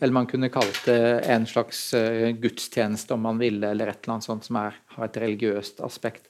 eller 0.01 0.17
man 0.17 0.29
kunne 0.31 0.51
kalt 0.53 0.83
det 0.89 1.01
en 1.31 1.47
slags 1.49 1.85
uh, 1.95 2.29
gudstjeneste, 2.37 3.15
om 3.15 3.25
man 3.29 3.41
ville, 3.41 3.71
eller 3.71 3.93
et 3.93 4.03
eller 4.03 4.19
annet 4.19 4.27
sånt 4.27 4.49
som 4.49 4.59
er, 4.61 4.77
har 4.97 5.07
et 5.07 5.21
religiøst 5.23 5.81
aspekt. 5.87 6.27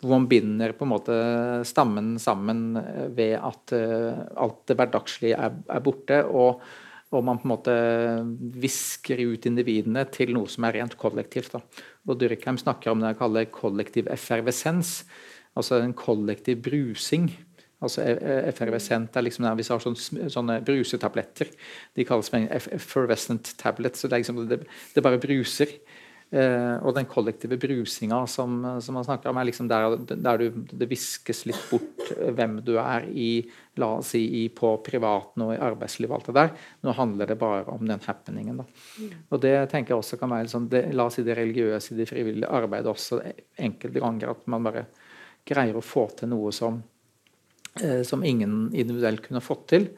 Hvor 0.00 0.16
man 0.16 0.28
binder 0.30 0.72
på 0.72 0.86
en 0.86 0.92
måte 0.94 1.16
stammen 1.68 2.14
sammen 2.22 2.78
ved 3.16 3.34
at 3.36 3.74
uh, 3.76 4.22
alt 4.40 4.62
det 4.70 4.76
hverdagslige 4.78 5.36
er, 5.36 5.58
er 5.68 5.84
borte. 5.84 6.22
og 6.24 6.62
og 7.10 7.24
man 7.26 7.40
på 7.40 7.48
en 7.48 7.50
måte 7.50 7.72
visker 8.62 9.18
ut 9.32 9.46
individene 9.48 10.04
til 10.14 10.30
noe 10.36 10.50
som 10.50 10.66
er 10.66 10.76
rent 10.78 10.94
kollektivt. 10.98 11.56
Da. 11.56 11.62
Og 12.06 12.20
Durkheim 12.20 12.58
snakker 12.60 12.92
om 12.92 13.02
det 13.02 13.10
jeg 13.10 13.18
kaller 13.18 13.48
kollektiv 13.50 14.10
effervesens, 14.14 15.00
altså 15.58 15.80
en 15.82 15.94
kollektiv 15.96 16.62
brusing. 16.62 17.32
Altså 17.80 18.04
e, 18.04 18.12
e, 18.12 18.34
Effervescent 18.50 19.14
er 19.16 19.24
liksom 19.24 19.46
Hvis 19.56 19.70
vi 19.70 19.72
har 19.72 19.80
sånne, 19.80 20.26
sånne 20.28 20.56
brusetabletter 20.60 21.48
De 21.96 22.04
kalles 22.04 22.28
effervescent 22.76 23.54
tablets. 23.56 24.02
så 24.02 24.08
Det, 24.08 24.18
liksom, 24.20 24.42
det, 24.50 24.58
det 24.94 25.02
bare 25.02 25.18
bruser. 25.18 25.72
Eh, 26.30 26.76
og 26.86 26.94
den 26.94 27.08
kollektive 27.10 27.56
brusinga 27.58 28.20
som, 28.30 28.60
som 28.78 28.94
man 28.94 29.06
snakker 29.06 29.32
om, 29.32 29.38
er 29.40 29.48
liksom 29.48 29.66
der, 29.70 29.96
der 30.14 30.38
du, 30.38 30.60
det 30.70 30.86
viskes 30.90 31.42
litt 31.50 31.64
bort 31.72 32.12
hvem 32.36 32.60
du 32.62 32.76
er 32.78 33.08
i 33.10 33.30
la 33.80 33.88
oss 33.96 34.12
si, 34.14 34.20
i, 34.42 34.44
på 34.54 34.76
privaten 34.86 35.42
og 35.46 35.54
i 35.56 35.58
arbeidslivet. 35.58 36.14
alt 36.14 36.30
det 36.30 36.36
der. 36.36 36.52
Nå 36.86 36.94
handler 36.94 37.32
det 37.32 37.38
bare 37.40 37.64
om 37.74 37.82
den 37.86 38.02
happeningen. 38.06 38.62
Da. 38.62 38.68
Mm. 39.00 39.16
Og 39.30 39.42
det 39.42 39.56
tenker 39.72 39.94
jeg 39.94 40.04
også 40.04 40.20
kan 40.20 40.30
være 40.30 40.46
liksom, 40.46 40.70
det, 40.70 40.84
la 40.94 41.08
oss 41.10 41.18
si 41.18 41.26
det 41.26 41.38
religiøse, 41.38 41.98
det 41.98 42.08
frivillige 42.10 42.54
arbeidet 42.60 42.92
også 42.94 43.20
enkelte 43.58 44.06
ganger. 44.06 44.34
At 44.36 44.46
man 44.54 44.70
bare 44.70 44.86
greier 45.50 45.78
å 45.78 45.84
få 45.84 46.06
til 46.14 46.30
noe 46.30 46.54
som, 46.54 46.78
eh, 47.82 48.02
som 48.06 48.22
ingen 48.22 48.68
individuelt 48.70 49.26
kunne 49.26 49.42
fått 49.42 49.66
til. 49.74 49.90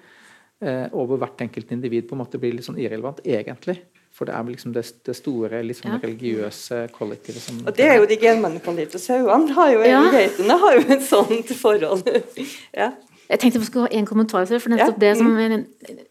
Eh, 0.63 0.87
og 0.95 1.11
hvor 1.11 1.21
hvert 1.21 1.45
enkelt 1.45 1.73
individ 1.75 2.09
på 2.09 2.17
en 2.17 2.23
måte 2.23 2.41
blir 2.41 2.55
litt 2.57 2.69
sånn 2.69 2.81
irrelevant, 2.81 3.21
egentlig. 3.27 3.83
For 4.13 4.29
det 4.29 4.35
er 4.37 4.49
liksom 4.51 4.75
det, 4.75 4.85
det 5.07 5.15
store 5.17 5.63
liksom 5.65 5.95
ja. 5.95 6.01
religiøse 6.03 6.83
kollektivet 6.93 7.41
som 7.41 7.63
Og 7.65 7.73
det 7.77 7.87
er 7.89 7.97
jo 7.97 8.09
de 8.11 8.19
genmanipulerte 8.21 9.01
sauene. 9.01 9.55
Har 9.57 9.73
jo, 9.73 9.81
ja. 9.89 10.03
Geitene 10.13 10.59
har 10.61 10.77
jo 10.77 10.85
et 10.93 11.07
sånt 11.07 11.55
forhold. 11.57 12.05
ja. 12.83 12.93
Jeg 13.33 13.41
tenkte 13.41 13.63
jeg 13.63 13.69
skulle 13.71 13.89
ha 13.89 13.97
en 13.97 14.07
kommentar 14.09 14.45
for 14.51 14.73
nettopp 14.75 14.99
ja. 14.99 15.03
det 15.07 15.13
som 15.17 15.31
mm. 15.33 15.63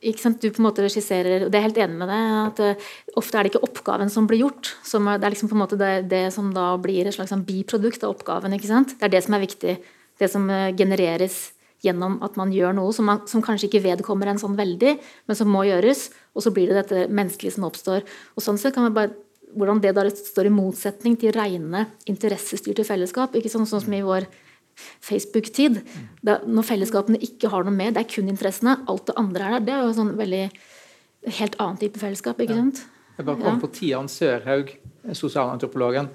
ikke 0.10 0.24
sant, 0.24 0.42
du 0.42 0.50
på 0.50 0.64
en 0.64 0.66
måte 0.66 0.82
regisserer, 0.82 1.46
og 1.46 1.52
det 1.54 1.60
er 1.60 1.68
helt 1.68 1.78
enig 1.84 2.00
med 2.00 2.10
deg, 2.10 2.32
at 2.48 2.62
uh, 2.66 2.92
ofte 3.22 3.38
er 3.38 3.46
det 3.46 3.52
ikke 3.52 3.66
oppgaven 3.68 4.10
som 4.10 4.26
blir 4.30 4.42
gjort. 4.42 4.72
Som, 4.88 5.06
det 5.06 5.28
er 5.28 5.36
liksom 5.36 5.52
på 5.52 5.58
en 5.58 5.62
måte 5.62 5.78
det, 5.78 5.92
det 6.10 6.24
som 6.34 6.50
da 6.56 6.72
blir 6.82 7.06
et 7.06 7.14
slags 7.14 7.30
sånn 7.36 7.46
biprodukt 7.46 8.08
av 8.08 8.16
oppgaven. 8.16 8.58
ikke 8.58 8.72
sant? 8.72 8.96
Det 8.98 9.06
er 9.06 9.14
det 9.14 9.22
som 9.28 9.38
er 9.38 9.46
viktig. 9.46 9.76
Det 10.18 10.32
som 10.34 10.50
uh, 10.50 10.72
genereres 10.74 11.52
gjennom 11.82 12.20
at 12.26 12.38
man 12.38 12.54
gjør 12.54 12.76
noe 12.78 12.94
som, 12.94 13.08
man, 13.10 13.24
som, 13.30 13.42
kanskje 13.44 13.70
ikke 13.70 13.84
vedkommer 13.86 14.30
en 14.30 14.42
sånn 14.42 14.58
veldig, 14.60 14.96
men 15.28 15.38
som 15.38 15.50
må 15.50 15.64
gjøres. 15.68 16.10
Og 16.38 16.46
så 16.46 16.54
blir 16.54 16.70
det 16.70 16.84
dette 16.84 17.10
menneskelige 17.10 17.58
som 17.58 17.66
oppstår. 17.68 18.06
Og 18.38 18.46
sånn 18.46 18.60
sett 18.62 18.76
kan 18.76 18.88
man 18.88 18.98
bare 18.98 19.16
hvordan 19.52 19.82
det 19.84 19.92
da 19.98 20.06
står 20.08 20.48
i 20.48 20.54
motsetning 20.54 21.18
til 21.20 21.34
rene 21.36 21.86
interessestyrte 22.08 22.86
fellesskap. 22.88 23.36
ikke 23.36 23.52
sånn, 23.52 23.68
sånn 23.68 23.84
som 23.84 23.96
i 23.98 24.04
vår 24.06 24.28
Facebook-tid. 25.04 25.82
Når 26.24 26.68
fellesskapene 26.68 27.20
ikke 27.22 27.52
har 27.52 27.66
noe 27.68 27.76
med, 27.76 27.96
det 27.96 28.06
er 28.06 28.12
kun 28.14 28.32
interessene. 28.32 28.78
Alt 28.90 29.10
det 29.10 29.18
andre 29.20 29.48
er 29.48 29.58
der. 29.58 29.66
Det 29.68 29.74
er 29.76 29.84
jo 29.84 29.98
sånn 29.98 30.14
veldig 30.20 30.44
helt 31.38 31.58
annen 31.60 31.82
type 31.82 32.02
fellesskap. 32.02 32.40
ikke 32.40 32.58
sant? 32.58 32.86
Jeg 33.18 33.28
bare 33.28 33.42
kom 33.42 33.58
ja. 33.58 33.62
på 33.62 33.72
Tian 33.76 34.08
Sørhaug, 34.10 34.72
sosialantropologen. 35.18 36.10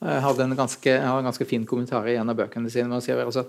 Hadde 0.00 0.44
en 0.44 0.56
ganske, 0.56 0.92
har 0.92 1.18
en 1.18 1.26
ganske 1.26 1.48
fin 1.48 1.64
kommentar 1.68 2.06
i 2.08 2.16
en 2.20 2.30
av 2.30 2.38
bøkene 2.38 2.70
sine. 2.72 2.88
Man 2.92 3.04
sier 3.04 3.18
si 3.18 3.26
altså, 3.26 3.46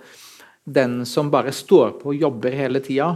den 0.68 1.00
som 1.08 1.32
bare 1.32 1.54
står 1.56 1.98
på 2.02 2.12
og 2.12 2.22
jobber 2.22 2.56
hele 2.56 2.82
tida, 2.84 3.14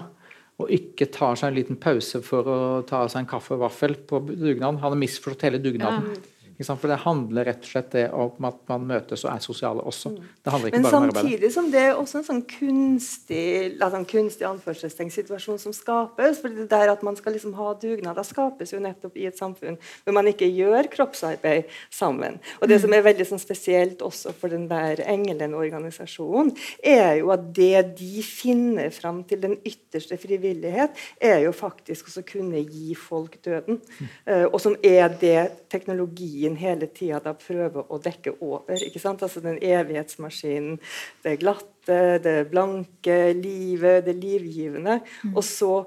og 0.62 0.70
ikke 0.72 1.10
tar 1.12 1.36
seg 1.40 1.52
en 1.52 1.58
liten 1.58 1.80
pause 1.82 2.22
for 2.24 2.48
å 2.48 2.60
ta 2.88 3.04
seg 3.10 3.24
en 3.24 3.32
kaffe 3.32 3.56
og 3.56 3.64
vaffel 3.66 3.96
på 4.08 4.22
dugnaden, 4.30 4.80
han 4.80 4.94
har 4.94 5.00
misforstått 5.00 5.48
hele 5.50 5.60
dugnaden. 5.64 6.12
Ja. 6.14 6.41
For 6.68 6.92
det 6.92 7.02
handler 7.04 7.48
rett 7.52 7.66
og 7.66 7.72
slett 7.72 7.96
om 8.12 8.48
at 8.50 8.60
man 8.70 8.88
møtes 8.90 9.26
og 9.26 9.34
er 9.34 9.44
sosiale 9.44 9.84
også. 9.88 10.14
Mm. 10.14 10.30
Det 10.44 10.54
handler 10.54 10.72
ikke 10.72 10.78
Men 10.78 10.84
bare 10.88 10.98
om 10.98 11.04
arbeidet. 11.04 11.22
samtidig 11.22 11.54
som 11.54 11.72
det 11.72 11.82
er 11.82 12.00
også 12.00 12.22
en 12.22 12.28
sånn 12.30 12.44
kunstig 12.50 13.46
sånn 13.82 14.08
kunstig 14.08 14.48
anførselstegn-situasjon 14.48 15.60
som 15.60 15.74
skapes. 15.76 16.42
for 16.42 16.50
det 16.50 16.70
der 16.70 16.92
at 16.92 17.04
man 17.04 17.16
skal 17.16 17.34
liksom 17.34 17.54
ha 17.54 17.74
dugnader 17.74 18.24
skapes 18.24 18.74
jo 18.74 18.80
nettopp 18.80 19.18
i 19.18 19.26
et 19.28 19.38
samfunn 19.38 19.78
hvor 20.04 20.14
man 20.14 20.28
ikke 20.28 20.48
gjør 20.48 20.90
kroppsarbeid 20.92 21.70
sammen. 21.90 22.40
Og 22.62 22.68
Det 22.68 22.80
som 22.82 22.94
er 22.94 23.04
veldig 23.04 23.26
sånn 23.28 23.42
spesielt 23.42 24.02
også 24.02 24.34
for 24.34 24.50
den 24.50 24.68
der 24.70 25.02
Engelen-organisasjonen, 25.04 26.54
er 26.84 27.20
jo 27.20 27.32
at 27.34 27.54
det 27.54 27.98
de 28.00 28.24
finner 28.24 28.90
fram 28.90 29.24
til 29.28 29.42
den 29.42 29.58
ytterste 29.66 30.18
frivillighet, 30.18 30.96
er 31.20 31.42
jo 31.46 31.52
faktisk 31.52 32.12
å 32.18 32.24
kunne 32.28 32.62
gi 32.64 32.96
folk 32.96 33.38
døden. 33.44 33.82
Uh, 34.28 34.48
og 34.52 34.60
som 34.62 34.76
er 34.84 35.12
det 35.22 35.68
teknologien 35.72 36.51
teknologien 36.52 36.58
hele 36.58 36.88
tida 36.88 37.34
prøver 37.34 37.86
å 37.90 38.00
dekke 38.00 38.36
over. 38.42 38.82
ikke 38.82 39.00
sant? 39.00 39.22
Altså 39.24 39.42
Den 39.42 39.60
evighetsmaskinen, 39.62 40.80
det 41.24 41.40
glatte, 41.40 42.20
det 42.24 42.50
blanke, 42.52 43.34
livet, 43.34 44.06
det 44.06 44.16
livgivende. 44.16 45.02
Mm. 45.24 45.36
Og 45.36 45.44
så 45.44 45.86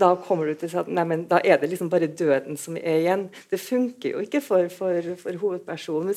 da 0.00 0.10
kommer 0.24 0.48
du 0.48 0.56
til 0.58 0.72
at 0.80 0.88
nei, 0.90 1.04
men 1.08 1.24
da 1.30 1.40
er 1.44 1.60
det 1.60 1.70
liksom 1.70 1.90
bare 1.92 2.08
døden 2.08 2.58
som 2.60 2.76
er 2.80 3.00
igjen. 3.02 3.26
Det 3.50 3.60
funker 3.60 4.14
jo 4.14 4.24
ikke 4.24 4.42
for, 4.44 4.68
for, 4.72 5.12
for 5.20 5.40
hovedpersonen. 5.42 6.14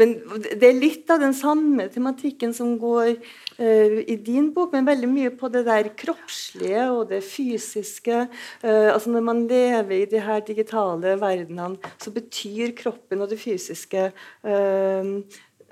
Men 0.00 0.16
det 0.48 0.70
er 0.70 0.78
litt 0.78 1.10
av 1.12 1.22
den 1.22 1.36
samme 1.36 1.88
tematikken 1.92 2.54
som 2.56 2.76
går 2.80 3.14
uh, 3.14 3.98
i 4.00 4.18
din 4.24 4.50
bok, 4.56 4.72
men 4.74 4.88
veldig 4.88 5.10
mye 5.12 5.32
på 5.38 5.50
det 5.52 5.64
der 5.68 5.92
kroppslige 5.98 6.88
og 6.90 7.08
det 7.12 7.22
fysiske. 7.26 8.24
Uh, 8.64 8.90
altså 8.94 9.14
Når 9.14 9.26
man 9.28 9.46
lever 9.50 9.96
i 10.00 10.10
de 10.10 10.22
her 10.24 10.44
digitale 10.46 11.16
verdenene, 11.20 11.78
så 12.00 12.14
betyr 12.14 12.74
kroppen 12.78 13.22
og 13.22 13.30
det 13.32 13.40
fysiske 13.42 14.10
uh, 14.46 15.12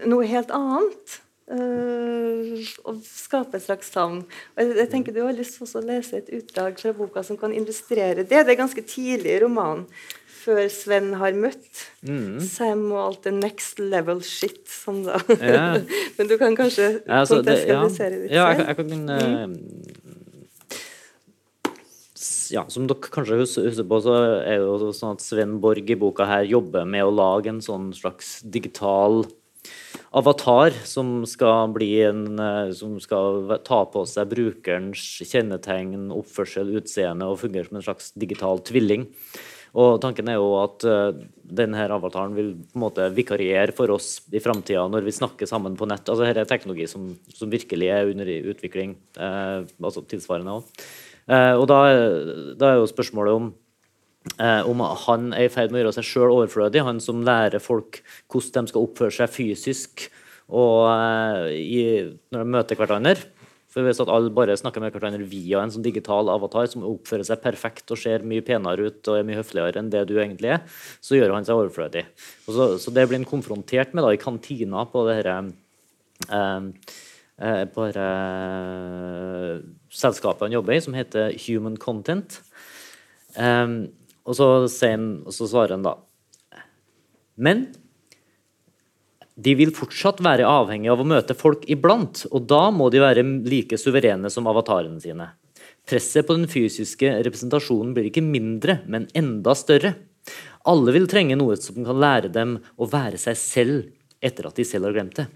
noe 0.04 0.28
helt 0.28 0.52
annet. 0.54 1.20
Uh, 1.46 2.58
og 2.90 2.96
skape 3.06 3.54
et 3.54 3.62
slags 3.62 3.92
savn. 3.94 4.24
Jeg, 4.58 4.72
jeg, 4.80 4.88
tenker 4.90 5.14
Du 5.14 5.20
har 5.22 5.36
lyst 5.36 5.60
til 5.60 5.68
å 5.78 5.82
lese 5.86 6.18
et 6.18 6.32
utdrag 6.34 6.80
fra 6.80 6.90
boka 6.96 7.22
som 7.22 7.38
kan 7.38 7.54
illustrere 7.54 8.24
det. 8.24 8.40
Det 8.48 8.54
er 8.54 8.58
ganske 8.58 8.82
tidlig 8.82 9.36
i 9.36 9.42
romanen, 9.44 9.84
før 10.26 10.66
Sven 10.70 11.12
har 11.20 11.38
møtt 11.38 11.84
mm. 12.06 12.42
Sam 12.42 12.82
og 12.88 12.98
alt 13.04 13.28
det 13.28 13.34
next 13.38 13.78
level 13.78 14.24
shit. 14.26 14.64
Som 14.66 15.04
da. 15.06 15.22
Ja. 15.38 15.78
Men 16.18 16.32
du 16.32 16.34
kan 16.40 16.58
kanskje 16.58 16.90
ja, 16.98 17.22
altså, 17.22 17.38
ja. 17.46 17.80
litt 17.86 18.34
ja, 18.34 18.50
jeg, 18.50 18.66
jeg 18.66 18.76
kan, 18.82 18.92
mm. 19.06 19.56
ja, 22.58 22.66
Som 22.74 22.90
dere 22.90 23.14
kanskje 23.20 23.42
husker 23.44 23.86
på, 23.86 24.02
så 24.02 24.18
er 24.42 24.58
det 24.58 24.66
jo 24.66 24.90
sånn 24.90 25.14
at 25.14 25.22
Sven 25.22 25.60
Borg 25.62 25.94
i 25.94 26.02
boka 26.02 26.26
her 26.26 26.46
jobber 26.50 26.90
med 26.90 27.06
å 27.06 27.14
lage 27.14 27.54
en 27.54 27.62
sånn 27.62 27.92
slags 27.94 28.40
digital 28.42 29.22
avatar 30.16 30.72
som 30.88 31.26
skal, 31.28 31.74
en, 32.06 32.38
eh, 32.38 32.70
som 32.72 32.96
skal 33.00 33.58
ta 33.64 33.82
på 33.84 34.04
seg 34.08 34.30
brukerens 34.30 35.02
kjennetegn, 35.26 36.08
oppførsel, 36.14 36.72
utseende 36.80 37.28
og 37.28 37.42
fungere 37.42 37.68
som 37.68 37.76
en 37.76 37.84
slags 37.84 38.12
digital 38.16 38.62
tvilling. 38.64 39.06
Og 39.76 40.00
tanken 40.00 40.30
er 40.32 40.38
jo 40.38 40.54
at 40.56 40.86
uh, 40.88 41.12
denne 41.44 41.82
avataren 41.92 42.32
vil 42.32 42.54
på 42.56 42.78
en 42.78 42.80
måte 42.86 43.10
vikariere 43.12 43.74
for 43.76 43.92
oss 43.92 44.22
i 44.32 44.40
framtida 44.40 44.86
når 44.88 45.04
vi 45.04 45.12
snakker 45.12 45.50
sammen 45.50 45.76
på 45.76 45.84
nett. 45.90 46.06
Altså 46.08 46.24
Dette 46.24 46.46
er 46.46 46.48
teknologi 46.48 46.86
som, 46.88 47.10
som 47.28 47.52
virkelig 47.52 47.90
er 47.92 48.08
under 48.08 48.30
utvikling, 48.54 48.94
eh, 49.20 49.68
altså 49.84 50.00
tilsvarende 50.08 50.54
òg. 50.56 50.86
Eh, 51.28 51.52
og 51.58 51.66
da, 51.68 51.80
da, 52.56 52.70
er 52.70 52.80
jo 52.80 52.88
spørsmålet 52.88 53.36
om 53.36 53.52
Eh, 53.52 53.65
om 54.36 54.82
han 55.06 55.30
er 55.32 55.46
i 55.46 55.50
ferd 55.52 55.70
med 55.72 55.80
å 55.80 55.84
gjøre 55.84 55.96
seg 55.96 56.06
sjøl 56.08 56.32
overflødig, 56.34 56.82
han 56.84 56.98
som 57.00 57.22
lærer 57.24 57.62
folk 57.62 58.02
hvordan 58.32 58.66
de 58.66 58.72
skal 58.72 58.84
oppføre 58.84 59.14
seg 59.14 59.30
fysisk 59.32 60.08
og 60.52 60.86
eh, 60.90 61.48
i, 61.58 61.80
når 62.30 62.44
de 62.44 62.54
møter 62.54 62.78
hverandre. 62.78 63.16
For 63.72 63.84
Hvis 63.84 64.00
at 64.00 64.08
alle 64.08 64.32
bare 64.32 64.56
snakker 64.56 64.80
med 64.80 64.94
hverandre 64.94 65.26
via 65.28 65.60
en 65.60 65.72
sånn 65.72 65.84
digital 65.84 66.30
avatar 66.32 66.68
som 66.72 66.86
oppfører 66.86 67.26
seg 67.28 67.42
perfekt 67.42 67.92
og 67.92 68.00
ser 68.00 68.24
mye 68.24 68.44
penere 68.46 68.88
ut 68.88 69.10
og 69.10 69.18
er 69.18 69.26
mye 69.26 69.40
høfligere 69.42 69.82
enn 69.82 69.90
det 69.92 70.06
du 70.08 70.14
egentlig 70.16 70.54
er, 70.54 70.62
så 71.04 71.18
gjør 71.18 71.34
han 71.36 71.44
seg 71.44 71.58
overflødig. 71.58 72.06
Så, 72.46 72.70
så, 72.80 72.94
det 72.94 73.04
blir 73.08 73.20
han 73.20 73.28
konfrontert 73.28 73.92
med 73.92 74.06
da, 74.06 74.14
i 74.14 74.22
kantina 74.22 74.86
på 74.88 75.04
det 75.10 75.18
dette 75.26 75.36
eh, 76.30 76.70
eh, 77.44 77.62
eh, 78.06 79.52
selskapet 79.92 80.46
han 80.46 80.56
jobber 80.56 80.78
i, 80.78 80.80
som 80.86 80.96
heter 80.96 81.36
Human 81.44 81.76
Content. 81.76 82.40
Um, 83.36 83.90
og 84.26 84.36
så, 84.36 84.46
sen, 84.70 85.08
og 85.26 85.34
så 85.34 85.48
svarer 85.50 85.76
han 85.76 85.86
da 85.86 85.96
Men 87.38 87.68
de 89.36 89.52
vil 89.58 89.72
fortsatt 89.76 90.22
være 90.24 90.48
avhengig 90.48 90.88
av 90.88 91.02
å 91.02 91.08
møte 91.08 91.36
folk 91.36 91.66
iblant, 91.68 92.24
og 92.32 92.46
da 92.48 92.70
må 92.72 92.88
de 92.92 93.02
være 93.02 93.24
like 93.44 93.76
suverene 93.76 94.30
som 94.32 94.48
avatarene 94.48 95.02
sine. 95.02 95.28
Presset 95.86 96.26
på 96.26 96.38
den 96.38 96.48
fysiske 96.50 97.10
representasjonen 97.26 97.92
blir 97.94 98.08
ikke 98.08 98.24
mindre, 98.24 98.80
men 98.88 99.10
enda 99.14 99.52
større. 99.54 99.92
Alle 100.66 100.94
vil 100.96 101.06
trenge 101.10 101.36
noe 101.38 101.58
som 101.60 101.84
kan 101.84 102.00
lære 102.00 102.32
dem 102.32 102.56
å 102.80 102.88
være 102.90 103.20
seg 103.20 103.36
selv 103.38 104.24
etter 104.24 104.48
at 104.48 104.56
de 104.56 104.64
selv 104.66 104.88
har 104.88 104.96
glemt 104.96 105.20
det. 105.20 105.28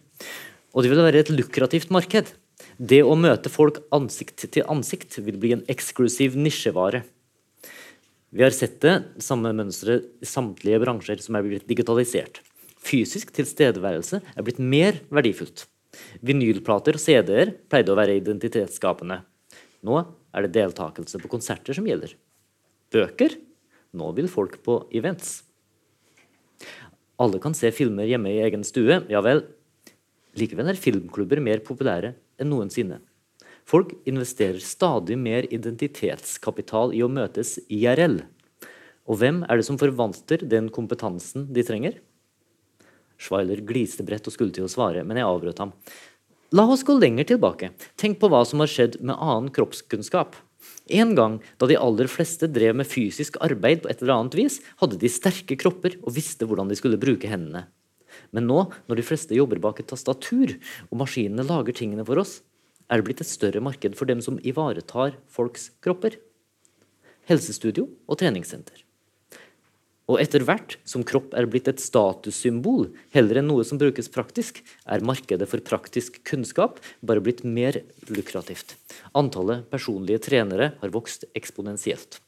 Og 0.72 0.82
det 0.82 0.90
vil 0.90 1.04
være 1.04 1.22
et 1.22 1.34
lukrativt 1.34 1.92
marked. 1.94 2.32
Det 2.80 3.02
å 3.04 3.14
møte 3.20 3.52
folk 3.52 3.82
ansikt 3.94 4.48
til 4.48 4.66
ansikt 4.70 5.20
vil 5.20 5.38
bli 5.40 5.54
en 5.58 5.66
eksklusiv 5.70 6.40
nisjevare. 6.40 7.04
Vi 8.30 8.44
har 8.44 8.54
sett 8.54 8.78
det 8.84 8.94
samme 9.18 9.50
mønsteret 9.58 10.06
i 10.22 10.28
samtlige 10.28 10.78
bransjer 10.82 11.18
som 11.24 11.34
er 11.34 11.46
blitt 11.46 11.66
digitalisert. 11.66 12.38
Fysisk 12.78 13.32
tilstedeværelse 13.34 14.20
er 14.22 14.46
blitt 14.46 14.60
mer 14.62 15.00
verdifullt. 15.10 15.66
Vinylplater 16.22 16.94
og 16.94 17.02
CD-er 17.02 17.50
pleide 17.66 17.90
å 17.90 17.98
være 17.98 18.14
identitetsskapende. 18.20 19.20
Nå 19.82 19.98
er 20.30 20.46
det 20.46 20.54
deltakelse 20.54 21.18
på 21.18 21.30
konserter 21.32 21.74
som 21.74 21.88
gjelder. 21.90 22.14
Bøker? 22.94 23.34
Nå 23.98 24.12
vil 24.14 24.30
folk 24.30 24.60
på 24.62 24.78
events. 24.94 25.40
Alle 27.20 27.42
kan 27.42 27.56
se 27.58 27.72
filmer 27.74 28.06
hjemme 28.06 28.30
i 28.30 28.42
egen 28.46 28.62
stue. 28.64 29.02
Ja 29.10 29.20
vel. 29.26 29.42
Likevel 30.38 30.70
er 30.70 30.78
filmklubber 30.78 31.42
mer 31.42 31.66
populære 31.66 32.14
enn 32.38 32.54
noensinne. 32.54 33.02
Folk 33.70 33.92
investerer 34.08 34.58
stadig 34.58 35.14
mer 35.20 35.46
identitetskapital 35.54 36.90
i 36.96 37.04
å 37.06 37.10
møtes 37.12 37.54
IRL. 37.70 38.16
Og 39.06 39.20
hvem 39.20 39.44
er 39.46 39.60
det 39.60 39.66
som 39.68 39.78
forvalter 39.78 40.42
den 40.42 40.72
kompetansen 40.74 41.46
de 41.54 41.62
trenger? 41.66 42.00
Schweiler 43.20 43.62
gliste 43.62 44.02
bredt 44.06 44.26
og 44.26 44.34
skulle 44.34 44.54
til 44.56 44.66
å 44.66 44.72
svare, 44.72 45.04
men 45.06 45.20
jeg 45.20 45.28
avbrøt 45.28 45.62
ham. 45.62 45.74
La 46.56 46.64
oss 46.66 46.82
gå 46.82 46.96
lenger 46.98 47.28
tilbake. 47.30 47.70
Tenk 48.00 48.18
på 48.18 48.32
hva 48.32 48.42
som 48.48 48.62
har 48.64 48.72
skjedd 48.72 48.98
med 49.04 49.14
annen 49.14 49.52
kroppskunnskap. 49.54 50.34
En 50.90 51.14
gang 51.14 51.38
da 51.60 51.70
de 51.70 51.78
aller 51.78 52.10
fleste 52.10 52.50
drev 52.50 52.74
med 52.80 52.90
fysisk 52.90 53.38
arbeid 53.44 53.84
på 53.84 53.92
et 53.92 54.02
eller 54.02 54.16
annet 54.16 54.38
vis, 54.40 54.58
hadde 54.82 54.98
de 54.98 55.12
sterke 55.12 55.54
kropper 55.60 55.94
og 56.02 56.16
visste 56.18 56.48
hvordan 56.48 56.72
de 56.72 56.80
skulle 56.80 56.98
bruke 57.00 57.30
hendene. 57.30 57.68
Men 58.34 58.50
nå, 58.50 58.64
når 58.90 58.98
de 58.98 59.06
fleste 59.06 59.36
jobber 59.38 59.62
bak 59.62 59.78
et 59.78 59.90
tastatur, 59.92 60.58
og 60.90 61.04
maskinene 61.04 61.46
lager 61.46 61.76
tingene 61.76 62.02
for 62.08 62.18
oss, 62.18 62.40
er 62.90 63.00
det 63.00 63.06
blitt 63.06 63.22
et 63.22 63.30
større 63.30 63.62
marked 63.62 63.96
for 63.98 64.10
dem 64.10 64.20
som 64.24 64.40
ivaretar 64.42 65.16
folks 65.30 65.70
kropper. 65.84 66.18
Helsestudio 67.30 67.86
og 68.10 68.18
treningssenter. 68.18 68.82
Og 70.10 70.18
etter 70.18 70.42
hvert 70.42 70.74
som 70.88 71.04
kropp 71.06 71.36
er 71.38 71.46
blitt 71.46 71.68
et 71.70 71.78
statussymbol 71.78 72.88
heller 73.14 73.38
enn 73.38 73.46
noe 73.46 73.62
som 73.66 73.78
brukes 73.78 74.10
praktisk, 74.10 74.58
er 74.90 75.04
markedet 75.06 75.46
for 75.46 75.62
praktisk 75.62 76.18
kunnskap 76.26 76.80
bare 77.06 77.22
blitt 77.22 77.44
mer 77.46 77.78
lukrativt. 78.10 78.74
Antallet 79.14 79.68
personlige 79.70 80.24
trenere 80.26 80.72
har 80.80 80.94
vokst 80.96 81.28
eksponentielt. 81.38 82.18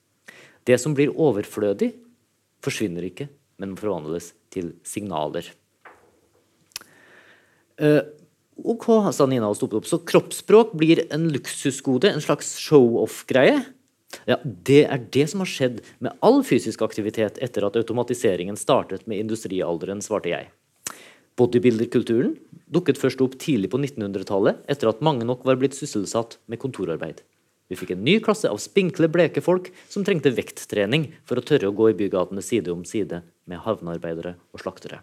Det 0.62 0.78
som 0.78 0.94
blir 0.94 1.10
overflødig, 1.10 1.90
forsvinner 2.62 3.08
ikke, 3.08 3.26
men 3.58 3.74
forvandles 3.78 4.30
til 4.54 4.76
signaler. 4.86 5.48
Uh, 7.82 8.06
Ok, 8.60 8.88
sa 9.16 9.26
Nina 9.26 9.48
og 9.48 9.56
stoppet 9.56 9.80
opp. 9.80 9.88
Så 9.88 10.00
kroppsspråk 10.06 10.74
blir 10.78 11.06
en 11.14 11.30
luksusgode, 11.32 12.10
en 12.12 12.24
slags 12.24 12.54
show-off-greie? 12.60 13.62
Ja, 14.28 14.36
Det 14.44 14.84
er 14.84 14.98
det 14.98 15.30
som 15.30 15.40
har 15.40 15.48
skjedd 15.48 15.80
med 15.98 16.12
all 16.20 16.42
fysisk 16.44 16.82
aktivitet 16.82 17.38
etter 17.40 17.64
at 17.64 17.76
automatiseringen 17.76 18.56
startet 18.60 19.06
med 19.08 19.18
industrialderen, 19.24 20.04
svarte 20.04 20.28
jeg. 20.28 20.50
Bodybuilderkulturen 21.40 22.36
dukket 22.72 23.00
først 23.00 23.22
opp 23.24 23.38
tidlig 23.40 23.70
på 23.72 23.80
1900-tallet, 23.80 24.60
etter 24.68 24.90
at 24.90 25.00
mange 25.04 25.24
nok 25.24 25.46
var 25.48 25.56
blitt 25.60 25.76
sysselsatt 25.76 26.38
med 26.46 26.60
kontorarbeid. 26.60 27.22
Vi 27.72 27.78
fikk 27.80 27.94
en 27.94 28.04
ny 28.04 28.18
klasse 28.20 28.50
av 28.52 28.60
spinkle, 28.60 29.08
bleke 29.08 29.40
folk 29.40 29.70
som 29.88 30.04
trengte 30.04 30.34
vekttrening 30.36 31.08
for 31.24 31.40
å 31.40 31.46
tørre 31.46 31.70
å 31.70 31.76
gå 31.76 31.88
i 31.88 31.96
bygatene 31.96 32.44
side 32.44 32.72
om 32.72 32.84
side 32.84 33.22
med 33.48 33.64
havnearbeidere 33.64 34.36
og 34.52 34.60
slaktere. 34.60 35.00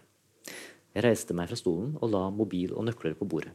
Jeg 0.94 1.06
reiste 1.06 1.36
meg 1.36 1.50
fra 1.50 1.58
stolen 1.58 1.96
og 2.00 2.12
la 2.12 2.28
mobil 2.34 2.72
og 2.74 2.86
nøkler 2.88 3.16
på 3.18 3.28
bordet. 3.28 3.52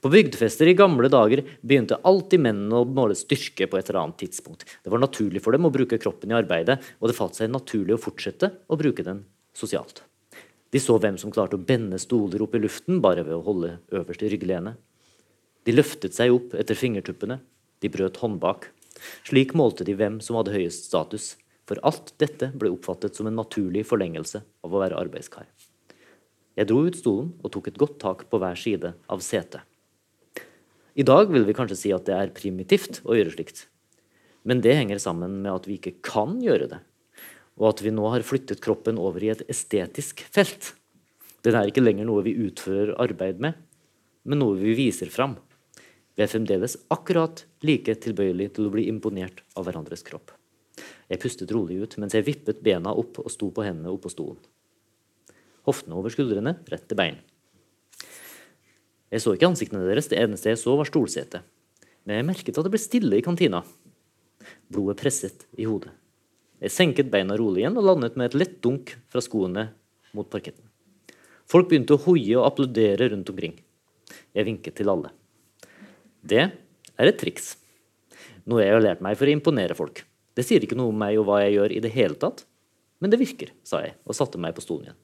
På 0.00 0.08
bygdefester 0.08 0.70
i 0.70 0.76
gamle 0.76 1.10
dager 1.12 1.42
begynte 1.60 1.98
alltid 2.08 2.40
mennene 2.40 2.80
å 2.80 2.88
måle 2.88 3.16
styrke 3.18 3.68
på 3.68 3.76
et 3.76 3.90
eller 3.90 4.00
annet 4.04 4.22
tidspunkt. 4.22 4.64
Det 4.80 4.92
var 4.92 5.02
naturlig 5.02 5.42
for 5.44 5.52
dem 5.52 5.68
å 5.68 5.72
bruke 5.74 5.98
kroppen 6.00 6.32
i 6.32 6.38
arbeidet, 6.38 6.78
og 7.00 7.10
det 7.10 7.18
falt 7.18 7.36
seg 7.36 7.52
naturlig 7.52 7.96
å 7.96 8.00
fortsette 8.00 8.52
å 8.70 8.78
bruke 8.80 9.04
den 9.04 9.26
sosialt. 9.56 10.04
De 10.70 10.80
så 10.80 10.96
hvem 11.02 11.18
som 11.18 11.32
klarte 11.34 11.58
å 11.58 11.66
bende 11.66 11.98
stoler 12.00 12.42
opp 12.44 12.54
i 12.54 12.62
luften 12.62 13.02
bare 13.04 13.24
ved 13.26 13.36
å 13.36 13.44
holde 13.44 13.76
øverst 14.00 14.22
i 14.24 14.30
rygglenet. 14.32 14.78
De 15.66 15.74
løftet 15.74 16.16
seg 16.16 16.32
opp 16.32 16.54
etter 16.56 16.78
fingertuppene. 16.78 17.40
De 17.82 17.90
brøt 17.92 18.20
håndbak. 18.22 18.70
Slik 19.26 19.52
målte 19.58 19.84
de 19.84 19.96
hvem 19.98 20.20
som 20.24 20.38
hadde 20.38 20.54
høyest 20.54 20.86
status, 20.88 21.34
for 21.68 21.80
alt 21.86 22.14
dette 22.22 22.50
ble 22.56 22.72
oppfattet 22.72 23.18
som 23.18 23.28
en 23.28 23.36
naturlig 23.38 23.84
forlengelse 23.88 24.40
av 24.64 24.72
å 24.72 24.80
være 24.82 24.98
arbeidskar. 24.98 25.50
Jeg 26.60 26.68
dro 26.68 26.82
ut 26.84 26.96
stolen 26.98 27.28
og 27.40 27.52
tok 27.54 27.70
et 27.70 27.78
godt 27.80 27.94
tak 28.02 28.26
på 28.28 28.36
hver 28.36 28.58
side 28.60 28.90
av 29.08 29.22
setet. 29.24 29.62
I 30.92 31.06
dag 31.08 31.30
vil 31.32 31.46
vi 31.48 31.54
kanskje 31.56 31.78
si 31.78 31.92
at 31.96 32.04
det 32.04 32.12
er 32.12 32.34
primitivt 32.36 32.98
å 33.08 33.16
gjøre 33.16 33.32
slikt. 33.32 33.62
Men 34.44 34.60
det 34.60 34.74
henger 34.76 35.00
sammen 35.00 35.38
med 35.40 35.54
at 35.54 35.68
vi 35.70 35.78
ikke 35.78 35.94
kan 36.04 36.36
gjøre 36.44 36.68
det, 36.68 36.82
og 37.56 37.70
at 37.70 37.80
vi 37.80 37.94
nå 37.96 38.04
har 38.12 38.26
flyttet 38.28 38.60
kroppen 38.60 39.00
over 39.00 39.24
i 39.24 39.32
et 39.32 39.46
estetisk 39.48 40.20
felt. 40.28 40.74
Den 41.40 41.56
er 41.56 41.72
ikke 41.72 41.86
lenger 41.86 42.10
noe 42.10 42.26
vi 42.28 42.36
utfører 42.44 42.92
arbeid 43.00 43.40
med, 43.40 43.56
men 44.28 44.44
noe 44.44 44.60
vi 44.60 44.76
viser 44.76 45.08
fram. 45.08 45.38
Vi 46.12 46.26
er 46.26 46.28
fremdeles 46.28 46.76
akkurat 46.92 47.46
like 47.64 47.96
tilbøyelig 48.04 48.52
til 48.58 48.68
å 48.68 48.76
bli 48.76 48.84
imponert 48.92 49.40
av 49.56 49.64
hverandres 49.64 50.04
kropp. 50.04 50.36
Jeg 51.08 51.24
pustet 51.24 51.56
rolig 51.56 51.80
ut 51.80 52.00
mens 52.02 52.12
jeg 52.12 52.28
vippet 52.28 52.60
bena 52.60 52.92
opp 52.92 53.24
og 53.24 53.32
sto 53.32 53.48
på 53.48 53.64
hendene 53.64 53.96
oppå 53.96 54.12
stolen 54.12 54.40
hoftene 55.70 55.96
over 55.98 56.12
skuldrene, 56.12 56.58
rett 56.70 56.86
til 56.90 56.98
bein. 56.98 57.20
Jeg 59.10 59.24
så 59.24 59.34
ikke 59.34 59.48
ansiktene 59.50 59.86
deres, 59.88 60.10
det 60.10 60.20
eneste 60.22 60.52
jeg 60.52 60.60
så, 60.60 60.76
var 60.78 60.86
stolsetet. 60.86 61.46
Men 62.06 62.20
jeg 62.20 62.28
merket 62.28 62.58
at 62.58 62.66
det 62.66 62.72
ble 62.72 62.80
stille 62.80 63.18
i 63.18 63.24
kantina. 63.24 63.64
Blodet 64.70 65.00
presset 65.00 65.46
i 65.58 65.66
hodet. 65.68 65.92
Jeg 66.60 66.74
senket 66.74 67.10
beina 67.12 67.36
rolig 67.40 67.64
igjen 67.64 67.78
og 67.80 67.86
landet 67.88 68.18
med 68.20 68.30
et 68.30 68.36
lett 68.36 68.58
dunk 68.62 68.92
fra 69.10 69.22
skoene 69.24 69.70
mot 70.16 70.28
parketten. 70.30 70.62
Folk 71.50 71.70
begynte 71.70 71.96
å 71.96 72.02
hoie 72.04 72.36
og 72.36 72.46
applaudere 72.46 73.08
rundt 73.10 73.32
omkring. 73.32 73.56
Jeg 74.36 74.46
vinket 74.46 74.76
til 74.78 74.92
alle. 74.92 75.10
Det 76.22 76.44
er 76.44 77.08
et 77.08 77.18
triks. 77.18 77.54
Noe 78.46 78.62
jeg 78.62 78.76
har 78.76 78.84
lært 78.84 79.02
meg 79.04 79.18
for 79.18 79.26
å 79.26 79.34
imponere 79.34 79.76
folk. 79.78 80.04
Det 80.36 80.44
sier 80.46 80.62
ikke 80.62 80.78
noe 80.78 80.92
om 80.92 81.00
meg 81.00 81.18
og 81.18 81.26
hva 81.26 81.40
jeg 81.42 81.56
gjør 81.56 81.74
i 81.74 81.82
det 81.82 81.94
hele 81.96 82.18
tatt, 82.20 82.44
men 83.00 83.10
det 83.10 83.18
virker, 83.20 83.50
sa 83.66 83.82
jeg 83.82 83.96
og 84.04 84.16
satte 84.16 84.38
meg 84.40 84.54
på 84.54 84.62
stolen 84.62 84.90
igjen. 84.90 85.00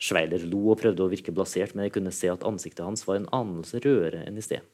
Schweiler 0.00 0.42
lo 0.48 0.70
og 0.72 0.80
prøvde 0.80 1.04
å 1.04 1.10
virke 1.12 1.32
blasert, 1.34 1.74
men 1.76 1.86
jeg 1.86 1.98
kunne 1.98 2.12
se 2.14 2.30
at 2.32 2.44
ansiktet 2.48 2.86
hans 2.86 3.04
var 3.04 3.20
en 3.20 3.28
anelse 3.36 3.82
rødere 3.84 4.24
enn 4.24 4.38
i 4.40 4.44
sted. 4.44 4.64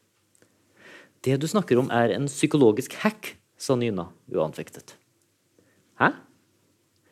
Det 1.26 1.34
du 1.42 1.48
snakker 1.50 1.80
om, 1.80 1.90
er 1.90 2.14
en 2.14 2.28
psykologisk 2.30 2.94
hack, 3.02 3.34
sa 3.58 3.74
Nyna 3.74 4.06
uanfektet. 4.30 4.94
Hæ? 5.98 6.12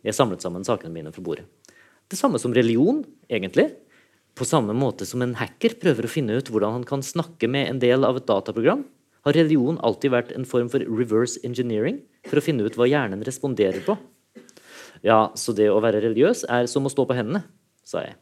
Jeg 0.04 0.14
samlet 0.14 0.44
sammen 0.44 0.66
sakene 0.66 0.92
mine 0.94 1.10
fra 1.10 1.24
bordet. 1.24 1.48
Det 2.06 2.18
samme 2.20 2.38
som 2.38 2.54
religion, 2.54 3.00
egentlig. 3.32 3.72
På 4.38 4.46
samme 4.46 4.76
måte 4.76 5.08
som 5.08 5.24
en 5.24 5.34
hacker 5.40 5.74
prøver 5.80 6.06
å 6.06 6.12
finne 6.12 6.36
ut 6.36 6.50
hvordan 6.52 6.76
han 6.76 6.86
kan 6.86 7.02
snakke 7.02 7.48
med 7.50 7.70
en 7.70 7.80
del 7.82 8.06
av 8.06 8.20
et 8.20 8.28
dataprogram, 8.28 8.84
har 9.24 9.34
religion 9.34 9.80
alltid 9.80 10.12
vært 10.12 10.32
en 10.36 10.44
form 10.46 10.68
for 10.70 10.84
reverse 10.84 11.40
engineering 11.48 12.02
for 12.28 12.38
å 12.38 12.44
finne 12.44 12.66
ut 12.66 12.76
hva 12.76 12.86
hjernen 12.90 13.24
responderer 13.24 13.80
på. 13.86 13.96
Ja, 15.02 15.32
så 15.34 15.56
det 15.56 15.70
å 15.72 15.80
være 15.82 16.04
religiøs 16.04 16.44
er 16.52 16.68
som 16.70 16.84
å 16.84 16.92
stå 16.92 17.08
på 17.08 17.16
hendene 17.16 17.42
sa 17.86 18.02
jeg. 18.04 18.16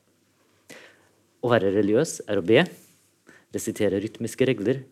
Å 1.43 1.51
være 1.51 1.73
religiøs 1.75 2.21
er 2.31 2.39
å 2.39 2.45
be, 2.47 2.65
resitere 3.55 4.01
rytmiske 4.03 4.47
regler 4.47 4.85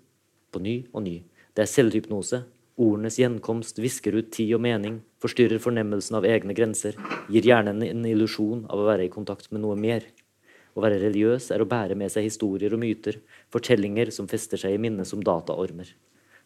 på 0.50 0.62
ny 0.62 0.80
og 0.90 1.04
ny. 1.04 1.20
Det 1.54 1.64
er 1.64 1.70
selvhypnose. 1.70 2.42
Ordenes 2.80 3.18
gjenkomst 3.20 3.78
visker 3.82 4.16
ut 4.16 4.30
tid 4.32 4.54
og 4.56 4.62
mening, 4.64 5.00
forstyrrer 5.20 5.60
fornemmelsen 5.60 6.16
av 6.16 6.24
egne 6.24 6.54
grenser, 6.56 6.96
gir 7.28 7.44
hjernen 7.44 7.82
en 7.84 8.06
illusjon 8.08 8.64
av 8.72 8.80
å 8.80 8.86
være 8.88 9.04
i 9.04 9.12
kontakt 9.12 9.50
med 9.52 9.62
noe 9.62 9.76
mer. 9.76 10.06
Å 10.72 10.82
være 10.82 11.00
religiøs 11.02 11.50
er 11.52 11.60
å 11.60 11.68
bære 11.68 11.98
med 11.98 12.12
seg 12.14 12.24
historier 12.28 12.72
og 12.72 12.80
myter, 12.80 13.18
fortellinger 13.52 14.12
som 14.14 14.30
fester 14.30 14.60
seg 14.60 14.76
i 14.76 14.80
minnet 14.80 15.08
som 15.10 15.22
dataormer. 15.22 15.90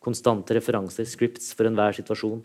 Konstante 0.05 0.57
referanser, 0.57 1.07
scripts 1.09 1.53
for 1.57 1.69
enhver 1.69 1.95
situasjon, 1.97 2.43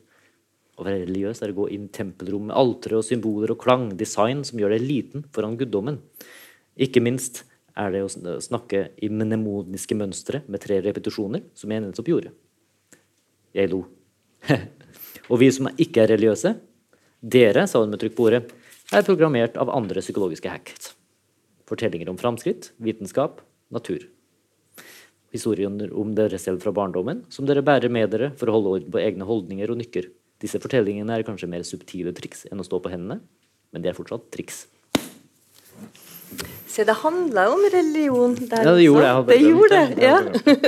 å 0.79 0.85
være 0.87 1.03
religiøs 1.03 1.43
er 1.43 1.51
å 1.51 1.57
gå 1.57 1.67
inn 1.75 1.87
i 1.89 1.93
tempelrom 1.93 2.47
med 2.49 2.57
altere 2.57 2.99
og 2.99 3.05
symboler 3.05 3.51
og 3.53 3.59
klang, 3.61 3.89
design 3.99 4.45
som 4.47 4.61
gjør 4.61 4.77
deg 4.77 4.85
liten 4.85 5.25
foran 5.35 5.57
guddommen. 5.59 5.99
Ikke 6.79 7.03
minst 7.03 7.43
er 7.79 7.93
det 7.93 8.03
å 8.05 8.37
snakke 8.43 8.89
i 9.03 9.09
mnemoniske 9.11 9.97
mønstre 9.99 10.43
med 10.47 10.63
tre 10.63 10.79
repetisjoner, 10.83 11.43
som 11.55 11.71
jeg 11.71 11.83
nettopp 11.83 12.11
gjorde. 12.11 12.31
Jeg 13.55 13.71
lo. 13.71 13.83
og 15.31 15.41
vi 15.41 15.49
som 15.53 15.69
ikke 15.75 16.03
er 16.03 16.13
religiøse, 16.13 16.53
dere, 17.19 17.65
sa 17.67 17.81
hun 17.83 17.91
med 17.91 17.99
trykk 18.01 18.15
på 18.15 18.29
ordet, 18.29 18.45
er 18.95 19.05
programmert 19.05 19.57
av 19.59 19.71
andre 19.73 20.01
psykologiske 20.03 20.51
hacks. 20.51 20.93
Fortellinger 21.69 22.09
om 22.09 22.17
framskritt, 22.17 22.71
vitenskap, 22.81 23.43
natur. 23.73 24.07
Historier 25.35 25.69
om 25.93 26.15
dere 26.17 26.39
selv 26.41 26.63
fra 26.63 26.73
barndommen, 26.73 27.25
som 27.29 27.45
dere 27.45 27.61
bærer 27.65 27.91
med 27.93 28.09
dere 28.15 28.31
for 28.39 28.49
å 28.49 28.55
holde 28.55 28.71
orden 28.77 28.93
på 28.95 29.01
egne 29.03 29.27
holdninger 29.29 29.69
og 29.69 29.77
nykker. 29.83 30.07
Disse 30.39 30.61
fortellingene 30.63 31.17
er 31.17 31.25
kanskje 31.27 31.49
mer 31.51 31.65
subtile 31.67 32.13
triks 32.15 32.45
enn 32.49 32.61
å 32.61 32.67
stå 32.67 32.79
på 32.83 32.91
hendene. 32.93 33.19
Men 33.73 33.83
de 33.83 33.91
er 33.91 33.97
fortsatt 33.97 34.29
triks. 34.33 34.63
Se, 36.69 36.83
det 36.85 36.93
handla 37.01 37.47
om 37.49 37.63
religion 37.73 38.35
der 38.37 38.67
Ja, 38.67 38.73
det 38.77 38.83
gjorde 38.83 39.05
det. 39.05 39.33
Jeg 39.33 39.39
Det 39.39 39.49
gjorde 39.49 39.69
det. 39.69 39.95
det, 39.95 40.03
ja. 40.03 40.19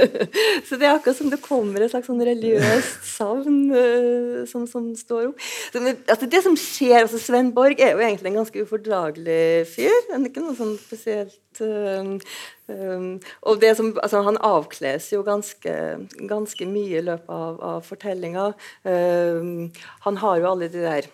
Så 0.67 0.79
det 0.79 0.87
er 0.87 0.95
akkurat 0.95 1.17
som 1.17 1.29
det 1.29 1.41
kommer 1.43 1.83
et 1.85 1.93
slags 1.93 2.09
sånn 2.09 2.23
religiøst 2.25 3.05
savn 3.17 3.59
eh, 3.69 4.39
som, 4.49 4.65
som 4.69 4.87
står 4.97 5.29
opp. 5.29 5.45
Så, 5.69 5.83
men, 5.83 5.99
altså, 6.09 6.29
det 6.31 6.41
som 6.47 6.57
skjer, 6.57 7.03
altså 7.03 7.21
Sven 7.21 7.53
Borg 7.53 7.77
er 7.77 7.93
jo 7.93 8.01
egentlig 8.01 8.33
en 8.33 8.41
ganske 8.41 8.65
ufordragelig 8.65 9.69
fyr. 9.69 9.93
Han 10.09 10.25
er 10.25 10.33
ikke 10.33 10.45
noe 10.47 10.57
sånn 10.57 10.73
spesielt 10.81 11.61
eh, 11.61 12.11
um, 12.71 13.07
og 13.45 13.61
det 13.61 13.75
som, 13.77 13.93
altså, 14.01 14.25
Han 14.25 14.41
avkles 14.41 15.11
jo 15.13 15.21
ganske, 15.27 15.77
ganske 16.29 16.69
mye 16.69 16.97
i 16.97 17.07
løpet 17.11 17.29
av, 17.29 17.61
av 17.75 17.85
fortellinga. 17.85 18.51
Um, 18.89 19.69
han 20.07 20.21
har 20.25 20.41
jo 20.41 20.53
alle 20.55 20.71
de 20.73 20.81
der 20.89 21.13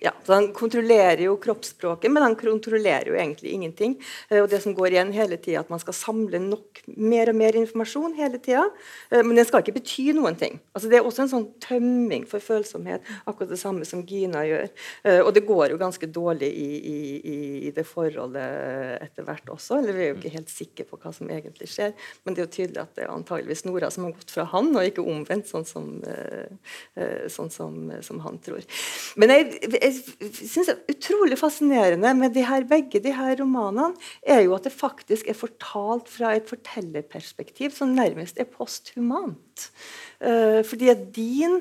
ja, 0.00 0.12
så 0.24 0.32
Han 0.32 0.52
kontrollerer 0.52 1.22
jo 1.22 1.36
kroppsspråket, 1.36 2.10
men 2.12 2.22
han 2.22 2.34
kontrollerer 2.36 3.08
jo 3.12 3.14
egentlig 3.14 3.52
ingenting. 3.54 3.94
Eh, 4.28 4.42
og 4.42 4.48
det 4.50 4.60
som 4.64 4.74
går 4.74 4.94
igjen 4.94 5.12
hele 5.14 5.36
tida, 5.38 5.62
at 5.62 5.70
man 5.70 5.82
skal 5.82 5.94
samle 5.94 6.40
nok, 6.42 6.82
mer 6.98 7.30
og 7.30 7.38
mer 7.38 7.56
informasjon 7.58 8.16
hele 8.18 8.40
tida. 8.42 8.64
Eh, 9.10 9.22
men 9.22 9.38
den 9.38 9.46
skal 9.46 9.62
ikke 9.62 9.76
bety 9.78 10.08
noen 10.16 10.38
ting. 10.38 10.58
Altså 10.74 10.90
Det 10.90 10.98
er 10.98 11.06
også 11.06 11.24
en 11.24 11.32
sånn 11.32 11.46
tømming 11.62 12.26
for 12.30 12.42
følsomhet, 12.42 13.06
akkurat 13.24 13.52
det 13.54 13.60
samme 13.60 13.86
som 13.88 14.02
Gina 14.06 14.42
gjør. 14.48 14.72
Eh, 15.04 15.20
og 15.22 15.32
det 15.36 15.44
går 15.46 15.74
jo 15.74 15.80
ganske 15.80 16.10
dårlig 16.10 16.50
i, 16.50 16.70
i, 16.94 16.98
i 17.68 17.72
det 17.74 17.86
forholdet 17.86 19.04
etter 19.04 19.28
hvert 19.28 19.54
også. 19.54 19.78
Eller 19.78 19.94
vi 19.94 20.06
er 20.08 20.12
jo 20.12 20.18
ikke 20.18 20.34
helt 20.34 20.52
sikre 20.52 20.88
på 20.88 20.98
hva 21.00 21.14
som 21.14 21.30
egentlig 21.30 21.70
skjer, 21.70 21.94
men 22.24 22.34
det 22.34 22.42
er 22.42 22.48
jo 22.48 22.54
tydelig 22.58 22.82
at 22.82 22.98
det 22.98 23.06
er 23.06 23.14
antageligvis 23.14 23.64
Nora 23.68 23.92
som 23.94 24.08
har 24.08 24.16
gått 24.16 24.34
fra 24.34 24.48
han, 24.50 24.72
og 24.74 24.88
ikke 24.88 25.04
omvendt, 25.06 25.48
sånn 25.48 25.66
som, 25.68 25.88
sånn 27.30 27.50
som, 27.52 27.78
som 28.04 28.20
han 28.24 28.38
tror. 28.42 28.64
Men 29.20 29.32
jeg, 29.32 29.83
jeg 29.84 30.30
synes 30.32 30.70
er 30.72 30.80
utrolig 30.90 31.38
fascinerende 31.38 32.14
med 32.16 32.32
de 32.34 32.44
her, 32.46 32.64
begge 32.68 33.02
de 33.04 33.12
her 33.14 33.36
romanene, 33.40 33.92
er 34.22 34.40
jo 34.46 34.54
at 34.56 34.64
det 34.64 34.72
faktisk 34.72 35.28
er 35.28 35.36
fortalt 35.36 36.08
fra 36.08 36.34
et 36.38 36.48
fortellerperspektiv 36.48 37.74
som 37.76 37.94
nærmest 37.96 38.40
er 38.40 38.48
posthumant. 38.48 39.68
Uh, 40.20 40.64
fordi 40.64 40.88
at 40.88 41.06
din 41.16 41.60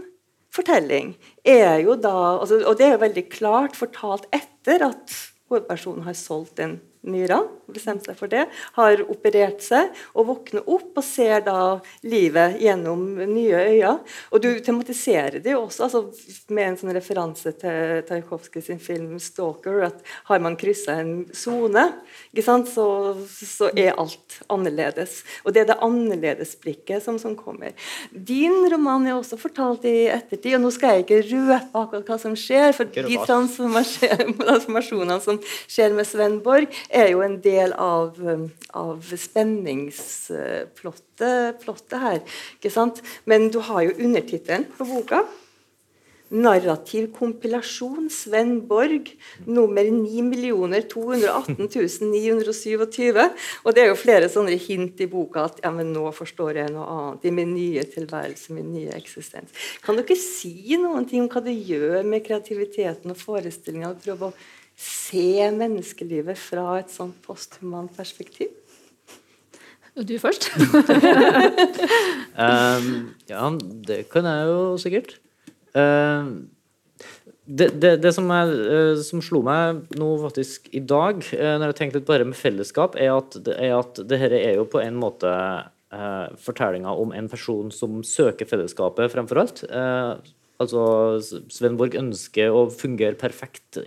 fortelling 0.54 1.16
er 1.46 1.82
jo 1.84 1.98
da 1.98 2.16
altså, 2.40 2.62
Og 2.68 2.78
det 2.78 2.86
er 2.88 2.96
jo 2.96 3.04
veldig 3.04 3.28
klart 3.30 3.76
fortalt 3.76 4.28
etter 4.34 4.88
at 4.90 5.16
hovedpersonen 5.50 6.06
har 6.08 6.18
solgt 6.18 6.60
en 6.64 6.80
nyra, 7.04 7.42
bestemte 7.74 8.10
seg 8.10 8.18
for 8.20 8.32
det, 8.32 8.46
har 8.78 9.02
operert 9.12 9.64
seg 9.64 9.92
og 10.14 10.28
våkner 10.30 10.68
opp 10.72 11.00
og 11.00 11.06
ser 11.06 11.44
da 11.46 11.80
livet 12.06 12.60
gjennom 12.64 13.04
nye 13.28 13.64
øyne. 13.74 13.94
Og 14.32 14.44
du 14.44 14.50
tematiserer 14.64 15.40
det 15.44 15.56
jo 15.56 15.66
også 15.66 15.88
altså, 15.88 16.02
med 16.54 16.70
en 16.70 16.78
sånn 16.80 16.94
referanse 16.96 17.54
til 17.60 18.04
Tarkovskij 18.08 18.64
sin 18.68 18.80
film 18.80 19.18
'Stalker', 19.20 19.86
at 19.88 20.00
har 20.30 20.40
man 20.44 20.58
kryssa 20.60 21.00
en 21.02 21.26
sone, 21.34 21.86
så, 22.34 22.88
så, 23.28 23.70
er 23.76 24.00
alt 24.00 24.42
annerledes. 24.50 25.24
Og 25.44 25.54
det 25.54 25.64
er 25.64 25.68
det 25.72 25.80
annerledesblikket 25.82 27.04
som, 27.04 27.20
som 27.20 27.36
kommer. 27.36 27.74
Din 28.12 28.70
roman 28.72 29.08
er 29.08 29.18
også 29.18 29.38
fortalt 29.40 29.86
i 29.86 30.08
ettertid, 30.12 30.56
og 30.56 30.62
nå 30.66 30.72
skal 30.72 30.90
jeg 30.94 31.06
ikke 31.06 31.22
røpe 31.32 31.84
akkurat 31.84 32.08
hva 32.08 32.18
som 32.22 32.36
skjer, 32.38 32.72
for 32.76 32.86
de 32.88 33.18
transformasjonene 33.30 35.20
som 35.24 35.40
skjer 35.68 35.94
med 35.96 36.08
Sven 36.08 36.40
Borg, 36.44 36.68
er 36.94 37.10
jo 37.12 37.22
en 37.26 37.42
del 37.44 37.74
av, 37.74 38.16
av 38.78 39.04
spenningsplottet 39.04 41.94
her. 42.06 42.22
ikke 42.58 42.72
sant? 42.74 43.02
Men 43.30 43.50
du 43.54 43.60
har 43.70 43.82
jo 43.88 43.94
undertittelen 43.98 44.66
på 44.78 44.84
boka. 44.90 45.20
Narrativ 46.34 47.12
kompilasjon 47.14 48.08
Sven 48.10 48.56
Borg, 48.66 49.12
nummer 49.46 49.86
9 49.86 50.80
218 50.90 51.70
927. 52.10 53.22
Og 53.62 53.76
det 53.76 53.84
er 53.84 53.92
jo 53.92 54.00
flere 54.00 54.30
sånne 54.34 54.58
hint 54.58 54.98
i 55.06 55.08
boka 55.12 55.44
at 55.46 55.62
ja, 55.62 55.70
men 55.76 55.94
nå 55.94 56.10
forstår 56.18 56.58
jeg 56.64 56.74
noe 56.74 56.88
annet. 56.90 57.28
I 57.30 57.36
min 57.38 57.54
nye 57.54 57.84
tilværelse, 57.86 58.50
min 58.58 58.74
nye 58.74 58.98
eksistens. 58.98 59.54
Kan 59.86 59.94
dere 60.00 60.18
si 60.18 60.74
noen 60.82 61.06
ting 61.06 61.22
om 61.22 61.30
hva 61.30 61.42
det 61.46 61.54
gjør 61.54 62.02
med 62.02 62.26
kreativiteten 62.26 63.14
og 63.14 63.22
forestillinga 63.22 63.94
å 63.94 64.02
prøve 64.02 64.32
å 64.32 64.34
se 64.80 65.50
menneskelivet 65.54 66.40
fra 66.40 66.80
et 66.82 66.92
sånt 66.94 67.18
posthumant 67.26 67.92
perspektiv? 67.96 68.52
Du 69.94 70.16
først? 70.18 70.48
um, 72.46 72.88
ja, 73.30 73.50
det 73.86 74.00
kan 74.10 74.26
jeg 74.26 74.48
jo 74.50 74.62
sikkert. 74.82 75.20
Um, 75.78 76.50
det, 77.46 77.68
det, 77.78 77.92
det 78.02 78.14
som, 78.16 78.30
er, 78.34 78.50
uh, 78.50 79.02
som, 79.06 79.22
slo 79.22 79.44
meg 79.46 79.84
nå 80.00 80.08
faktisk 80.24 80.72
i 80.74 80.82
dag, 80.82 81.22
uh, 81.22 81.56
når 81.60 81.70
jeg 81.70 81.78
tenkte 81.78 82.02
litt 82.02 82.10
bare 82.10 82.26
med 82.26 82.40
fellesskap, 82.40 82.98
er 82.98 83.14
at, 83.14 83.38
er 83.54 83.76
at 83.78 84.02
det 84.10 84.18
her 84.22 84.34
er 84.40 84.58
jo 84.58 84.66
på 84.72 84.82
en 84.82 84.98
måte 84.98 85.30
uh, 85.30 86.26
fortellinga 86.42 86.96
om 87.04 87.14
en 87.14 87.30
person 87.30 87.70
som 87.74 88.02
søker 88.08 88.50
fellesskapet 88.50 89.14
fremfor 89.14 89.44
alt. 89.44 89.62
altså 90.58 90.82
Sven 91.54 91.78
Borg 91.78 92.00
ønsker 92.00 92.50
å 92.50 92.66
fungere 92.74 93.20
perfekt 93.20 93.78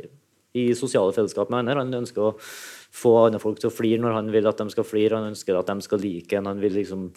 i 0.57 0.67
sosiale 0.79 1.15
fellesskap 1.17 1.51
med 1.53 1.65
andre. 1.65 1.81
Han 1.83 2.01
ønsker 2.03 2.29
å 2.29 2.37
få 2.97 3.17
andre 3.27 3.43
folk 3.43 3.61
til 3.61 3.71
å 3.71 3.75
flire 3.75 4.03
når 4.03 4.17
han 4.19 4.31
vil 4.35 4.49
at 4.49 4.63
de 4.63 4.71
skal 4.73 4.87
flire. 4.89 5.19
Han 5.19 5.35
ønsker 5.35 5.59
at 5.59 5.69
de 5.71 5.85
skal 5.85 6.03
like 6.03 6.39
en. 6.39 6.49
Han 6.51 6.63
vil 6.63 6.79
liksom 6.81 7.11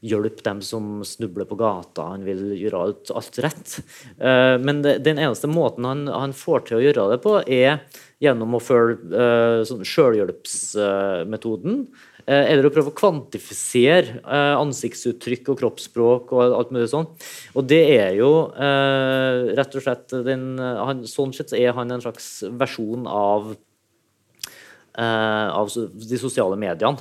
hjelpe 0.00 0.42
dem 0.44 0.62
som 0.64 1.04
snubler 1.04 1.44
på 1.48 1.58
gata. 1.60 2.10
Han 2.14 2.24
vil 2.24 2.54
gjøre 2.56 2.84
alt, 2.84 3.10
alt 3.14 3.40
rett. 3.44 3.74
Uh, 4.20 4.56
men 4.62 4.82
det, 4.84 4.98
den 5.04 5.20
eneste 5.20 5.50
måten 5.50 5.88
han, 5.88 6.06
han, 6.08 6.32
får 6.36 6.68
til 6.68 6.78
å 6.78 6.84
gjøre 6.84 7.08
det 7.12 7.20
på, 7.24 7.36
er 7.44 7.82
gjennom 8.20 8.56
å 8.56 8.62
følge 8.64 9.10
uh, 9.12 9.60
sånn 9.68 9.84
sjølhjelpsmetoden. 9.86 11.84
Uh, 11.84 12.09
eller 12.26 12.66
å 12.66 12.72
prøve 12.74 12.92
å 12.92 12.96
kvantifisere 12.96 14.20
ansiktsuttrykk 14.60 15.52
og 15.52 15.62
kroppsspråk 15.62 16.34
og 16.36 16.56
alt 16.58 16.74
mulig 16.74 16.90
sånn. 16.92 17.08
Og 17.54 17.66
det 17.70 17.80
er 17.96 18.18
jo 18.18 18.30
rett 19.56 19.74
og 19.76 19.84
slett 19.86 20.14
den, 20.26 20.52
han, 20.60 21.02
Sånn 21.08 21.34
sett 21.36 21.54
er 21.56 21.74
han 21.76 21.90
en 21.94 22.04
slags 22.04 22.40
versjon 22.60 23.08
av 23.10 23.54
av 25.00 25.68
de 25.70 26.16
sosiale 26.18 26.56
mediene. 26.60 26.98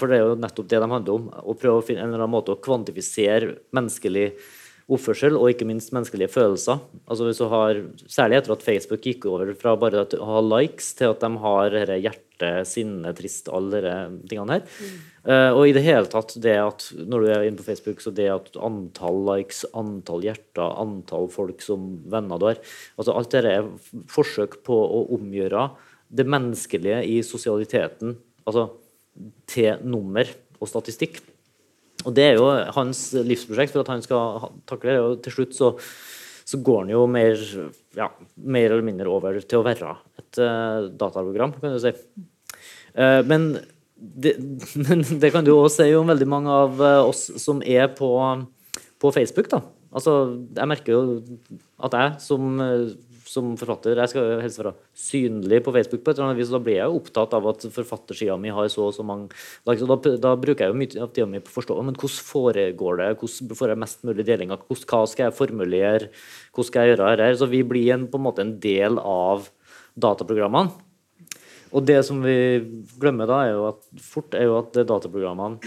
For 0.00 0.08
det 0.08 0.16
er 0.16 0.22
jo 0.24 0.38
nettopp 0.40 0.68
det 0.70 0.80
de 0.82 0.88
handler 0.90 1.18
om. 1.18 1.26
Å 1.30 1.54
prøve 1.54 1.82
å 1.82 1.84
finne 1.84 2.02
en 2.02 2.08
eller 2.08 2.24
annen 2.24 2.32
måte 2.32 2.54
å 2.54 2.60
kvantifisere 2.64 3.58
menneskelig 3.76 4.30
oppførsel 4.86 5.34
og 5.34 5.50
ikke 5.50 5.66
minst 5.66 5.90
menneskelige 5.94 6.30
følelser. 6.30 6.78
Altså 7.10 7.26
hvis 7.26 7.40
du 7.42 7.48
har, 7.50 7.80
Særlig 8.06 8.38
etter 8.38 8.54
at 8.54 8.62
Facebook 8.62 9.02
gikk 9.02 9.26
over 9.26 9.50
fra 9.58 9.74
bare 9.78 10.04
å 10.06 10.28
ha 10.28 10.42
likes 10.44 10.92
til 10.98 11.10
at 11.10 11.24
de 11.24 11.30
har 11.42 11.76
hjerte, 11.96 12.50
sinne, 12.68 13.10
trist, 13.16 13.48
alle 13.48 13.80
disse 13.80 13.96
tingene 14.30 14.58
her. 14.58 14.64
Mm. 14.78 14.96
Uh, 15.26 15.50
og 15.56 15.62
i 15.66 15.72
det 15.74 15.82
hele 15.82 16.06
tatt 16.12 16.36
det 16.38 16.54
at 16.60 16.84
når 16.94 17.24
du 17.24 17.30
er 17.32 17.46
inne 17.48 17.58
på 17.58 17.66
Facebook, 17.66 18.02
så 18.04 18.12
det 18.14 18.28
at 18.30 18.58
antall 18.62 19.18
likes, 19.26 19.64
antall 19.74 20.22
hjerter, 20.22 20.68
antall 20.84 21.26
folk 21.32 21.64
som 21.64 21.88
venner 22.06 22.38
du 22.38 22.46
har 22.52 22.60
altså 22.94 23.16
Alt 23.16 23.34
dette 23.34 23.54
er 23.56 23.70
forsøk 24.12 24.60
på 24.68 24.76
å 24.76 25.02
omgjøre 25.16 25.70
det 26.14 26.28
menneskelige 26.30 27.00
i 27.10 27.16
sosialiteten 27.26 28.14
altså 28.46 28.68
til 29.50 29.82
nummer 29.82 30.28
og 30.60 30.70
statistikk. 30.70 31.18
Og 32.06 32.14
Det 32.14 32.24
er 32.24 32.38
jo 32.38 32.46
hans 32.76 33.00
livsprosjekt 33.18 33.74
for 33.74 33.82
at 33.82 33.90
han 33.90 34.04
skal 34.04 34.50
takle 34.68 34.92
det. 34.92 35.00
og 35.02 35.22
Til 35.24 35.34
slutt 35.34 35.56
så, 35.56 35.72
så 36.46 36.60
går 36.62 36.84
han 36.84 36.92
jo 36.94 37.04
mer, 37.10 37.40
ja, 37.98 38.10
mer, 38.36 38.68
eller 38.70 38.86
mindre 38.86 39.10
over 39.10 39.40
til 39.42 39.60
å 39.60 39.66
være 39.66 39.94
et 40.22 40.42
uh, 40.42 40.86
dataprogram, 40.94 41.56
kan 41.58 41.74
du 41.74 41.80
si. 41.82 41.92
Uh, 42.94 43.22
men, 43.26 43.48
det, 43.96 44.36
men, 44.86 45.02
det, 45.02 45.32
kan 45.34 45.46
du 45.46 45.56
også 45.56 45.82
si 45.82 45.96
om 45.98 46.14
veldig 46.14 46.30
mange 46.30 46.60
av 46.64 46.78
uh, 46.78 47.00
oss 47.08 47.26
som 47.42 47.64
er 47.66 47.90
på, 47.98 48.12
på 49.02 49.14
Facebook. 49.18 49.50
da. 49.50 49.64
Altså, 49.96 50.16
Jeg 50.54 50.70
merker 50.70 50.94
jo 50.94 51.02
at 51.82 51.98
jeg 51.98 52.22
som 52.22 52.62
som 53.26 53.54
forfatter 53.58 53.98
jeg 53.98 54.12
skal 54.12 54.40
helst 54.42 54.60
være 54.60 54.72
synlig 54.96 55.58
på 55.66 55.74
Facebook, 55.74 56.02
på 56.04 56.12
et 56.12 56.18
eller 56.18 56.30
annet 56.30 56.40
vis, 56.40 56.52
og 56.52 56.56
da 56.56 56.62
blir 56.66 56.78
jeg 56.78 56.86
jo 56.86 57.00
opptatt 57.00 57.34
av 57.36 57.48
at 57.50 57.66
forfattersida 57.74 58.36
mi 58.40 58.52
har 58.54 58.70
så 58.72 58.86
og 58.86 58.94
så 58.94 59.06
mange 59.06 59.28
likes. 59.66 59.82
og 59.82 59.90
da, 59.92 60.14
da, 60.22 60.34
bruker 60.38 60.66
jeg 60.66 60.72
jo 60.72 60.78
mye 60.82 61.02
av 61.02 61.12
tida 61.12 61.26
mi 61.30 61.42
på 61.42 61.52
å 61.52 61.56
forstå 61.56 61.78
men 61.82 61.98
hvordan 61.98 62.24
foregår 62.30 63.02
det, 63.02 63.10
hvordan 63.20 63.60
får 63.60 63.72
jeg 63.72 63.82
mest 63.82 64.06
mulig 64.06 64.26
delinger, 64.28 64.62
hvordan, 64.68 64.88
hva 64.92 65.02
skal 65.10 65.26
jeg 65.26 65.38
formulere, 65.40 66.10
hvordan 66.54 66.70
skal 66.70 66.82
jeg 66.82 66.94
gjøre 66.94 67.12
dette. 67.12 67.38
Så 67.42 67.50
vi 67.50 67.62
blir 67.66 67.92
en, 67.96 68.06
på 68.10 68.20
en 68.20 68.26
måte 68.28 68.46
en 68.46 68.56
del 68.62 69.02
av 69.02 69.50
dataprogrammene. 69.98 70.82
Og 71.76 71.84
det 71.84 71.98
som 72.06 72.22
vi 72.22 72.38
glemmer 73.00 73.28
da, 73.28 73.42
er 73.42 73.56
jo 73.56 73.68
at 73.72 73.84
fort 74.00 74.38
er 74.38 74.46
jo 74.46 74.60
at 74.60 74.76
dataprogrammene 74.86 75.58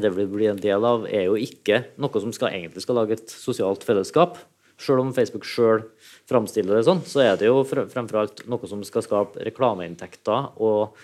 det 0.00 0.12
vi 0.16 0.24
blir 0.24 0.52
en 0.52 0.60
del 0.60 0.84
av, 0.88 1.04
er 1.04 1.26
jo 1.26 1.36
ikke 1.36 1.82
noe 2.00 2.22
som 2.22 2.32
skal, 2.32 2.54
egentlig 2.54 2.84
skal 2.84 2.96
lage 2.96 3.18
et 3.18 3.32
sosialt 3.32 3.84
fellesskap. 3.84 4.38
Selv 4.80 5.02
om 5.02 5.12
Facebook 5.14 5.44
sjøl 5.44 5.84
framstiller 6.32 6.78
det 6.78 6.86
sånn, 6.88 7.02
så 7.06 7.22
er 7.24 7.36
det 7.38 7.50
jo 7.50 7.62
fremfor 7.68 8.22
alt 8.24 8.44
noe 8.50 8.70
som 8.70 8.82
skal 8.86 9.04
skape 9.04 9.44
reklameinntekter 9.46 10.56
og 10.64 10.96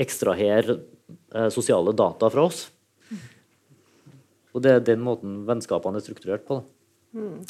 ekstrahere 0.00 0.78
eh, 1.34 1.50
sosiale 1.54 1.94
data 1.96 2.30
fra 2.32 2.48
oss. 2.48 2.64
Og 4.54 4.62
det 4.62 4.70
er 4.70 4.86
den 4.86 5.02
måten 5.04 5.42
vennskapene 5.48 5.98
er 5.98 6.04
strukturert 6.04 6.44
på. 6.46 6.60
Mm. 7.14 7.42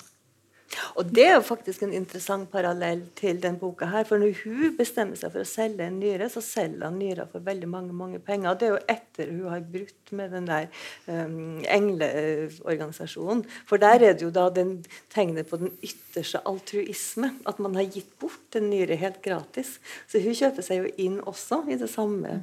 Og 0.94 1.10
Det 1.14 1.26
er 1.26 1.34
jo 1.34 1.44
faktisk 1.44 1.82
en 1.82 1.92
interessant 1.92 2.50
parallell 2.50 3.02
til 3.16 3.42
den 3.42 3.58
boka. 3.58 3.86
her, 3.86 4.04
for 4.04 4.18
Når 4.18 4.34
hun 4.44 4.76
bestemmer 4.76 5.16
seg 5.16 5.32
for 5.32 5.40
å 5.40 5.48
selge 5.48 5.86
en 5.86 6.00
nyre, 6.00 6.28
så 6.30 6.40
selger 6.40 6.84
han 6.84 6.98
nyra 6.98 7.26
for 7.30 7.44
veldig 7.44 7.68
mange 7.68 7.92
mange 7.92 8.18
penger. 8.18 8.50
og 8.50 8.60
Det 8.60 8.68
er 8.68 8.72
jo 8.72 8.82
etter 8.88 9.30
hun 9.30 9.48
har 9.48 9.60
brutt 9.60 10.12
med 10.12 10.30
den 10.30 10.46
der 10.46 10.66
um, 11.06 11.62
engleorganisasjonen. 11.64 13.44
For 13.66 13.76
der 13.76 14.02
er 14.02 14.12
det 14.12 14.22
jo 14.22 14.30
da 14.30 14.48
den 14.50 14.84
tegnet 15.10 15.48
på 15.50 15.56
den 15.56 15.72
ytterste 15.82 16.40
altruisme. 16.46 17.32
At 17.46 17.58
man 17.58 17.74
har 17.74 17.84
gitt 17.84 18.18
bort 18.18 18.56
en 18.56 18.70
nyre 18.70 18.96
helt 18.96 19.22
gratis. 19.22 19.78
Så 20.08 20.22
hun 20.22 20.34
kjøper 20.34 20.62
seg 20.62 20.82
jo 20.82 20.94
inn 20.98 21.20
også 21.20 21.64
i 21.68 21.78
det 21.80 21.90
samme. 21.90 22.42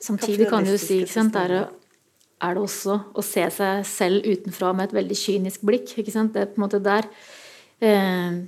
Samtidig 0.00 0.48
kan 0.50 0.66
du 0.66 0.76
si 0.78 1.00
ikke 1.02 1.12
sant, 1.12 1.34
der 1.34 1.70
er 2.42 2.56
det 2.56 2.64
også 2.64 2.98
å 3.14 3.24
se 3.24 3.44
seg 3.56 3.86
selv 3.88 4.26
utenfra 4.26 4.72
med 4.76 4.88
et 4.88 4.98
veldig 4.98 5.16
kynisk 5.18 5.64
blikk. 5.66 5.94
Det 5.94 6.14
er 6.14 6.50
på 6.50 6.58
en 6.58 6.64
måte 6.64 6.82
der 6.82 7.08
eh, 7.80 8.42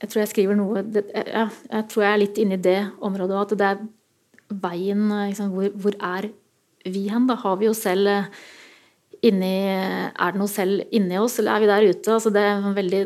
Jeg 0.00 0.10
tror 0.10 0.22
jeg 0.22 0.32
skriver 0.32 0.58
noe 0.58 0.82
ja, 0.84 1.46
Jeg 1.48 1.88
tror 1.92 2.04
jeg 2.04 2.12
er 2.12 2.22
litt 2.22 2.40
inne 2.42 2.58
i 2.58 2.66
det 2.66 2.78
området 3.04 3.40
At 3.42 3.56
det 3.60 3.70
er 3.70 3.82
veien 4.62 5.08
liksom, 5.10 5.52
hvor, 5.54 5.72
hvor, 5.74 5.96
er 6.00 6.30
vi 6.86 7.08
hen? 7.10 7.26
Da 7.28 7.36
har 7.42 7.58
vi 7.60 7.68
jo 7.68 7.74
selv 7.76 8.12
eh, 8.12 8.30
inni 9.26 9.52
Er 9.68 10.32
det 10.32 10.40
noe 10.40 10.50
selv 10.50 10.86
inni 10.94 11.18
oss, 11.20 11.38
eller 11.40 11.56
er 11.56 11.64
vi 11.64 11.70
der 11.72 11.90
ute? 11.90 12.16
Altså 12.16 12.32
det 12.34 12.46
er 12.46 12.70
veldig, 12.76 13.02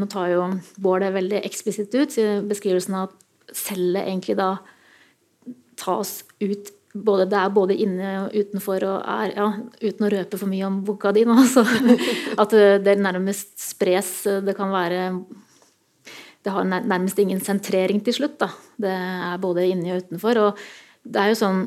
Nå 0.00 0.10
tar 0.10 0.34
jo 0.34 0.44
Bård 0.82 1.06
det 1.06 1.14
veldig 1.16 1.42
eksplisitt 1.48 1.94
ut, 1.96 2.20
beskrivelsen 2.50 2.98
av 2.98 3.08
at 3.10 3.56
cellet 3.56 4.06
egentlig 4.06 4.36
da 4.38 4.52
tas 5.80 6.20
ut 6.42 6.70
både, 6.94 7.26
det 7.30 7.38
er 7.38 7.52
både 7.54 7.76
inne 7.78 8.10
og 8.24 8.34
utenfor, 8.34 8.84
og 8.88 8.98
er, 9.04 9.34
ja, 9.36 9.46
uten 9.82 10.06
å 10.06 10.10
røpe 10.10 10.40
for 10.40 10.50
mye 10.50 10.66
om 10.66 10.80
boka 10.86 11.12
di 11.14 11.24
nå, 11.28 11.36
så 11.54 11.64
at 12.40 12.56
det 12.84 12.96
nærmest 12.98 13.54
spres 13.62 14.12
Det 14.44 14.56
kan 14.58 14.72
være 14.74 15.10
Det 16.44 16.54
har 16.54 16.64
nærmest 16.64 17.18
ingen 17.20 17.40
sentrering 17.44 18.00
til 18.00 18.16
slutt. 18.16 18.38
Da. 18.40 18.48
Det 18.80 18.94
er 18.94 19.42
både 19.42 19.66
inni 19.68 19.92
og 19.92 20.06
utenfor. 20.06 20.40
Og 20.40 20.62
det 21.04 21.20
er 21.20 21.32
jo 21.32 21.40
sånn, 21.42 21.66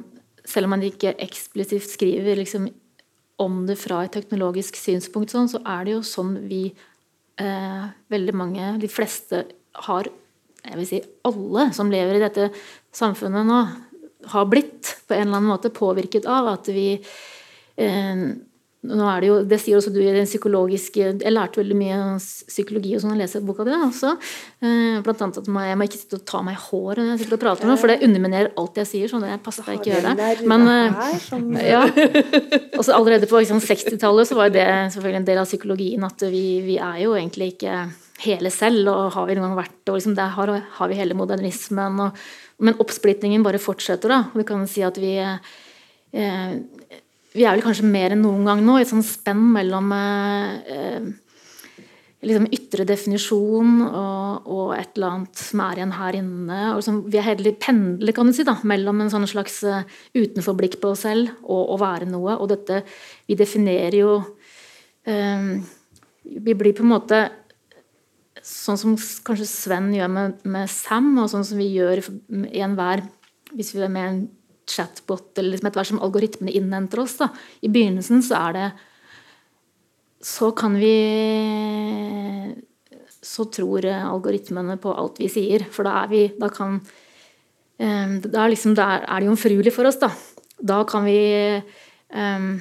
selv 0.50 0.66
om 0.68 0.74
man 0.74 0.86
ikke 0.88 1.14
eksplisitt 1.22 1.86
skriver 1.86 2.42
liksom, 2.42 2.66
om 3.44 3.62
det 3.68 3.78
fra 3.78 4.02
et 4.04 4.16
teknologisk 4.18 4.80
synspunkt, 4.80 5.30
sånn, 5.34 5.52
så 5.52 5.62
er 5.62 5.86
det 5.86 5.94
jo 5.94 6.02
sånn 6.08 6.36
vi 6.50 6.64
eh, 7.38 7.86
veldig 8.14 8.36
mange, 8.38 8.74
de 8.82 8.90
fleste, 8.90 9.46
har 9.86 10.10
jeg 10.64 10.80
vil 10.80 10.88
si 10.88 11.00
alle 11.28 11.68
som 11.76 11.92
lever 11.92 12.18
i 12.18 12.24
dette 12.24 12.48
samfunnet 12.96 13.48
nå, 13.48 13.60
har 14.32 14.50
blitt 14.52 14.96
på 15.08 15.16
en 15.18 15.28
eller 15.28 15.40
annen 15.42 15.52
måte 15.52 15.74
påvirket 15.74 16.28
av 16.30 16.50
at 16.56 16.72
vi 16.72 16.88
eh, 16.96 18.26
nå 18.84 19.06
er 19.08 19.24
Det 19.24 19.28
jo, 19.30 19.36
det 19.48 19.60
sier 19.64 19.80
også 19.80 19.94
du 19.96 20.02
i 20.02 20.12
den 20.12 20.28
psykologiske 20.28 21.06
Jeg 21.22 21.32
lærte 21.32 21.62
veldig 21.62 21.78
mye 21.80 22.00
psykologi 22.20 22.92
og 22.98 23.04
sånn, 23.04 23.14
jeg 23.16 23.22
leser 23.22 23.46
boka 23.48 23.64
di 23.68 23.72
også. 23.78 24.12
Eh, 24.60 25.00
blant 25.06 25.24
annet 25.24 25.40
at 25.40 25.48
jeg 25.48 25.78
må 25.80 25.88
ikke 25.88 26.02
sitte 26.02 26.20
og 26.20 26.26
ta 26.28 26.42
meg 26.44 26.58
i 26.58 26.64
håret 26.66 27.04
når 27.04 27.14
jeg 27.14 27.24
sitter 27.24 27.38
og 27.38 27.44
prater 27.46 27.70
med 27.70 27.80
for 27.80 27.94
det 27.94 28.04
underminerer 28.04 28.52
alt 28.60 28.82
jeg 28.82 28.90
sier. 28.90 29.12
sånn 29.12 29.24
det 29.24 29.40
passer 29.46 29.68
deg 29.70 29.80
ikke 29.80 29.94
å 29.94 29.96
gjøre 29.96 30.16
det. 30.20 30.48
Men, 30.52 30.68
eh, 30.74 31.72
ja. 31.72 31.84
Også 32.82 32.96
allerede 32.98 33.30
på 33.32 33.40
liksom, 33.40 33.64
60-tallet 33.64 34.30
så 34.30 34.40
var 34.40 34.52
det 34.52 34.68
selvfølgelig 34.68 35.22
en 35.22 35.32
del 35.32 35.44
av 35.44 35.48
psykologien 35.48 36.08
at 36.10 36.28
vi, 36.28 36.46
vi 36.68 36.80
er 36.84 37.06
jo 37.06 37.16
egentlig 37.16 37.54
ikke 37.56 37.86
hele 38.24 38.52
selv, 38.54 38.88
og 38.92 39.16
har 39.16 39.28
vi 39.28 39.38
en 39.38 39.46
gang 39.48 39.56
vært 39.58 39.92
og 39.92 39.98
liksom, 40.00 40.16
Der 40.20 40.36
har, 40.36 40.52
har 40.78 40.92
vi 40.92 41.00
hele 41.00 41.16
modernismen. 41.18 42.04
Og, 42.04 42.26
men 42.60 42.78
oppsplittingen 42.82 43.44
bare 43.46 43.62
fortsetter. 43.62 44.10
da, 44.10 44.24
Vi 44.36 44.46
kan 44.48 44.68
si 44.68 44.84
at 44.86 44.98
vi 45.02 45.18
eh, 45.18 46.54
Vi 47.34 47.44
er 47.44 47.56
vel 47.56 47.66
kanskje 47.66 47.90
mer 47.90 48.14
enn 48.14 48.22
noen 48.22 48.46
gang 48.46 48.62
nå 48.62 48.78
i 48.78 48.84
et 48.86 48.92
sånt 48.92 49.08
spenn 49.08 49.42
mellom 49.56 49.92
eh, 49.98 51.12
liksom 52.24 52.48
ytre 52.56 52.86
definisjon 52.88 53.82
og, 53.84 54.48
og, 54.48 54.74
et 54.78 54.96
eller 54.96 55.10
annet 55.10 55.42
som 55.44 55.62
er 55.66 55.80
igjen 55.80 55.96
her 55.98 56.18
inne. 56.20 56.60
liksom, 56.78 57.02
Vi 57.12 57.20
er 57.20 57.28
heller 57.28 57.58
pendler 57.60 58.16
kan 58.16 58.30
du 58.30 58.36
si, 58.36 58.46
da, 58.48 58.56
mellom 58.70 59.04
en 59.04 59.12
sånn 59.12 59.28
slags 59.30 59.60
uh, 59.68 59.84
utenforblikk 60.16 60.80
på 60.82 60.94
oss 60.94 61.04
selv 61.08 61.34
og 61.44 61.76
å 61.76 61.80
være 61.82 62.08
noe. 62.10 62.38
Og 62.40 62.50
dette 62.54 62.84
Vi 63.28 63.38
definerer 63.40 64.00
jo 64.00 64.18
um, 64.22 65.50
Vi 66.24 66.56
blir 66.56 66.76
på 66.76 66.86
en 66.86 66.94
måte 66.94 67.24
sånn 68.44 68.80
som 68.80 68.96
kanskje 69.26 69.48
Sven 69.48 69.92
gjør 69.96 70.10
med, 70.12 70.40
med, 70.44 70.72
Sam, 70.72 71.14
og 71.22 71.30
sånn 71.32 71.46
som 71.48 71.60
vi 71.60 71.70
gjør 71.72 72.04
i 72.04 72.64
enhver 72.64 73.06
Hvis 73.54 73.72
vi 73.76 73.84
er 73.86 73.92
med 73.92 74.10
en 74.10 74.24
chatbot, 74.68 75.32
eller 75.38 75.54
liksom 75.54 75.68
etter 75.68 75.80
hvert 75.80 75.92
som 75.92 76.02
algoritmene 76.04 76.54
innhenter 76.56 77.02
oss. 77.04 77.18
Da. 77.20 77.30
I 77.62 77.72
begynnelsen 77.72 78.24
så 78.26 78.40
er 78.50 78.58
det 78.58 78.68
Så 80.24 80.52
kan 80.56 80.76
vi 80.80 80.94
Så 83.24 83.48
tror 83.52 83.88
algoritmene 83.88 84.78
på 84.80 84.94
alt 84.96 85.20
vi 85.20 85.32
sier, 85.32 85.66
for 85.72 85.88
da 85.88 86.04
er 86.04 86.12
vi 86.12 86.24
Da 86.40 86.50
kan 86.52 86.82
eh, 87.80 88.20
Da 88.24 88.46
er, 88.46 88.54
liksom, 88.56 88.76
da 88.76 89.00
er 89.02 89.20
det 89.20 89.32
jomfruelig 89.32 89.76
for 89.76 89.88
oss, 89.88 90.00
da. 90.00 90.12
Da 90.60 90.84
kan 90.88 91.04
vi 91.08 91.20
um, 92.16 92.60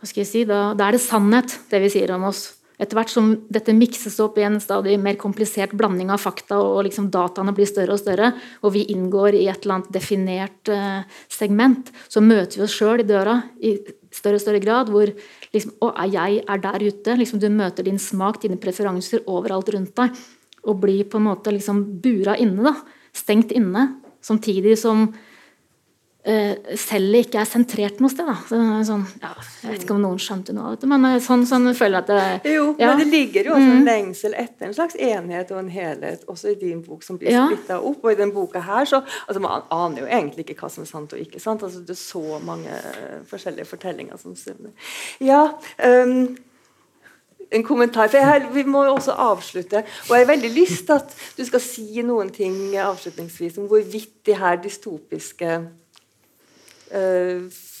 Hva 0.00 0.08
skal 0.08 0.24
jeg 0.24 0.30
si? 0.32 0.44
Da, 0.48 0.72
da 0.76 0.88
er 0.88 0.96
det 0.96 1.04
sannhet, 1.04 1.58
det 1.70 1.80
vi 1.84 1.92
sier 1.92 2.12
om 2.16 2.28
oss. 2.28 2.46
Etter 2.74 2.98
hvert 2.98 3.12
som 3.12 3.28
dette 3.54 3.74
mikses 3.76 4.16
opp 4.22 4.38
i 4.40 4.44
en 4.46 4.56
stadig 4.62 4.96
mer 4.98 5.14
komplisert 5.20 5.76
blanding 5.78 6.08
av 6.10 6.22
fakta, 6.22 6.58
og 6.58 6.82
liksom 6.88 7.06
dataene 7.14 7.54
blir 7.54 7.68
større 7.70 7.94
og 7.94 8.00
større, 8.02 8.32
og 8.66 8.74
vi 8.74 8.82
inngår 8.90 9.36
i 9.38 9.44
et 9.46 9.62
eller 9.62 9.76
annet 9.76 9.92
definert 9.94 10.72
uh, 10.74 11.04
segment, 11.30 11.92
så 12.10 12.22
møter 12.24 12.58
vi 12.58 12.64
oss 12.66 12.74
sjøl 12.74 13.04
i 13.04 13.06
døra 13.06 13.36
i 13.62 13.76
større 14.14 14.40
og 14.40 14.42
større 14.42 14.62
grad. 14.62 14.90
Hvor 14.90 15.12
liksom, 15.54 15.76
å, 15.84 15.92
jeg 16.10 16.42
er 16.42 16.64
der 16.64 16.86
ute. 16.86 17.18
Liksom, 17.20 17.42
du 17.42 17.46
møter 17.52 17.86
din 17.86 18.00
smak, 18.02 18.40
dine 18.42 18.58
preferanser 18.60 19.22
overalt 19.30 19.70
rundt 19.74 19.94
deg. 20.00 20.24
Og 20.64 20.80
blir 20.80 21.06
på 21.10 21.20
en 21.20 21.28
måte 21.28 21.52
liksom 21.54 21.84
bura 22.02 22.34
inne. 22.40 22.72
da, 22.72 22.74
Stengt 23.14 23.54
inne. 23.54 23.86
Samtidig 24.24 24.78
som 24.80 25.10
Uh, 26.24 26.54
selv 26.80 27.18
ikke 27.18 27.36
er 27.42 27.44
sentrert 27.44 27.98
noe 28.00 28.08
sted. 28.08 28.28
Så, 28.48 28.56
sånn, 28.88 29.02
ja, 29.20 29.32
jeg 29.60 29.74
vet 29.74 29.82
ikke 29.84 29.92
om 29.92 30.00
noen 30.06 30.20
skjønte 30.22 30.54
noe 30.56 30.70
av 30.70 30.78
dette, 30.78 30.88
men 30.88 31.04
eh, 31.10 31.18
sånn, 31.20 31.42
sånn 31.44 31.68
føler 31.76 31.98
jeg 31.98 32.06
at 32.06 32.12
det 32.44 32.54
Jo, 32.54 32.62
ja. 32.80 32.94
men 32.94 33.02
det 33.02 33.08
ligger 33.12 33.50
jo 33.50 33.52
også 33.58 33.66
en 33.66 33.82
mm. 33.82 33.90
lengsel 33.90 34.36
etter 34.40 34.70
en 34.70 34.72
slags 34.78 34.96
enhet 34.96 35.52
og 35.52 35.60
en 35.60 35.68
helhet 35.74 36.24
også 36.32 36.54
i 36.54 36.56
din 36.62 36.80
bok 36.86 37.04
som 37.04 37.20
blir 37.20 37.34
ja. 37.34 37.44
splitta 37.50 37.76
opp. 37.76 38.00
Og 38.00 38.14
i 38.14 38.16
den 38.22 38.32
boka 38.32 38.64
her 38.64 38.88
så 38.88 39.02
altså 39.04 39.44
Man 39.44 39.68
aner 39.76 40.06
jo 40.06 40.08
egentlig 40.08 40.46
ikke 40.46 40.56
hva 40.62 40.72
som 40.72 40.86
er 40.86 40.90
sant 40.94 41.12
og 41.12 41.20
ikke 41.20 41.44
sant. 41.44 41.66
altså 41.68 41.84
Det 41.84 41.92
er 41.92 42.00
så 42.00 42.40
mange 42.48 42.80
forskjellige 43.28 43.68
fortellinger 43.74 44.24
som 44.24 44.32
stemmer. 44.38 44.72
Ja, 45.20 45.44
um, 45.84 46.26
en 47.52 47.68
kommentar. 47.68 48.08
For 48.08 48.18
her, 48.32 48.48
Vi 48.56 48.64
må 48.64 48.88
jo 48.88 48.96
også 48.96 49.12
avslutte. 49.12 49.84
Og 50.08 50.16
jeg 50.16 50.24
har 50.24 50.32
veldig 50.32 50.56
lyst 50.56 50.86
til 50.88 50.96
at 50.96 51.16
du 51.36 51.44
skal 51.44 51.60
si 51.60 52.02
noen 52.02 52.32
ting 52.32 52.76
avslutningsvis 52.80 53.60
om 53.60 53.68
hvorvidt 53.68 54.22
de 54.24 54.40
her 54.40 54.56
dystopiske 54.64 55.62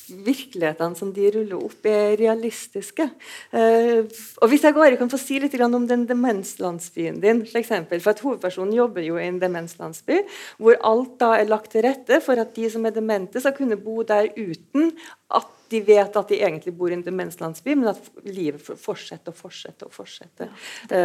virkelighetene 0.08 0.98
som 0.98 1.10
de 1.14 1.28
ruller 1.32 1.60
opp, 1.64 1.86
er 1.88 2.16
realistiske. 2.20 3.06
Uh, 3.54 4.04
og 4.42 4.50
Hvis 4.50 4.64
jeg 4.66 4.76
bare 4.76 4.98
kan 5.00 5.10
få 5.10 5.20
si 5.20 5.38
litt 5.40 5.56
om 5.64 5.86
den 5.88 6.04
demenslandsbyen 6.08 7.20
din, 7.22 7.44
for, 7.46 7.60
eksempel, 7.60 8.02
for 8.04 8.14
at 8.14 8.22
Hovedpersonen 8.24 8.74
jobber 8.76 9.04
jo 9.06 9.18
i 9.18 9.26
en 9.28 9.40
demenslandsby 9.40 10.20
hvor 10.58 10.78
alt 10.84 11.16
da 11.20 11.34
er 11.38 11.48
lagt 11.48 11.72
til 11.72 11.86
rette 11.86 12.20
for 12.24 12.40
at 12.40 12.54
de 12.56 12.68
som 12.70 12.84
er 12.86 12.94
demente, 12.94 13.40
skal 13.40 13.56
kunne 13.56 13.80
bo 13.80 14.02
der 14.06 14.30
uten 14.36 14.92
at 15.34 15.50
de 15.72 15.80
vet 15.84 16.16
at 16.18 16.30
de 16.30 16.38
egentlig 16.44 16.74
bor 16.76 16.92
i 16.92 16.96
en 16.96 17.02
demenslandsby, 17.04 17.72
men 17.78 17.90
at 17.90 18.00
livet 18.28 18.62
fortsetter 18.62 19.32
og 19.32 19.38
fortsetter 19.38 19.88
og 19.88 19.94
fortsetter. 19.94 20.50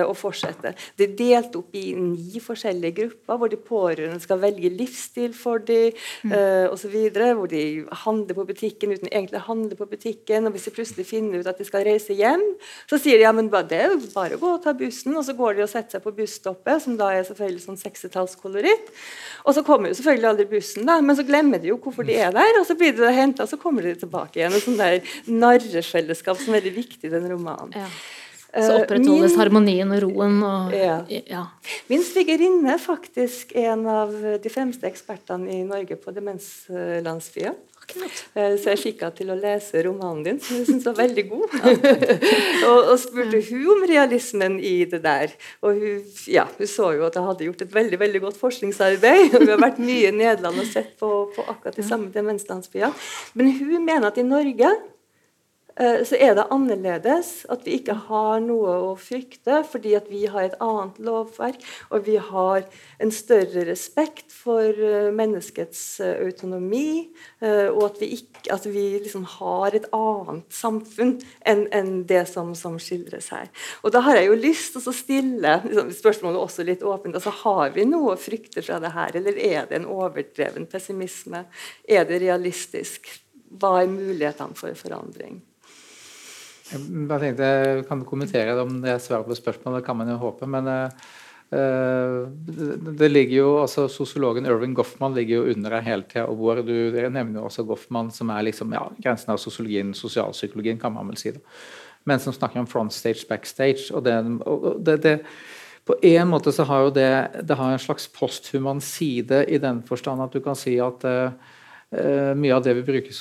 Og 0.06 0.16
fortsetter. 0.18 0.76
Det 1.00 1.08
er 1.08 1.16
delt 1.20 1.56
opp 1.60 1.76
i 1.78 1.94
ni 1.98 2.42
forskjellige 2.44 2.98
grupper, 3.00 3.40
hvor 3.40 3.52
de 3.52 3.60
pårørende 3.70 4.20
skal 4.24 4.42
velge 4.44 4.72
livsstil 4.74 5.34
for 5.38 5.64
dem, 5.66 5.96
mm. 6.28 6.34
uh, 6.34 6.66
osv. 6.74 6.98
Hvor 7.40 7.50
de 7.52 7.64
handler 8.04 8.38
på 8.38 8.48
butikken 8.52 8.94
uten 8.94 9.10
egentlig 9.12 9.40
å 9.40 9.48
handle 9.48 9.80
på 9.80 9.88
butikken. 9.90 10.50
og 10.50 10.56
Hvis 10.56 10.70
de 10.70 10.76
plutselig 10.76 11.08
finner 11.08 11.40
ut 11.40 11.50
at 11.50 11.60
de 11.60 11.68
skal 11.68 11.88
reise 11.88 12.18
hjem, 12.18 12.44
så 12.90 13.00
sier 13.00 13.20
de 13.20 13.28
ja, 13.28 13.34
men 13.36 13.50
det 13.50 13.80
er 13.80 13.96
bare 14.14 14.38
å 14.38 14.42
gå 14.42 14.54
og 14.58 14.64
ta 14.66 14.76
bussen. 14.78 15.16
Og 15.18 15.26
så 15.28 15.38
går 15.38 15.58
de 15.58 15.66
og 15.66 15.72
setter 15.72 15.98
seg 15.98 16.06
på 16.06 16.16
busstoppet, 16.20 16.84
som 16.86 17.00
da 17.00 17.14
er 17.16 17.26
selvfølgelig 17.28 17.66
sånn 17.66 17.80
sekstitallskoloritt. 17.80 18.94
Og 19.48 19.56
så 19.56 19.64
kommer 19.66 19.90
jo 19.90 20.00
selvfølgelig 20.02 20.32
aldri 20.34 20.50
bussen, 20.52 20.86
da, 20.90 21.00
men 21.02 21.18
så 21.18 21.26
glemmer 21.26 21.62
de 21.64 21.72
jo 21.72 21.80
hvorfor 21.82 22.06
de 22.06 22.20
er 22.20 22.36
der, 22.36 22.60
og 22.60 22.68
så 22.68 22.76
blir 22.78 22.94
de 22.98 23.10
henta, 23.16 23.46
og 23.46 23.52
så 23.52 23.58
kommer 23.62 23.88
de 23.88 23.96
tilbake 23.98 24.19
igjen. 24.28 24.56
Et 24.56 24.66
sånt 24.66 24.82
der 24.82 25.00
narrefellesskap 25.28 26.40
som 26.40 26.54
er 26.54 26.60
veldig 26.60 26.76
viktig 26.76 27.10
i 27.10 27.14
den 27.14 27.30
romanen. 27.32 27.76
Ja. 27.78 27.88
Så 28.50 28.72
eh, 28.74 28.80
opprettholdes 28.82 29.36
Min, 29.36 29.40
harmonien 29.44 29.92
og 29.94 30.04
roen. 30.08 30.40
Og, 30.42 30.74
ja. 30.74 31.00
ja. 31.30 31.44
Min 31.92 32.02
svigerinne 32.06 32.74
er 32.74 32.82
faktisk 32.82 33.54
en 33.58 33.86
av 33.90 34.16
de 34.42 34.52
fremste 34.52 34.90
ekspertene 34.90 35.52
i 35.54 35.66
Norge 35.68 36.00
på 36.02 36.14
demenslandsbyer. 36.16 37.54
Eh, 37.98 38.56
så 38.60 38.74
jeg 38.74 38.82
fikk 38.84 39.04
henne 39.04 39.18
til 39.18 39.32
å 39.34 39.38
lese 39.40 39.84
romanen 39.86 40.22
din, 40.26 40.42
som 40.44 40.60
jeg 40.60 40.68
syntes 40.70 40.88
var 40.90 40.98
veldig 41.00 41.26
god. 41.32 41.56
og, 42.70 42.78
og, 42.80 42.94
spurte 43.02 43.42
hun 43.50 43.66
om 43.76 43.86
realismen 43.90 44.60
i 44.60 44.76
det 44.90 45.02
der. 45.06 45.34
Og 45.66 45.80
hun, 45.80 46.04
ja, 46.30 46.46
hun 46.58 46.70
så 46.70 46.92
jo 46.98 47.08
at 47.08 47.18
jeg 47.18 47.28
hadde 47.30 47.50
gjort 47.50 47.66
et 47.66 47.76
veldig 47.80 48.02
veldig 48.04 48.24
godt 48.28 48.40
forskningsarbeid. 48.42 49.34
og 49.34 49.44
Hun 49.44 49.54
har 49.56 49.66
vært 49.66 49.82
mye 49.84 50.12
i 50.12 50.16
Nederland 50.16 50.62
og 50.62 50.70
sett 50.70 50.96
på, 51.02 51.12
på 51.36 51.50
akkurat 51.50 51.80
de 51.80 51.88
samme 51.88 52.14
demenslandsbyene. 52.14 52.94
Men 53.40 53.54
hun 53.60 53.84
mener 53.84 54.10
at 54.12 54.22
i 54.22 54.28
Norge 54.28 54.74
så 55.80 56.18
er 56.20 56.34
det 56.36 56.48
annerledes 56.52 57.46
at 57.52 57.64
vi 57.64 57.78
ikke 57.80 57.96
har 58.10 58.42
noe 58.44 58.74
å 58.90 58.94
frykte, 59.00 59.62
fordi 59.64 59.94
at 59.96 60.10
vi 60.12 60.26
har 60.28 60.50
et 60.50 60.58
annet 60.64 61.00
lovverk, 61.04 61.62
og 61.90 62.04
vi 62.08 62.18
har 62.20 62.66
en 63.00 63.14
større 63.16 63.64
respekt 63.70 64.34
for 64.36 64.68
eh, 64.68 65.08
menneskets 65.16 65.84
eh, 66.04 66.18
autonomi, 66.26 67.10
og 67.40 67.82
at 67.86 68.00
vi, 68.02 68.10
ikke, 68.18 68.42
at 68.52 68.66
vi 68.68 68.84
liksom 69.00 69.24
har 69.38 69.76
et 69.78 69.86
annet 69.96 70.54
samfunn 70.54 71.16
enn 71.48 71.66
enn 71.76 72.04
det 72.10 72.26
som, 72.30 72.52
som, 72.58 72.78
skildres 72.82 73.30
her. 73.34 73.50
Og 73.84 73.94
Da 73.96 74.02
har 74.06 74.20
jeg 74.20 74.30
jo 74.30 74.38
lyst 74.40 74.76
til 74.76 74.92
å 74.92 74.96
stille 74.96 75.56
liksom, 75.66 75.92
spørsmålet 75.96 76.42
også 76.42 76.66
litt 76.68 76.84
åpent. 76.84 77.16
altså 77.16 77.34
Har 77.44 77.74
vi 77.76 77.88
noe 77.88 78.16
å 78.16 78.20
frykte 78.20 78.64
fra 78.66 78.80
det 78.84 78.94
her, 78.96 79.16
eller 79.20 79.40
er 79.40 79.70
det 79.70 79.80
en 79.80 79.90
overdreven 79.90 80.68
pessimisme? 80.70 81.46
Er 81.88 82.08
det 82.10 82.22
realistisk? 82.26 83.08
Hva 83.50 83.80
er 83.82 83.92
mulighetene 83.92 84.58
for 84.58 84.76
forandring? 84.78 85.40
Jeg 86.70 87.08
bare 87.10 87.24
tenkte 87.24 87.48
Kan 87.88 88.02
kan 88.02 88.06
kommentere 88.08 88.58
om 88.62 88.82
det 88.84 88.94
er 88.94 89.02
svar 89.02 89.24
på 89.26 89.38
spørsmålet, 89.38 89.82
det 89.82 89.88
kan 89.88 89.98
man 89.98 90.12
jo 90.12 90.20
håpe. 90.22 90.48
Men 90.50 90.70
uh, 90.70 92.28
det 93.00 93.10
ligger 93.10 93.38
jo, 93.38 93.50
altså 93.64 93.88
Sosiologen 93.90 94.46
Irving 94.46 94.76
Goffman 94.78 95.16
ligger 95.18 95.40
jo 95.40 95.54
under 95.56 95.78
her 95.78 95.82
hele 95.82 96.04
tida. 96.04 96.28
Og 96.30 96.36
hvor 96.38 96.62
du 96.62 96.74
nevner 97.10 97.40
jo 97.40 97.46
også 97.46 97.66
Goffman, 97.66 98.12
som 98.12 98.30
er 98.30 98.46
liksom, 98.50 98.74
ja, 98.74 98.86
grensen 99.02 99.34
av 99.34 99.42
sosiologien, 99.42 99.94
sosialpsykologien, 99.98 100.80
kan 100.80 100.94
man 100.94 101.10
vel 101.10 101.18
si. 101.18 101.32
det. 101.32 101.42
Men 102.06 102.20
som 102.20 102.34
snakker 102.34 102.62
om 102.62 102.68
frontstage, 102.68 103.26
backstage. 103.28 103.90
og 103.94 104.06
det, 104.06 104.18
og 104.46 104.84
det, 104.86 105.02
det 105.04 105.20
på 105.90 105.96
en 106.06 106.28
måte 106.30 106.52
så 106.54 106.64
har 106.70 106.86
jo 106.86 106.92
det, 106.94 107.12
det 107.50 107.56
har 107.58 107.74
en 107.74 107.82
slags 107.82 108.08
posthuman 108.14 108.82
side 108.82 109.46
i 109.50 109.58
den 109.58 109.82
forstand 109.82 110.22
at 110.22 110.34
du 110.34 110.40
kan 110.40 110.56
si 110.56 110.78
at 110.78 111.04
Uh, 111.04 111.32
mye 111.90 112.54
av 112.54 112.62
det 112.62 112.76
vi 112.78 112.84
bruker 112.86 113.16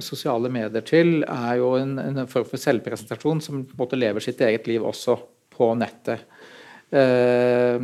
sosiale 0.00 0.48
medier 0.48 0.84
til, 0.88 1.18
er 1.28 1.58
jo 1.60 1.74
en, 1.76 1.98
en 2.00 2.22
form 2.30 2.46
for 2.48 2.56
selvpresentasjon 2.56 3.42
som 3.44 3.58
på 3.66 3.76
en 3.76 3.82
måte 3.82 3.98
lever 3.98 4.24
sitt 4.24 4.40
eget 4.40 4.64
liv 4.70 4.86
også 4.86 5.18
på 5.54 5.74
nettet. 5.78 6.24
Uh, 6.94 7.80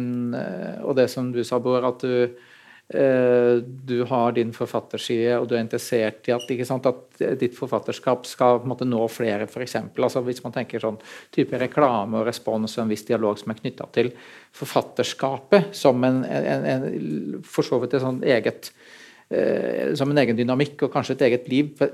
og 0.86 0.94
det 0.98 1.08
som 1.10 1.32
du 1.34 1.42
sa, 1.46 1.58
Bård, 1.62 1.86
at 1.88 2.04
du, 2.04 2.36
uh, 2.94 3.56
du 3.60 3.96
har 4.06 4.36
din 4.36 4.52
forfatterside, 4.54 5.38
og 5.40 5.48
du 5.50 5.56
er 5.56 5.64
interessert 5.64 6.28
i 6.30 6.34
at, 6.36 6.52
sant, 6.68 6.86
at 6.86 7.24
ditt 7.40 7.56
forfatterskap 7.58 8.28
skal 8.28 8.62
måte, 8.70 8.86
nå 8.86 9.02
flere, 9.10 9.48
f.eks. 9.50 9.80
Altså, 9.90 10.22
hvis 10.26 10.44
man 10.44 10.54
tenker 10.54 10.82
sånn 10.82 11.00
type 11.34 11.58
reklame 11.58 12.20
og 12.20 12.28
respons 12.30 12.78
og 12.78 12.84
en 12.84 12.94
viss 12.94 13.06
dialog 13.08 13.40
som 13.40 13.50
er 13.54 13.60
knytta 13.62 13.90
til 13.96 14.12
forfatterskapet 14.56 15.74
som 15.76 16.06
en, 16.06 16.22
en, 16.24 16.70
en 16.74 17.44
for 17.46 17.66
så 17.66 17.82
vidt 17.82 17.98
et 17.98 18.04
sånn 18.04 18.22
eget 18.22 18.70
eh, 18.70 18.96
som 19.94 20.10
en 20.10 20.18
egen 20.18 20.34
dynamikk 20.38 20.82
og 20.82 20.90
kanskje 20.90 21.14
et 21.14 21.20
eget 21.28 21.44
liv 21.52 21.68
på, 21.78 21.86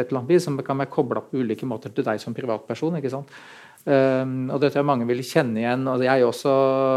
et 0.00 0.08
eller 0.08 0.22
annet 0.22 0.34
vis, 0.34 0.46
som 0.46 0.58
kan 0.64 0.78
være 0.80 0.92
kobla 0.92 1.22
på 1.24 1.40
ulike 1.42 1.68
måter 1.68 1.92
til 1.94 2.06
deg 2.06 2.20
som 2.22 2.36
privatperson. 2.36 2.96
ikke 2.98 3.12
sant? 3.12 3.30
Um, 3.84 4.50
og 4.52 4.60
det 4.60 4.72
tror 4.72 4.82
jeg 4.82 4.90
mange 4.90 5.08
vil 5.08 5.22
kjenne 5.24 5.62
igjen. 5.62 5.86
og 5.88 6.04
Jeg 6.04 6.26
også 6.26 6.52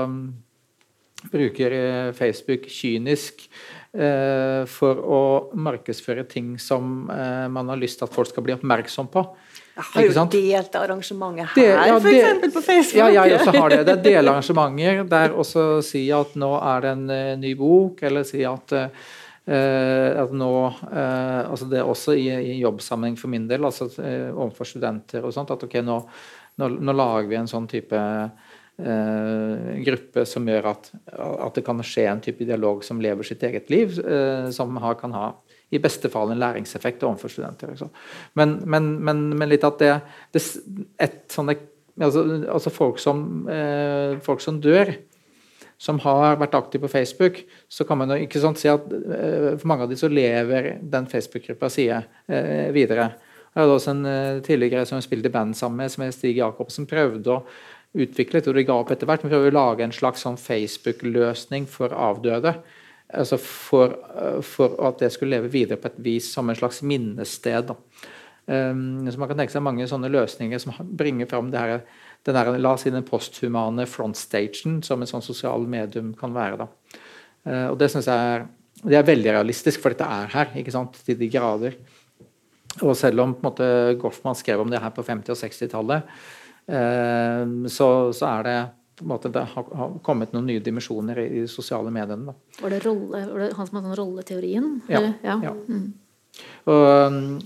um, 0.10 0.20
bruker 1.32 1.78
uh, 1.78 2.12
Facebook 2.16 2.68
kynisk 2.68 3.46
uh, 3.96 4.64
for 4.70 5.00
å 5.00 5.22
markedsføre 5.56 6.28
ting 6.30 6.58
som 6.60 7.08
man 7.08 7.72
har 7.72 7.80
lyst 7.80 8.02
til 8.02 8.10
at 8.10 8.14
folk 8.16 8.32
skal 8.32 8.46
bli 8.46 8.56
oppmerksom 8.58 9.10
på. 9.14 9.26
Jeg 9.74 9.88
har 9.90 10.04
jo 10.06 10.24
delt 10.30 10.76
arrangementet 10.78 11.56
her, 11.56 11.88
ja, 11.90 11.96
f.eks. 11.98 12.44
på 12.54 12.62
Facebook. 12.62 13.00
Ja, 13.00 13.08
jeg 13.10 13.40
også 13.40 13.54
har 13.56 13.74
det. 13.74 13.80
Det 13.88 13.94
er 13.96 14.04
delarrangementer 14.06 15.00
der 15.10 15.34
også 15.34 15.64
si 15.82 16.04
at 16.14 16.36
nå 16.38 16.52
er 16.60 16.84
det 16.86 16.92
en 16.94 17.42
ny 17.42 17.56
bok, 17.58 18.04
eller 18.06 18.28
si 18.28 18.44
at 18.46 18.76
Eh, 19.44 20.22
at 20.22 20.32
nå, 20.32 20.54
eh, 20.88 21.41
altså 21.50 21.66
Det 21.68 21.82
er 21.82 21.89
også 21.89 22.14
i, 22.16 22.30
i 22.32 22.60
jobbsammenheng 22.62 23.18
for 23.20 23.28
min 23.28 23.48
del, 23.50 23.66
altså 23.68 23.89
eh, 24.00 24.30
overfor 24.32 24.70
studenter 24.70 25.26
og 25.26 25.34
sånt, 25.36 25.52
at 25.52 25.66
ok, 25.68 25.82
nå, 25.84 25.98
nå, 26.62 26.70
nå 26.80 26.96
lager 26.96 27.28
vi 27.28 27.39
en 27.41 27.50
sånn 27.52 27.68
type 27.68 28.00
eh, 28.00 29.82
gruppe 29.84 30.24
som 30.30 30.48
gjør 30.48 30.70
at, 30.72 30.89
at, 31.12 31.52
det 31.58 31.66
kan 31.68 31.84
skje 31.84 32.08
en 32.08 32.24
type 32.24 32.48
dialog 32.48 32.86
som 32.88 33.04
lever 33.04 33.28
sitt 33.28 33.44
eget 33.44 33.68
liv, 33.74 34.00
eh, 34.00 34.48
som 34.56 34.80
har, 34.80 34.96
kan 35.02 35.16
ha 35.18 35.28
i 35.74 35.82
beste 35.82 36.08
fall 36.14 36.32
en 36.32 36.39
læringseffekt 36.39 37.04
overfor 37.04 37.34
studenter. 37.34 37.76
Men, 38.39 38.62
men, 38.64 38.94
men, 39.04 39.26
men, 39.34 39.50
litt 39.50 39.66
at 39.68 39.80
det, 39.82 39.94
det 40.32 40.44
et 41.02 41.24
sånne, 41.34 41.58
altså, 42.00 42.24
altså 42.48 42.72
folk, 42.72 43.02
som, 43.02 43.26
eh, 43.52 44.22
folk 44.24 44.44
som 44.46 44.62
dør 44.64 44.94
som 45.84 46.00
har 46.06 46.38
vært 46.40 46.56
aktiv 46.56 46.84
på 46.84 46.92
Facebook, 46.92 47.42
så 47.68 47.84
kan 47.88 48.00
man 48.00 48.14
jo 48.14 48.24
ikke 48.24 48.40
sant, 48.40 48.60
si 48.62 48.70
at 48.72 48.86
uh, 48.88 49.52
for 49.58 49.68
mange 49.70 49.84
av 49.86 49.92
de 49.92 50.00
så 50.00 50.10
lever 50.12 50.78
den 50.80 51.10
Facebook-gruppa 51.12 51.70
side 51.74 52.00
uh, 52.32 52.70
videre. 52.76 53.10
Jeg 53.54 53.62
hadde 53.62 53.76
også 53.76 53.92
en 53.92 54.08
uh, 54.08 54.44
tidligere 54.46 54.88
som 54.88 55.00
jeg 55.00 55.10
spilte 55.10 55.32
i 55.32 55.34
band 55.34 55.58
sammen 55.60 55.84
med, 55.84 55.92
som 55.92 56.06
er 56.06 56.14
Stig 56.16 56.40
Jacobsen, 56.40 56.88
prøvde 56.90 57.36
å 57.36 57.42
utvikle 57.94 58.42
og 58.42 58.56
det 58.58 58.66
ga 58.66 58.78
opp 58.80 58.94
etter 58.94 59.10
hvert, 59.10 59.26
men 59.26 59.34
prøvde 59.34 59.52
å 59.52 59.58
lage 59.58 59.86
en 59.86 59.94
slags 59.94 60.24
sånn 60.26 60.40
Facebook-løsning 60.40 61.68
for 61.70 61.94
avdøde. 61.94 62.56
Altså 63.14 63.38
for, 63.38 63.94
for, 64.48 64.74
at 64.88 65.04
det 65.04 65.12
skulle 65.14 65.36
leve 65.36 65.52
videre 65.54 65.78
på 65.78 65.92
et 65.92 66.00
vis 66.02 66.32
som 66.34 66.50
en 66.50 66.58
slags 66.58 66.82
minnested. 66.82 67.70
Um, 68.48 69.06
så 69.06 69.20
man 69.22 69.30
kan 69.30 69.38
tenke 69.38 69.54
seg 69.54 69.64
mange 69.64 69.86
sånne 69.88 70.10
løsninger 70.12 70.60
som 70.60 70.74
bringer 70.98 71.30
fram 71.30 71.52
det 71.54 71.62
her 71.62 71.76
den 72.24 72.38
der, 72.38 72.51
la 72.61 72.74
oss 72.76 72.86
si 72.86 72.91
den 72.93 73.05
posthumane 73.07 73.86
frontstagen 73.89 74.80
som 74.86 75.01
en 75.03 75.09
sånn 75.09 75.26
sosial 75.26 75.65
medium 75.69 76.13
kan 76.19 76.36
være. 76.36 76.63
Da. 76.63 76.99
Uh, 77.43 77.67
og 77.74 77.80
Det 77.82 77.89
synes 77.91 78.07
jeg 78.07 78.36
er, 78.36 78.45
det 78.84 78.99
er 78.99 79.07
veldig 79.07 79.34
realistisk, 79.38 79.82
for 79.84 79.93
dette 79.93 80.07
er 80.07 80.32
her 80.34 80.55
ikke 80.59 80.74
sant, 80.76 80.95
til 81.05 81.19
de 81.19 81.30
grader. 81.32 81.76
Og 82.82 82.95
selv 82.97 83.21
om 83.21 83.36
på 83.36 83.43
en 83.43 83.49
måte, 83.49 83.67
Goffman 84.01 84.38
skrev 84.39 84.63
om 84.63 84.71
det 84.71 84.82
her 84.82 84.93
på 84.95 85.03
50- 85.05 85.36
og 85.36 85.41
60-tallet, 85.41 86.15
uh, 86.71 87.67
så, 87.67 87.89
så, 88.15 88.30
er 88.32 88.47
det 88.47 88.57
på 88.99 89.07
en 89.07 89.11
måte, 89.11 89.34
det 89.34 89.43
har 89.51 89.99
kommet 90.05 90.32
noen 90.36 90.47
nye 90.47 90.63
dimensjoner 90.63 91.19
i 91.26 91.43
de 91.43 91.49
sosiale 91.51 91.91
mediene. 91.91 92.32
Da. 92.32 92.61
Var 92.63 92.76
det, 92.78 92.80
rolle, 92.86 93.26
var 93.34 93.43
det 93.43 93.51
han 93.57 93.67
som 93.67 93.80
hadde 93.80 93.91
sånn 93.91 93.99
rolleteorien? 93.99 94.71
Ja. 94.88 95.03
ja. 95.26 95.38
ja. 95.49 95.53
Mm. 95.67 95.91
Og, 96.70 97.42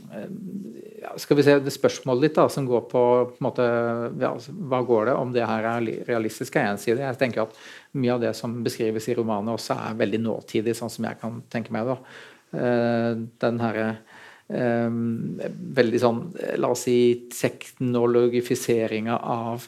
ja, 1.01 1.13
skal 1.19 1.39
vi 1.39 1.45
se 1.45 1.57
det 1.63 1.73
Spørsmålet 1.73 2.27
ditt 2.27 2.37
da, 2.37 2.45
som 2.51 2.67
går 2.67 2.85
på, 2.91 3.03
på 3.33 3.43
måte, 3.43 3.65
ja, 4.21 4.31
hva 4.71 4.81
går 4.87 5.09
det 5.09 5.17
om 5.17 5.33
det 5.35 5.47
her 5.47 5.67
er 5.73 5.89
realistisk, 6.07 6.55
er 6.55 6.71
én 6.71 6.81
side. 6.81 7.03
Jeg 7.03 7.19
tenker 7.19 7.45
at 7.47 7.57
Mye 7.97 8.13
av 8.13 8.21
det 8.21 8.33
som 8.37 8.59
beskrives 8.65 9.07
i 9.09 9.15
romanen 9.17 9.55
også 9.55 9.77
er 9.87 9.97
veldig 9.97 10.19
nåtidig, 10.21 10.75
sånn 10.77 10.91
som 10.93 11.07
jeg 11.07 11.17
kan 11.21 11.39
tenke 11.53 11.73
meg. 11.73 11.87
da. 11.89 11.97
Uh, 12.47 13.23
den 13.41 13.57
herre 13.59 13.87
um, 14.47 15.39
veldig 15.79 16.01
sånn, 16.03 16.19
la 16.61 16.69
oss 16.75 16.85
si, 16.85 16.97
teknologifiseringa 17.33 19.17
av 19.17 19.65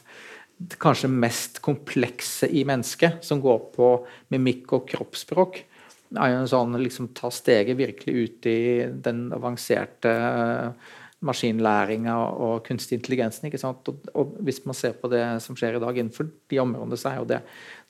det 0.60 0.76
kanskje 0.80 1.08
mest 1.08 1.58
komplekse 1.64 2.48
i 2.52 2.66
mennesket, 2.68 3.24
som 3.24 3.40
går 3.40 3.60
på 3.74 3.90
mimikk 4.32 4.76
og 4.76 4.86
kroppsspråk 4.92 5.62
er 6.18 6.32
jo 6.32 6.40
en 6.40 6.50
sånn 6.50 6.78
liksom 6.80 7.12
ta 7.14 7.30
steget 7.32 7.78
virkelig 7.78 8.24
ut 8.24 8.48
i 8.50 8.60
den 9.04 9.28
avanserte 9.34 10.10
eh, 10.10 10.88
maskinlæringa 11.26 12.14
og 12.16 12.64
kunstig 12.66 12.96
intelligensen. 12.98 13.46
ikke 13.46 13.60
sant? 13.60 13.86
Og, 13.92 14.08
og, 14.16 14.34
hvis 14.46 14.62
man 14.66 14.76
ser 14.76 14.96
på 14.98 15.10
det 15.12 15.22
som 15.44 15.58
skjer 15.58 15.76
i 15.76 15.82
dag 15.82 15.98
innenfor 16.00 16.30
de 16.50 16.60
områdene, 16.62 16.98
så 16.98 17.12
er 17.12 17.20
jo 17.20 17.28
det 17.30 17.40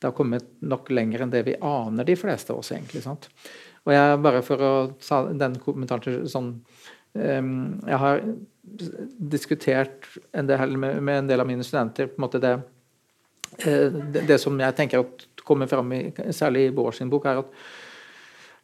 det 0.00 0.08
har 0.08 0.16
kommet 0.16 0.46
nok 0.64 0.90
lenger 0.92 1.22
enn 1.24 1.32
det 1.32 1.44
vi 1.46 1.58
aner, 1.60 2.08
de 2.08 2.16
fleste 2.16 2.52
av 2.52 2.62
oss, 2.62 2.72
egentlig. 2.72 3.02
sant? 3.04 3.28
Og 3.84 3.92
jeg, 3.94 4.20
bare 4.24 4.40
for 4.44 4.64
å 4.64 4.72
ta 5.00 5.22
den 5.28 5.58
kommentaren 5.60 6.04
til 6.04 6.16
sånn 6.28 6.50
um, 7.16 7.52
Jeg 7.88 7.98
har 8.00 8.22
diskutert 9.32 10.08
en 10.36 10.48
del, 10.48 10.76
med, 10.76 11.00
med, 11.00 11.22
en 11.22 11.30
del 11.30 11.44
av 11.44 11.48
mine 11.48 11.64
studenter 11.64 12.10
på 12.10 12.20
en 12.20 12.24
måte 12.26 12.40
det, 12.42 12.54
uh, 13.64 14.00
det, 14.16 14.40
som 14.40 14.56
jeg 14.60 14.76
tenker 14.76 15.06
kommer 15.44 15.68
fram 15.68 15.92
i, 15.96 16.02
særlig 16.36 16.68
i 16.68 16.74
Bård 16.74 16.96
sin 16.96 17.12
bok, 17.12 17.28
er 17.28 17.44
at 17.44 17.54
Eh, 17.54 17.78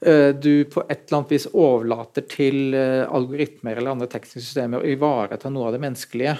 du 0.01 0.65
på 0.69 0.83
et 0.85 1.07
eller 1.07 1.19
annet 1.19 1.33
vis 1.33 1.47
overlater 1.57 2.27
til 2.29 2.75
eh, 2.77 3.07
algoritmer 3.09 3.79
eller 3.79 3.95
andre 3.95 4.09
tekniske 4.13 4.43
systemer 4.43 4.85
å 4.85 4.91
ivareta 4.93 5.49
noe 5.49 5.71
av 5.71 5.77
det 5.77 5.81
menneskelige. 5.87 6.35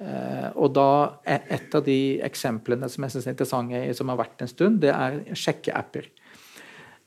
Eh, 0.00 0.48
og 0.56 0.72
da 0.74 1.20
Et 1.22 1.76
av 1.76 1.84
de 1.86 2.00
eksemplene 2.26 2.88
som 2.90 3.04
jeg 3.04 3.14
synes 3.14 3.28
er 3.28 3.36
interessante, 3.36 3.82
som 3.94 4.10
har 4.10 4.18
vært 4.18 4.42
en 4.42 4.50
stund, 4.50 4.80
det 4.82 4.90
er 4.90 5.20
sjekkeapper. 5.38 6.10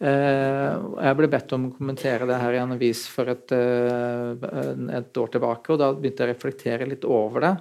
Jeg 0.04 1.16
ble 1.16 1.28
bedt 1.32 1.54
om 1.56 1.70
å 1.70 1.76
kommentere 1.78 2.26
det 2.28 2.36
her 2.36 2.56
i 2.58 2.60
en 2.60 2.74
avis 2.76 3.06
for 3.08 3.30
et, 3.32 3.54
et 3.54 5.20
år 5.22 5.30
tilbake, 5.32 5.72
og 5.72 5.80
da 5.80 5.94
begynte 5.96 6.26
jeg 6.26 6.28
å 6.28 6.34
reflektere 6.34 6.88
litt 6.90 7.06
over 7.08 7.46
det. 7.46 7.52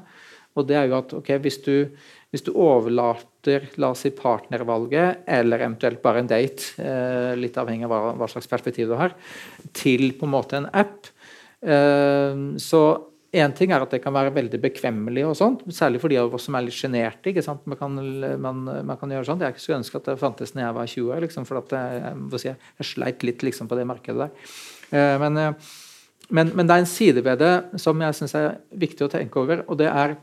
Og 0.58 0.66
det 0.68 0.76
er 0.76 0.88
jo 0.90 0.98
at 0.98 1.12
okay, 1.16 1.38
hvis, 1.42 1.60
du, 1.64 1.92
hvis, 2.32 2.44
du, 2.44 2.52
overlater 2.52 3.28
la 3.50 3.90
oss 3.90 4.04
si 4.04 4.12
partnervalget, 4.14 5.24
eller 5.26 5.64
eventuelt 5.64 6.02
bare 6.02 6.22
en 6.22 6.30
date, 6.30 6.74
eh, 6.82 7.32
litt 7.38 7.56
avhengig 7.58 7.88
av 7.88 7.92
hva, 7.92 8.12
hva, 8.20 8.28
slags 8.30 8.50
perspektiv 8.50 8.90
du 8.90 8.96
har, 8.98 9.16
til 9.74 10.12
på 10.18 10.28
en 10.28 10.34
måte 10.34 10.60
en 10.60 10.68
app, 10.72 11.10
eh, 11.62 12.44
så 12.58 12.84
Én 13.32 13.54
ting 13.56 13.70
er 13.72 13.80
at 13.80 13.88
det 13.88 14.02
kan 14.04 14.12
være 14.12 14.34
veldig 14.36 14.58
bekvemmelig, 14.60 15.22
og 15.24 15.36
sånt, 15.38 15.62
særlig 15.72 16.02
for 16.02 16.12
de 16.12 16.18
av 16.20 16.34
oss 16.36 16.44
som 16.44 16.56
er 16.58 16.66
litt 16.66 16.76
sjenerte. 16.76 17.32
Man, 17.64 17.94
man, 18.44 18.58
man, 18.84 18.98
kan 19.00 19.08
gjøre 19.08 19.24
sånt. 19.24 19.40
Jeg 19.40 19.56
skulle 19.56 19.78
ønske 19.80 19.96
at 19.96 20.10
det 20.10 20.18
fantes 20.20 20.52
når 20.52 20.66
jeg 20.66 20.76
var 20.76 20.90
20 20.92 21.14
år, 21.14 21.24
liksom, 21.24 21.46
for 21.48 21.62
jeg, 21.72 22.02
jeg, 22.02 22.58
jeg, 22.76 22.88
sleit 22.90 23.24
litt 23.24 23.40
liksom, 23.40 23.70
på 23.70 23.78
det 23.78 23.86
markedet 23.88 24.26
der. 24.26 24.50
Eh, 24.92 25.14
men, 25.22 25.40
eh, 25.40 25.70
men, 26.28 26.52
men, 26.52 26.68
det 26.68 26.76
er 26.76 26.84
en 26.84 26.90
side 26.92 27.24
ved 27.24 27.40
det 27.40 27.80
som 27.80 28.04
jeg 28.04 28.18
syns 28.18 28.36
er 28.36 28.50
viktig 28.84 29.08
å 29.08 29.12
tenke 29.16 29.40
over, 29.40 29.64
og 29.64 29.80
det 29.80 29.88
er 29.88 30.14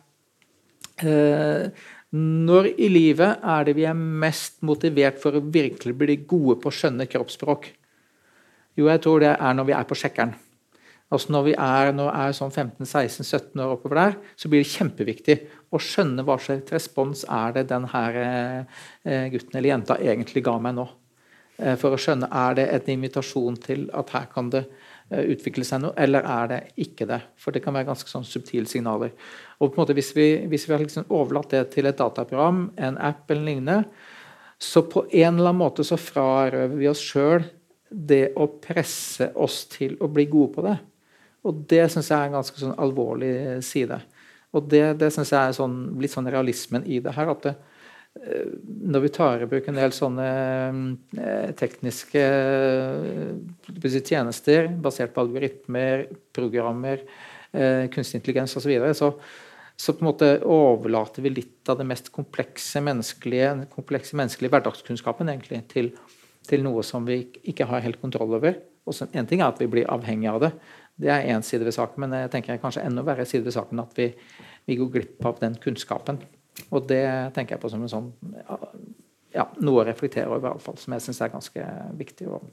eh, 1.02 1.90
Når 2.16 2.72
i 2.82 2.88
livet 2.90 3.44
er 3.46 3.66
det 3.68 3.76
vi 3.78 3.86
er 3.86 3.98
mest 3.98 4.64
motivert 4.66 5.20
for 5.22 5.38
å 5.38 5.46
virkelig 5.46 5.94
bli 5.98 6.16
gode 6.26 6.58
på 6.62 6.72
å 6.72 6.74
skjønne 6.74 7.06
kroppsspråk? 7.10 7.68
Jo, 8.80 8.88
jeg 8.90 9.02
tror 9.04 9.22
det 9.22 9.36
er 9.36 9.58
når 9.58 9.68
vi 9.68 9.76
er 9.78 9.90
på 9.90 9.98
sjekkeren. 9.98 10.34
Altså 11.10 11.34
Når 11.34 11.46
vi 11.48 11.54
er, 11.58 11.92
når 11.98 12.10
er 12.14 12.36
sånn 12.38 12.52
15-16-17 12.54 13.62
år 13.64 13.76
oppover 13.76 13.98
der, 13.98 14.18
så 14.38 14.50
blir 14.50 14.62
det 14.62 14.70
kjempeviktig 14.70 15.38
å 15.74 15.82
skjønne 15.82 16.26
hva 16.26 16.38
slags 16.42 16.74
respons 16.74 17.24
er 17.26 17.56
det 17.56 17.66
den 17.72 17.88
her 17.90 18.20
eh, 18.22 19.26
gutten 19.34 19.58
eller 19.58 19.74
jenta 19.74 19.98
egentlig 19.98 20.46
ga 20.46 20.54
meg 20.62 20.78
nå. 20.78 20.86
Eh, 21.58 21.74
for 21.82 21.94
å 21.94 22.02
skjønne 22.02 22.30
er 22.30 22.60
det 22.60 22.68
en 22.78 22.94
invitasjon 22.94 23.58
til 23.62 23.88
at 23.98 24.14
her 24.14 24.30
kan 24.34 24.54
det 24.54 24.68
utvikle 25.10 25.66
seg 25.66 25.82
noe, 25.82 25.96
eller 25.98 26.26
er 26.28 26.50
det 26.52 26.60
ikke 26.86 27.08
det? 27.10 27.20
For 27.40 27.56
det 27.56 27.64
kan 27.66 27.74
være 27.74 27.88
ganske 27.90 28.12
sånn 28.12 28.28
subtile 28.28 28.70
signaler. 28.70 29.16
Og 29.58 29.72
på 29.72 29.80
en 29.80 29.84
måte 29.84 29.96
Hvis 29.98 30.14
vi, 30.16 30.28
hvis 30.48 30.68
vi 30.68 30.74
har 30.76 30.84
liksom 30.84 31.10
overlatt 31.10 31.50
det 31.56 31.64
til 31.74 31.90
et 31.90 31.98
dataprogram, 31.98 32.70
en 32.78 32.98
app 32.98 33.32
eller 33.32 33.48
lignende, 33.48 33.84
så 34.60 34.84
på 34.84 35.06
en 35.08 35.40
eller 35.40 35.50
annen 35.50 35.62
måte 35.64 35.86
så 35.88 35.98
frarøver 35.98 36.76
vi 36.76 36.90
oss 36.92 37.02
sjøl 37.02 37.46
det 37.90 38.34
å 38.38 38.50
presse 38.62 39.32
oss 39.40 39.64
til 39.72 39.96
å 40.04 40.10
bli 40.12 40.28
gode 40.30 40.54
på 40.54 40.66
det. 40.68 40.78
Og 41.48 41.64
det 41.72 41.86
syns 41.90 42.12
jeg 42.12 42.20
er 42.20 42.30
en 42.30 42.38
ganske 42.38 42.60
sånn 42.60 42.78
alvorlig 42.78 43.64
side. 43.66 44.02
Og 44.54 44.66
det, 44.70 44.84
det 45.00 45.10
syns 45.16 45.32
jeg 45.32 45.40
er 45.40 45.56
sånn, 45.56 45.78
litt 46.02 46.14
sånn 46.14 46.30
realismen 46.30 46.86
i 46.86 47.00
det 47.02 47.16
her. 47.16 47.32
at 47.32 47.46
det, 47.48 47.56
eh, 47.56 47.69
når 48.20 49.04
vi 49.06 49.12
tar 49.16 49.44
i 49.44 49.48
bruk 49.50 49.68
en 49.72 49.78
del 49.80 49.94
sånne 49.96 50.30
eh, 51.18 51.52
tekniske 51.60 52.24
eh, 52.24 54.00
tjenester 54.04 54.68
basert 54.84 55.14
på 55.16 55.24
algoritmer, 55.24 56.08
programmer, 56.36 57.06
eh, 57.54 57.86
kunstig 57.94 58.20
intelligens 58.20 58.58
osv., 58.58 58.66
så, 58.66 58.74
videre, 58.74 58.98
så 58.98 59.14
så 59.80 59.94
på 59.96 60.04
en 60.04 60.10
måte 60.10 60.28
overlater 60.44 61.24
vi 61.24 61.32
litt 61.32 61.70
av 61.72 61.78
det 61.80 61.86
mest 61.88 62.10
komplekse 62.12 62.82
menneskelige, 62.84 63.54
komplekse 63.72 64.18
menneskelige 64.20 64.52
hverdagskunnskapen 64.52 65.32
egentlig, 65.32 65.62
til, 65.72 65.94
til, 66.44 66.66
noe 66.66 66.84
som 66.84 67.08
vi 67.08 67.22
ikke 67.48 67.70
har 67.70 67.86
helt 67.86 68.02
kontroll 68.02 68.36
over. 68.42 68.58
Og 68.84 68.98
en 69.08 69.30
ting 69.30 69.40
er 69.40 69.54
at 69.54 69.62
vi 69.64 69.70
blir 69.72 69.88
avhengig 69.88 70.28
av 70.34 70.42
det, 70.44 70.52
det 71.00 71.14
er 71.14 71.30
én 71.32 71.46
side 71.48 71.64
ved 71.64 71.78
saken, 71.78 72.04
men 72.04 72.18
jeg 72.26 72.34
tenker 72.34 72.60
kanskje 72.60 72.84
enda 72.84 73.06
verre 73.08 73.24
side 73.24 73.48
ved 73.48 73.56
saken 73.56 73.80
at 73.86 73.96
vi, 73.96 74.10
vi, 74.68 74.76
går 74.82 74.92
glipp 74.98 75.30
av 75.32 75.40
den 75.40 75.56
kunnskapen. 75.64 76.20
Og 76.70 76.88
det 76.90 77.04
tenker 77.36 77.56
jeg 77.56 77.64
på 77.64 77.72
som 77.72 77.84
en 77.86 77.92
sånn 77.92 78.10
ja, 79.34 79.46
noe 79.62 79.84
å 79.84 79.86
reflektere 79.88 80.30
over, 80.30 80.42
i 80.42 80.46
hvert 80.48 80.66
fall, 80.66 80.78
som 80.82 80.96
jeg 80.96 81.06
syns 81.06 81.22
er 81.22 81.34
ganske 81.34 81.66
viktig. 82.00 82.28
og 82.28 82.50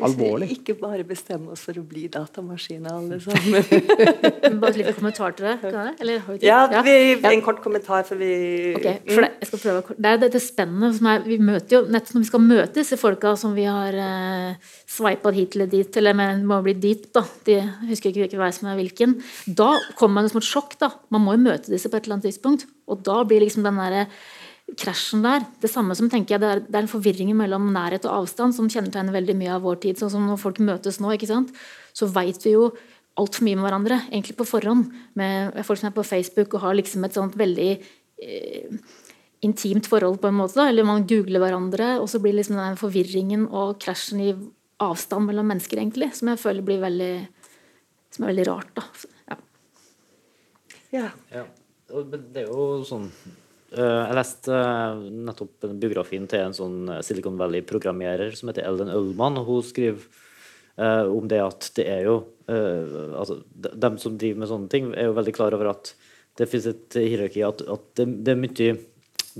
alvorlig. 0.00 0.46
Hvis 0.48 0.58
vi 0.58 0.62
ikke 0.62 0.74
bare 0.80 1.04
bestemmer 1.06 1.52
oss 1.52 1.62
for 1.66 1.76
å 1.76 1.82
bli 1.86 2.06
datamaskiner 2.12 2.94
alle 2.94 3.18
sammen. 3.24 4.60
bare 4.62 4.70
et 4.70 4.78
lite 4.80 4.94
kommentar 4.96 5.34
til 5.36 5.48
det? 5.50 5.72
Eller, 6.00 6.28
ja, 6.44 6.60
vi, 6.86 6.94
en 7.18 7.44
kort 7.44 7.62
kommentar. 7.64 8.06
For 8.08 8.20
vi 8.20 8.32
okay, 8.78 9.02
for 9.10 9.26
det, 9.26 9.30
jeg 9.42 9.50
skal 9.50 9.62
prøve. 9.64 9.96
Det 9.98 10.12
er 10.12 10.20
dette 10.24 10.42
spennende. 10.42 10.92
Er, 11.12 11.24
vi 11.28 11.38
møter 11.42 11.78
jo, 11.78 11.82
nettopp 11.92 12.16
når 12.16 12.24
vi 12.24 12.30
skal 12.30 12.44
møte 12.46 12.80
disse 12.80 13.00
folka 13.00 13.34
som 13.38 13.56
vi 13.58 13.66
har 13.68 13.96
eh, 14.06 14.74
sveipa 14.90 15.32
hit 15.36 15.56
eller 15.58 15.72
dit, 15.72 16.00
eller 16.00 16.16
men, 16.18 16.44
må 16.48 16.62
bli 16.64 16.76
dit, 16.80 17.08
da. 17.14 17.24
De 17.48 17.58
husker 17.90 18.12
ikke 18.12 18.24
hvilken 18.24 18.42
vei 18.42 18.52
som 18.56 18.70
er 18.72 18.78
hvilken. 18.80 19.18
Da 19.46 19.74
kommer 19.98 20.22
man 20.22 20.32
som 20.32 20.40
et 20.42 20.48
sjokk. 20.48 20.78
da. 20.80 20.92
Man 21.12 21.26
må 21.26 21.36
jo 21.36 21.44
møte 21.50 21.72
disse 21.72 21.92
på 21.92 21.98
et 21.98 22.08
eller 22.08 22.20
annet 22.20 22.30
tidspunkt. 22.32 22.68
Og 22.90 23.04
da 23.04 23.22
blir 23.28 23.44
liksom 23.44 23.66
den 23.66 23.80
derre 23.80 24.06
krasjen 24.78 25.22
der. 25.24 25.44
Det 25.60 25.70
samme 25.70 25.94
som 25.98 26.08
tenker 26.10 26.36
jeg, 26.36 26.42
det 26.42 26.48
er, 26.48 26.62
det 26.64 26.76
er 26.76 26.84
en 26.84 26.90
forvirring 26.90 27.32
mellom 27.36 27.70
nærhet 27.74 28.06
og 28.08 28.22
avstand 28.22 28.56
som 28.56 28.70
kjennetegner 28.72 29.14
veldig 29.14 29.36
mye 29.38 29.52
av 29.56 29.66
vår 29.66 29.80
tid. 29.84 30.00
sånn 30.00 30.12
som 30.14 30.26
Når 30.28 30.40
folk 30.40 30.60
møtes 30.64 31.00
nå, 31.02 31.12
ikke 31.16 31.30
sant? 31.30 31.52
så 31.92 32.08
veit 32.08 32.40
vi 32.46 32.54
jo 32.54 32.70
altfor 33.20 33.44
mye 33.44 33.58
med 33.58 33.66
hverandre, 33.66 33.98
egentlig 34.08 34.38
på 34.38 34.48
forhånd. 34.48 34.88
Med 35.18 35.58
folk 35.68 35.80
som 35.80 35.90
er 35.90 35.96
på 35.96 36.06
Facebook 36.08 36.56
og 36.56 36.64
har 36.64 36.76
liksom 36.78 37.04
et 37.04 37.18
sånt 37.18 37.36
veldig 37.36 37.70
eh, 37.76 38.78
intimt 39.44 39.88
forhold, 39.90 40.20
på 40.22 40.30
en 40.30 40.38
måte. 40.38 40.56
Da. 40.60 40.70
Eller 40.70 40.86
man 40.88 41.06
googler 41.08 41.42
hverandre, 41.42 41.98
og 42.00 42.08
så 42.08 42.22
blir 42.22 42.38
liksom 42.38 42.56
den 42.60 42.80
forvirringen 42.80 43.48
og 43.50 43.76
krasjen 43.82 44.22
i 44.24 44.32
avstand 44.82 45.28
mellom 45.28 45.50
mennesker, 45.52 45.82
egentlig, 45.82 46.12
som 46.16 46.32
jeg 46.32 46.40
føler 46.42 46.66
blir 46.66 46.80
veldig, 46.82 47.12
som 48.14 48.24
er 48.24 48.32
veldig 48.32 48.48
rart. 48.48 48.72
da. 48.78 48.86
Ja. 49.28 49.38
ja. 50.96 51.10
ja. 51.34 51.46
Det 51.92 52.40
er 52.40 52.48
jo 52.48 52.80
sånn 52.88 53.10
jeg 53.76 54.16
leste 54.18 54.58
nettopp 55.28 55.64
nettopp 55.64 55.64
biografien 55.80 56.26
til 56.30 56.44
en 56.46 56.56
sånn 56.56 56.78
eh, 56.92 57.02
Silicon 57.06 57.38
Valley-programmerer 57.40 58.34
som 58.38 58.50
heter 58.50 58.66
Ellen 58.68 58.92
Ullmann. 58.92 59.40
og 59.40 59.48
Hun 59.48 59.66
skriver 59.66 60.20
om 60.82 61.26
det 61.28 61.36
at 61.36 61.66
det 61.76 61.84
er 61.84 62.06
jo 62.06 62.14
altså, 62.48 63.34
De 63.52 63.90
som 64.00 64.14
driver 64.16 64.38
med 64.40 64.48
sånne 64.48 64.70
ting, 64.72 64.86
er 64.96 65.10
jo 65.10 65.16
veldig 65.18 65.34
klar 65.36 65.52
over 65.52 65.68
at 65.74 65.90
det 66.40 66.46
finnes 66.48 66.70
et 66.70 66.96
hierarki. 66.96 67.42
At, 67.44 67.60
at 67.60 67.84
det, 68.00 68.06
det, 68.24 68.32
er 68.32 68.40
mye 68.40 68.70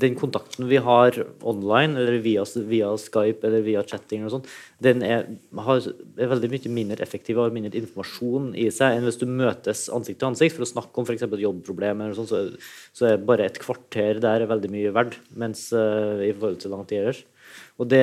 den 0.01 0.15
kontakten 0.17 0.69
vi 0.71 0.79
har 0.83 1.17
online, 1.41 1.99
eller 2.01 2.21
via, 2.25 2.45
via 2.69 2.93
Skype 2.99 3.47
eller 3.47 3.65
via 3.67 3.83
chatting, 3.85 4.25
sånt, 4.33 4.49
den 4.83 5.03
er, 5.07 5.27
har, 5.67 5.83
er, 6.17 6.31
veldig 6.33 6.51
mye 6.53 6.73
mindre 6.79 7.05
effektiv 7.05 7.39
og 7.39 7.47
har 7.47 7.57
mindre 7.57 7.77
informasjon 7.81 8.53
i 8.59 8.69
seg 8.75 8.97
enn 8.97 9.09
hvis 9.09 9.21
du 9.21 9.27
møtes 9.29 9.89
ansikt 9.93 10.23
til 10.23 10.31
ansikt 10.31 10.57
for 10.57 10.67
å 10.67 10.71
snakke 10.73 11.03
om 11.03 11.09
f.eks. 11.09 11.27
jobbproblemer. 11.45 12.17
Sånt, 12.17 12.33
så, 12.33 12.43
så, 12.97 13.11
er 13.13 13.27
bare 13.27 13.51
et 13.51 13.61
kvarter 13.63 14.23
der 14.23 14.45
er 14.45 14.51
veldig 14.51 14.73
mye 14.73 14.95
verdt, 14.97 15.19
mens 15.39 15.69
uh, 15.77 16.23
i 16.25 16.33
forhold 16.33 16.63
til 16.63 16.75
lang 16.75 16.89
tid 16.89 17.03
ellers. 17.03 17.25
Og 17.83 17.89
det, 17.91 18.03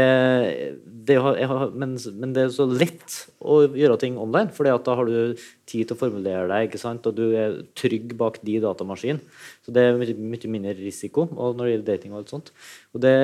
det 1.08 1.16
har, 1.24 1.70
men, 1.72 1.94
men, 2.20 2.34
det 2.36 2.42
er 2.44 2.50
så 2.52 2.66
lett 2.68 3.16
å 3.40 3.62
gjøre 3.64 4.00
ting 4.02 4.18
online, 4.20 4.52
for 4.56 4.68
da 4.68 4.96
har 5.00 5.08
du 5.08 5.38
tid 5.70 5.88
til 5.88 5.96
å 5.96 6.00
formulere 6.00 6.50
deg, 6.52 6.68
ikke 6.68 6.82
sant? 6.82 7.08
og 7.08 7.16
du 7.16 7.30
er 7.32 7.62
trygg 7.80 8.12
bak 8.20 8.42
de 8.44 8.58
datamaskinene. 8.66 9.24
Så 9.64 9.76
det 9.76 9.86
er 9.86 10.02
mye, 10.02 10.18
mye 10.34 10.52
mindre 10.52 10.76
risiko 10.82 11.30
når 11.32 11.62
det 11.62 11.72
gjelder 11.72 11.88
dating 11.94 12.16
og 12.16 12.22
alt 12.24 12.34
sånt. 12.34 12.52
Og 12.92 13.04
det, 13.06 13.16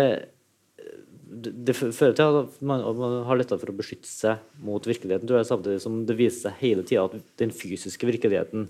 det 1.67 1.75
fører 1.75 2.15
til 2.15 2.39
at 2.39 2.59
man, 2.63 2.85
man 3.01 3.17
har 3.27 3.41
lettere 3.41 3.59
for 3.59 3.73
å 3.73 3.77
beskytte 3.81 4.07
seg 4.07 4.63
mot 4.63 4.87
virkeligheten, 4.87 5.27
tror 5.27 5.41
jeg, 5.41 5.49
samtidig 5.51 5.83
som 5.83 6.03
det 6.07 6.19
viser 6.19 6.47
seg 6.47 6.61
hele 6.61 6.85
tida 6.87 7.09
at 7.09 7.19
den 7.41 7.51
fysiske 7.55 8.07
virkeligheten 8.07 8.69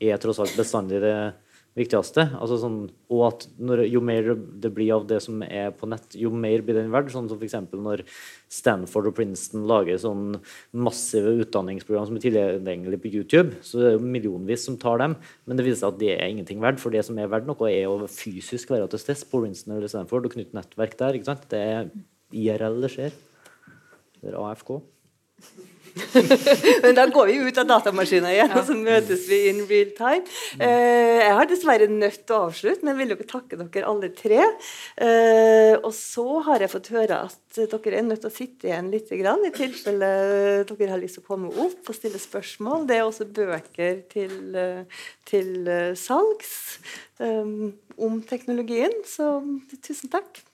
er 0.00 0.20
tross 0.20 0.40
alt 0.40 0.56
bestandig 0.56 1.02
det 1.04 1.16
viktigste. 1.76 2.24
Altså 2.40 2.56
sånn, 2.60 2.78
og 3.12 3.22
at 3.28 3.44
når, 3.60 3.84
jo 3.92 4.00
mer 4.04 4.30
det 4.62 4.70
blir 4.74 4.94
av 4.96 5.04
det 5.08 5.18
som 5.24 5.42
er 5.44 5.74
på 5.76 5.88
nett, 5.90 6.16
jo 6.16 6.30
mer 6.32 6.64
blir 6.64 6.78
den 6.78 6.92
verdt. 6.94 7.12
Sånn 7.12 7.28
som 7.30 7.38
f.eks. 7.40 7.58
når 7.74 8.02
Stanford 8.52 9.10
og 9.10 9.16
Princeton 9.18 9.66
lager 9.68 10.00
sånn 10.00 10.38
massive 10.72 11.34
utdanningsprogram 11.44 12.08
som 12.08 12.18
er 12.18 12.24
tilgjengelig 12.24 13.00
på 13.02 13.12
YouTube, 13.12 13.60
så 13.66 13.82
det 13.82 13.90
er 13.90 13.96
jo 13.98 14.10
millionvis 14.16 14.66
som 14.68 14.80
tar 14.80 15.02
dem, 15.04 15.18
men 15.44 15.58
det 15.58 15.66
viser 15.66 15.82
seg 15.82 15.94
at 15.94 16.02
det 16.02 16.12
er 16.16 16.32
ingenting 16.32 16.64
verdt. 16.64 16.82
For 16.82 16.94
det 16.94 17.04
som 17.06 17.20
er 17.20 17.30
verdt 17.32 17.48
noe, 17.50 17.70
er 17.70 17.86
å 17.90 18.10
fysisk 18.10 18.72
være 18.72 18.88
til 18.92 19.02
stede 19.02 19.30
på 19.30 19.44
Princeton 19.44 19.76
eller 19.76 19.92
Stanford 19.92 20.28
og 20.28 20.36
knytte 20.36 20.56
nettverk 20.56 20.98
der. 20.98 21.20
ikke 21.20 21.32
sant? 21.32 21.48
Det 21.52 21.62
er 21.62 21.88
IRL 22.32 22.82
det 22.84 22.94
skjer. 22.96 23.24
Det 24.20 24.32
er 24.32 24.40
AFK. 24.40 24.78
Men 26.82 26.94
da 26.96 27.06
går 27.12 27.30
vi 27.30 27.36
ut 27.48 27.58
av 27.60 27.68
datamaskinen 27.68 28.28
igjen, 28.30 28.50
ja. 28.52 28.58
og 28.60 28.66
så 28.68 28.76
møtes 28.76 29.24
vi 29.30 29.38
in 29.50 29.62
real 29.68 29.92
time. 29.96 30.24
Eh, 30.60 31.22
jeg 31.22 31.34
har 31.38 31.48
dessverre 31.50 31.88
nødt 31.90 32.22
til 32.24 32.36
å 32.36 32.40
avslutte, 32.50 32.84
men 32.84 32.92
jeg 32.92 33.00
vil 33.00 33.14
jo 33.14 33.28
takke 33.30 33.58
dere 33.60 33.88
alle 33.88 34.10
tre. 34.16 34.42
Eh, 35.00 35.74
og 35.78 35.92
så 35.96 36.26
har 36.48 36.64
jeg 36.64 36.72
fått 36.72 36.92
høre 36.94 37.20
at 37.28 37.40
dere 37.56 38.00
er 38.00 38.06
nødt 38.06 38.22
til 38.24 38.30
å 38.30 38.36
sitte 38.36 38.70
igjen 38.70 38.90
litt, 38.92 39.12
i 39.12 39.52
tilfelle 39.56 40.10
dere 40.68 40.90
har 40.92 41.00
lyst 41.00 41.18
til 41.18 41.24
å 41.24 41.30
komme 41.30 41.52
opp 41.64 41.88
og 41.88 41.96
stille 41.96 42.20
spørsmål. 42.20 42.84
Det 42.88 42.98
er 42.98 43.06
også 43.06 43.28
bøker 43.36 44.02
til, 44.12 44.58
til 45.28 45.70
salgs 45.96 46.52
um, 47.22 47.72
om 47.96 48.20
teknologien, 48.28 48.92
så 49.08 49.40
tusen 49.80 50.12
takk. 50.12 50.45